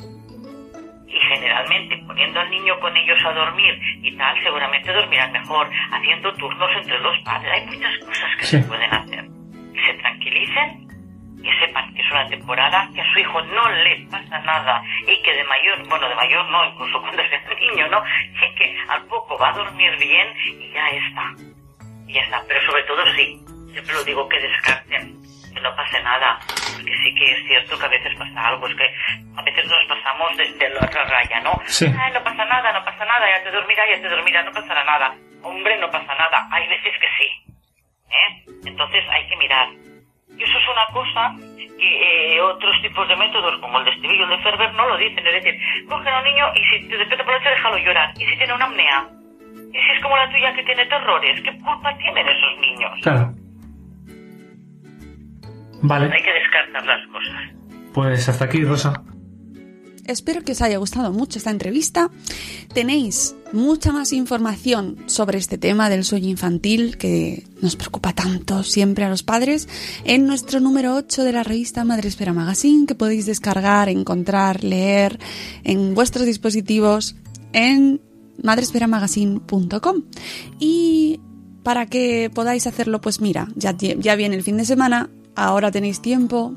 Y 1.14 1.20
generalmente 1.20 1.96
poniendo 2.06 2.40
al 2.40 2.50
niño 2.50 2.78
con 2.80 2.96
ellos 2.96 3.18
a 3.24 3.32
dormir 3.32 3.78
y 4.02 4.16
tal, 4.16 4.36
seguramente 4.42 4.92
dormirán 4.92 5.30
mejor, 5.32 5.70
haciendo 5.92 6.32
turnos 6.34 6.70
entre 6.76 6.98
los 6.98 7.16
padres. 7.20 7.52
Hay 7.52 7.66
muchas 7.66 7.98
cosas 7.98 8.36
que 8.38 8.44
Sí. 8.46 8.60
se 8.60 8.66
pueden 8.68 8.92
hacer. 8.92 9.24
Que 9.74 9.80
se 9.86 9.94
tranquilicen, 9.98 10.88
que 11.42 11.50
sepan 11.60 11.94
que 11.94 12.02
es 12.02 12.10
una 12.10 12.26
temporada, 12.28 12.88
que 12.94 13.00
a 13.00 13.12
su 13.12 13.18
hijo 13.20 13.40
no 13.42 13.68
le 13.68 14.06
pasa 14.10 14.38
nada 14.40 14.82
y 15.06 15.22
que 15.22 15.32
de 15.34 15.44
mayor, 15.44 15.88
bueno, 15.88 16.08
de 16.08 16.14
mayor 16.16 16.48
no, 16.50 16.64
incluso 16.64 17.00
cuando 17.02 17.22
sea 17.28 17.40
niño, 17.60 17.86
¿no? 17.88 18.02
Y 18.34 18.54
que 18.56 18.76
al 18.88 19.04
poco 19.06 19.38
va 19.38 19.50
a 19.50 19.52
dormir 19.52 19.96
bien 19.98 20.28
y 20.46 20.72
ya 20.72 20.88
está. 20.88 21.32
Y 22.08 22.12
ya 22.14 22.22
está. 22.22 22.42
Pero 22.48 22.60
sobre 22.66 22.82
todo 22.84 23.04
sí, 23.14 23.38
siempre 23.72 23.94
lo 23.94 24.04
digo 24.04 24.28
que 24.28 24.40
descarten, 24.40 25.14
no 25.60 25.74
pase 25.76 26.02
nada, 26.02 26.38
porque 26.76 26.92
sí 27.02 27.14
que 27.14 27.32
es 27.32 27.46
cierto 27.46 27.78
que 27.78 27.86
a 27.86 27.88
veces 27.88 28.14
pasa 28.16 28.48
algo, 28.48 28.66
es 28.66 28.74
que 28.76 28.88
a 29.36 29.42
veces 29.42 29.66
nos 29.66 29.84
pasamos 29.86 30.36
de, 30.36 30.52
de 30.52 30.68
la 30.70 30.80
otra 30.86 31.04
raya, 31.04 31.40
¿no? 31.40 31.60
Sí. 31.66 31.86
Ay, 31.86 32.12
no 32.12 32.22
pasa 32.22 32.44
nada, 32.44 32.72
no 32.72 32.84
pasa 32.84 33.04
nada, 33.04 33.26
ya 33.30 33.42
te 33.42 33.50
dormirá, 33.50 33.82
ya 33.90 34.00
te 34.00 34.08
dormirá, 34.08 34.42
no 34.42 34.52
pasará 34.52 34.84
nada. 34.84 35.14
Hombre, 35.42 35.76
no 35.78 35.90
pasa 35.90 36.14
nada, 36.14 36.48
hay 36.50 36.68
veces 36.68 36.94
que 37.00 37.08
sí. 37.18 37.54
¿eh? 38.10 38.44
Entonces 38.66 39.04
hay 39.10 39.26
que 39.28 39.36
mirar. 39.36 39.68
Y 40.36 40.42
eso 40.42 40.58
es 40.58 40.68
una 40.68 40.86
cosa 40.92 41.32
Y 41.78 41.86
eh, 41.86 42.40
otros 42.40 42.74
tipos 42.82 43.06
de 43.06 43.16
métodos, 43.16 43.60
como 43.60 43.78
el 43.78 43.84
de 43.84 43.90
estribillo, 43.92 44.26
de 44.26 44.38
Ferber, 44.38 44.72
no 44.74 44.88
lo 44.88 44.96
dicen. 44.96 45.26
Es 45.26 45.34
decir, 45.34 45.54
cogen 45.88 46.08
a 46.08 46.18
un 46.18 46.24
niño 46.24 46.46
y 46.54 46.64
si 46.64 46.88
te 46.88 46.96
despierta 46.96 47.24
por 47.24 47.34
la 47.34 47.38
noche, 47.38 47.50
déjalo 47.50 47.78
llorar. 47.78 48.10
Y 48.16 48.26
si 48.26 48.36
tiene 48.36 48.54
una 48.54 48.64
apnea, 48.64 49.06
y 49.72 49.78
si 49.78 49.90
es 49.90 50.02
como 50.02 50.16
la 50.16 50.30
tuya 50.30 50.54
que 50.54 50.62
tiene 50.64 50.86
terrores, 50.86 51.40
¿qué 51.42 51.52
culpa 51.60 51.96
tienen 51.98 52.26
esos 52.28 52.58
niños? 52.60 52.92
Claro. 53.02 53.43
Vale, 55.86 56.06
Hay 56.06 56.22
que 56.22 56.32
descartar 56.32 56.84
las 56.86 57.06
cosas. 57.08 57.92
pues 57.92 58.28
hasta 58.28 58.46
aquí, 58.46 58.64
Rosa. 58.64 59.02
Espero 60.06 60.42
que 60.42 60.52
os 60.52 60.60
haya 60.60 60.76
gustado 60.76 61.12
mucho 61.12 61.38
esta 61.38 61.50
entrevista. 61.50 62.10
Tenéis 62.74 63.34
mucha 63.52 63.90
más 63.90 64.12
información 64.12 64.96
sobre 65.06 65.38
este 65.38 65.56
tema 65.56 65.88
del 65.88 66.04
sueño 66.04 66.28
infantil 66.28 66.98
que 66.98 67.44
nos 67.62 67.76
preocupa 67.76 68.12
tanto 68.12 68.62
siempre 68.64 69.04
a 69.04 69.08
los 69.08 69.22
padres 69.22 69.66
en 70.04 70.26
nuestro 70.26 70.60
número 70.60 70.94
8 70.96 71.22
de 71.24 71.32
la 71.32 71.42
revista 71.42 71.84
Madre 71.84 72.08
Espera 72.08 72.34
Magazine 72.34 72.86
que 72.86 72.94
podéis 72.94 73.24
descargar, 73.24 73.88
encontrar, 73.88 74.62
leer 74.62 75.18
en 75.62 75.94
vuestros 75.94 76.26
dispositivos 76.26 77.16
en 77.54 78.02
madresperamagazine.com. 78.42 80.02
Y 80.58 81.20
para 81.62 81.86
que 81.86 82.30
podáis 82.34 82.66
hacerlo, 82.66 83.00
pues 83.00 83.20
mira, 83.22 83.48
ya 83.56 84.16
viene 84.16 84.36
el 84.36 84.42
fin 84.42 84.58
de 84.58 84.66
semana, 84.66 85.08
ahora 85.34 85.70
tenéis 85.70 86.00
tiempo, 86.00 86.54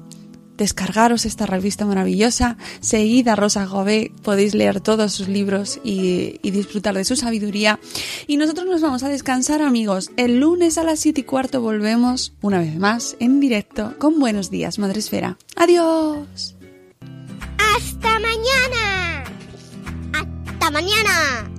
descargaros 0.57 1.25
esta 1.25 1.45
revista 1.45 1.86
maravillosa, 1.86 2.57
seguid 2.82 3.28
a 3.28 3.36
Rosa 3.36 3.65
Gobé, 3.65 4.11
podéis 4.23 4.55
leer 4.55 4.82
todos 4.82 5.13
sus 5.13 5.28
libros 5.28 5.80
y, 5.84 6.39
disfrutar 6.43 6.95
de 6.95 7.05
su 7.05 7.15
sabiduría. 7.15 7.80
Y 8.25 8.38
nosotros 8.38 8.65
nos 8.65 8.82
vamos 8.82 9.03
a 9.03 9.09
descansar, 9.09 9.61
amigos. 9.61 10.11
El 10.17 10.39
lunes 10.39 10.78
a 10.78 10.84
las 10.84 10.99
7 10.99 11.21
y 11.21 11.23
cuarto 11.23 11.61
volvemos, 11.61 12.34
una 12.41 12.59
vez 12.59 12.78
más, 12.78 13.15
en 13.19 13.39
directo, 13.39 13.93
con 13.99 14.19
Buenos 14.19 14.49
Días, 14.49 14.80
Madre 14.80 14.99
Esfera. 14.99 15.38
¡Adiós! 15.55 16.55
¡Hasta 17.57 18.19
mañana! 18.19 19.23
¡Hasta 20.13 20.71
mañana! 20.71 21.57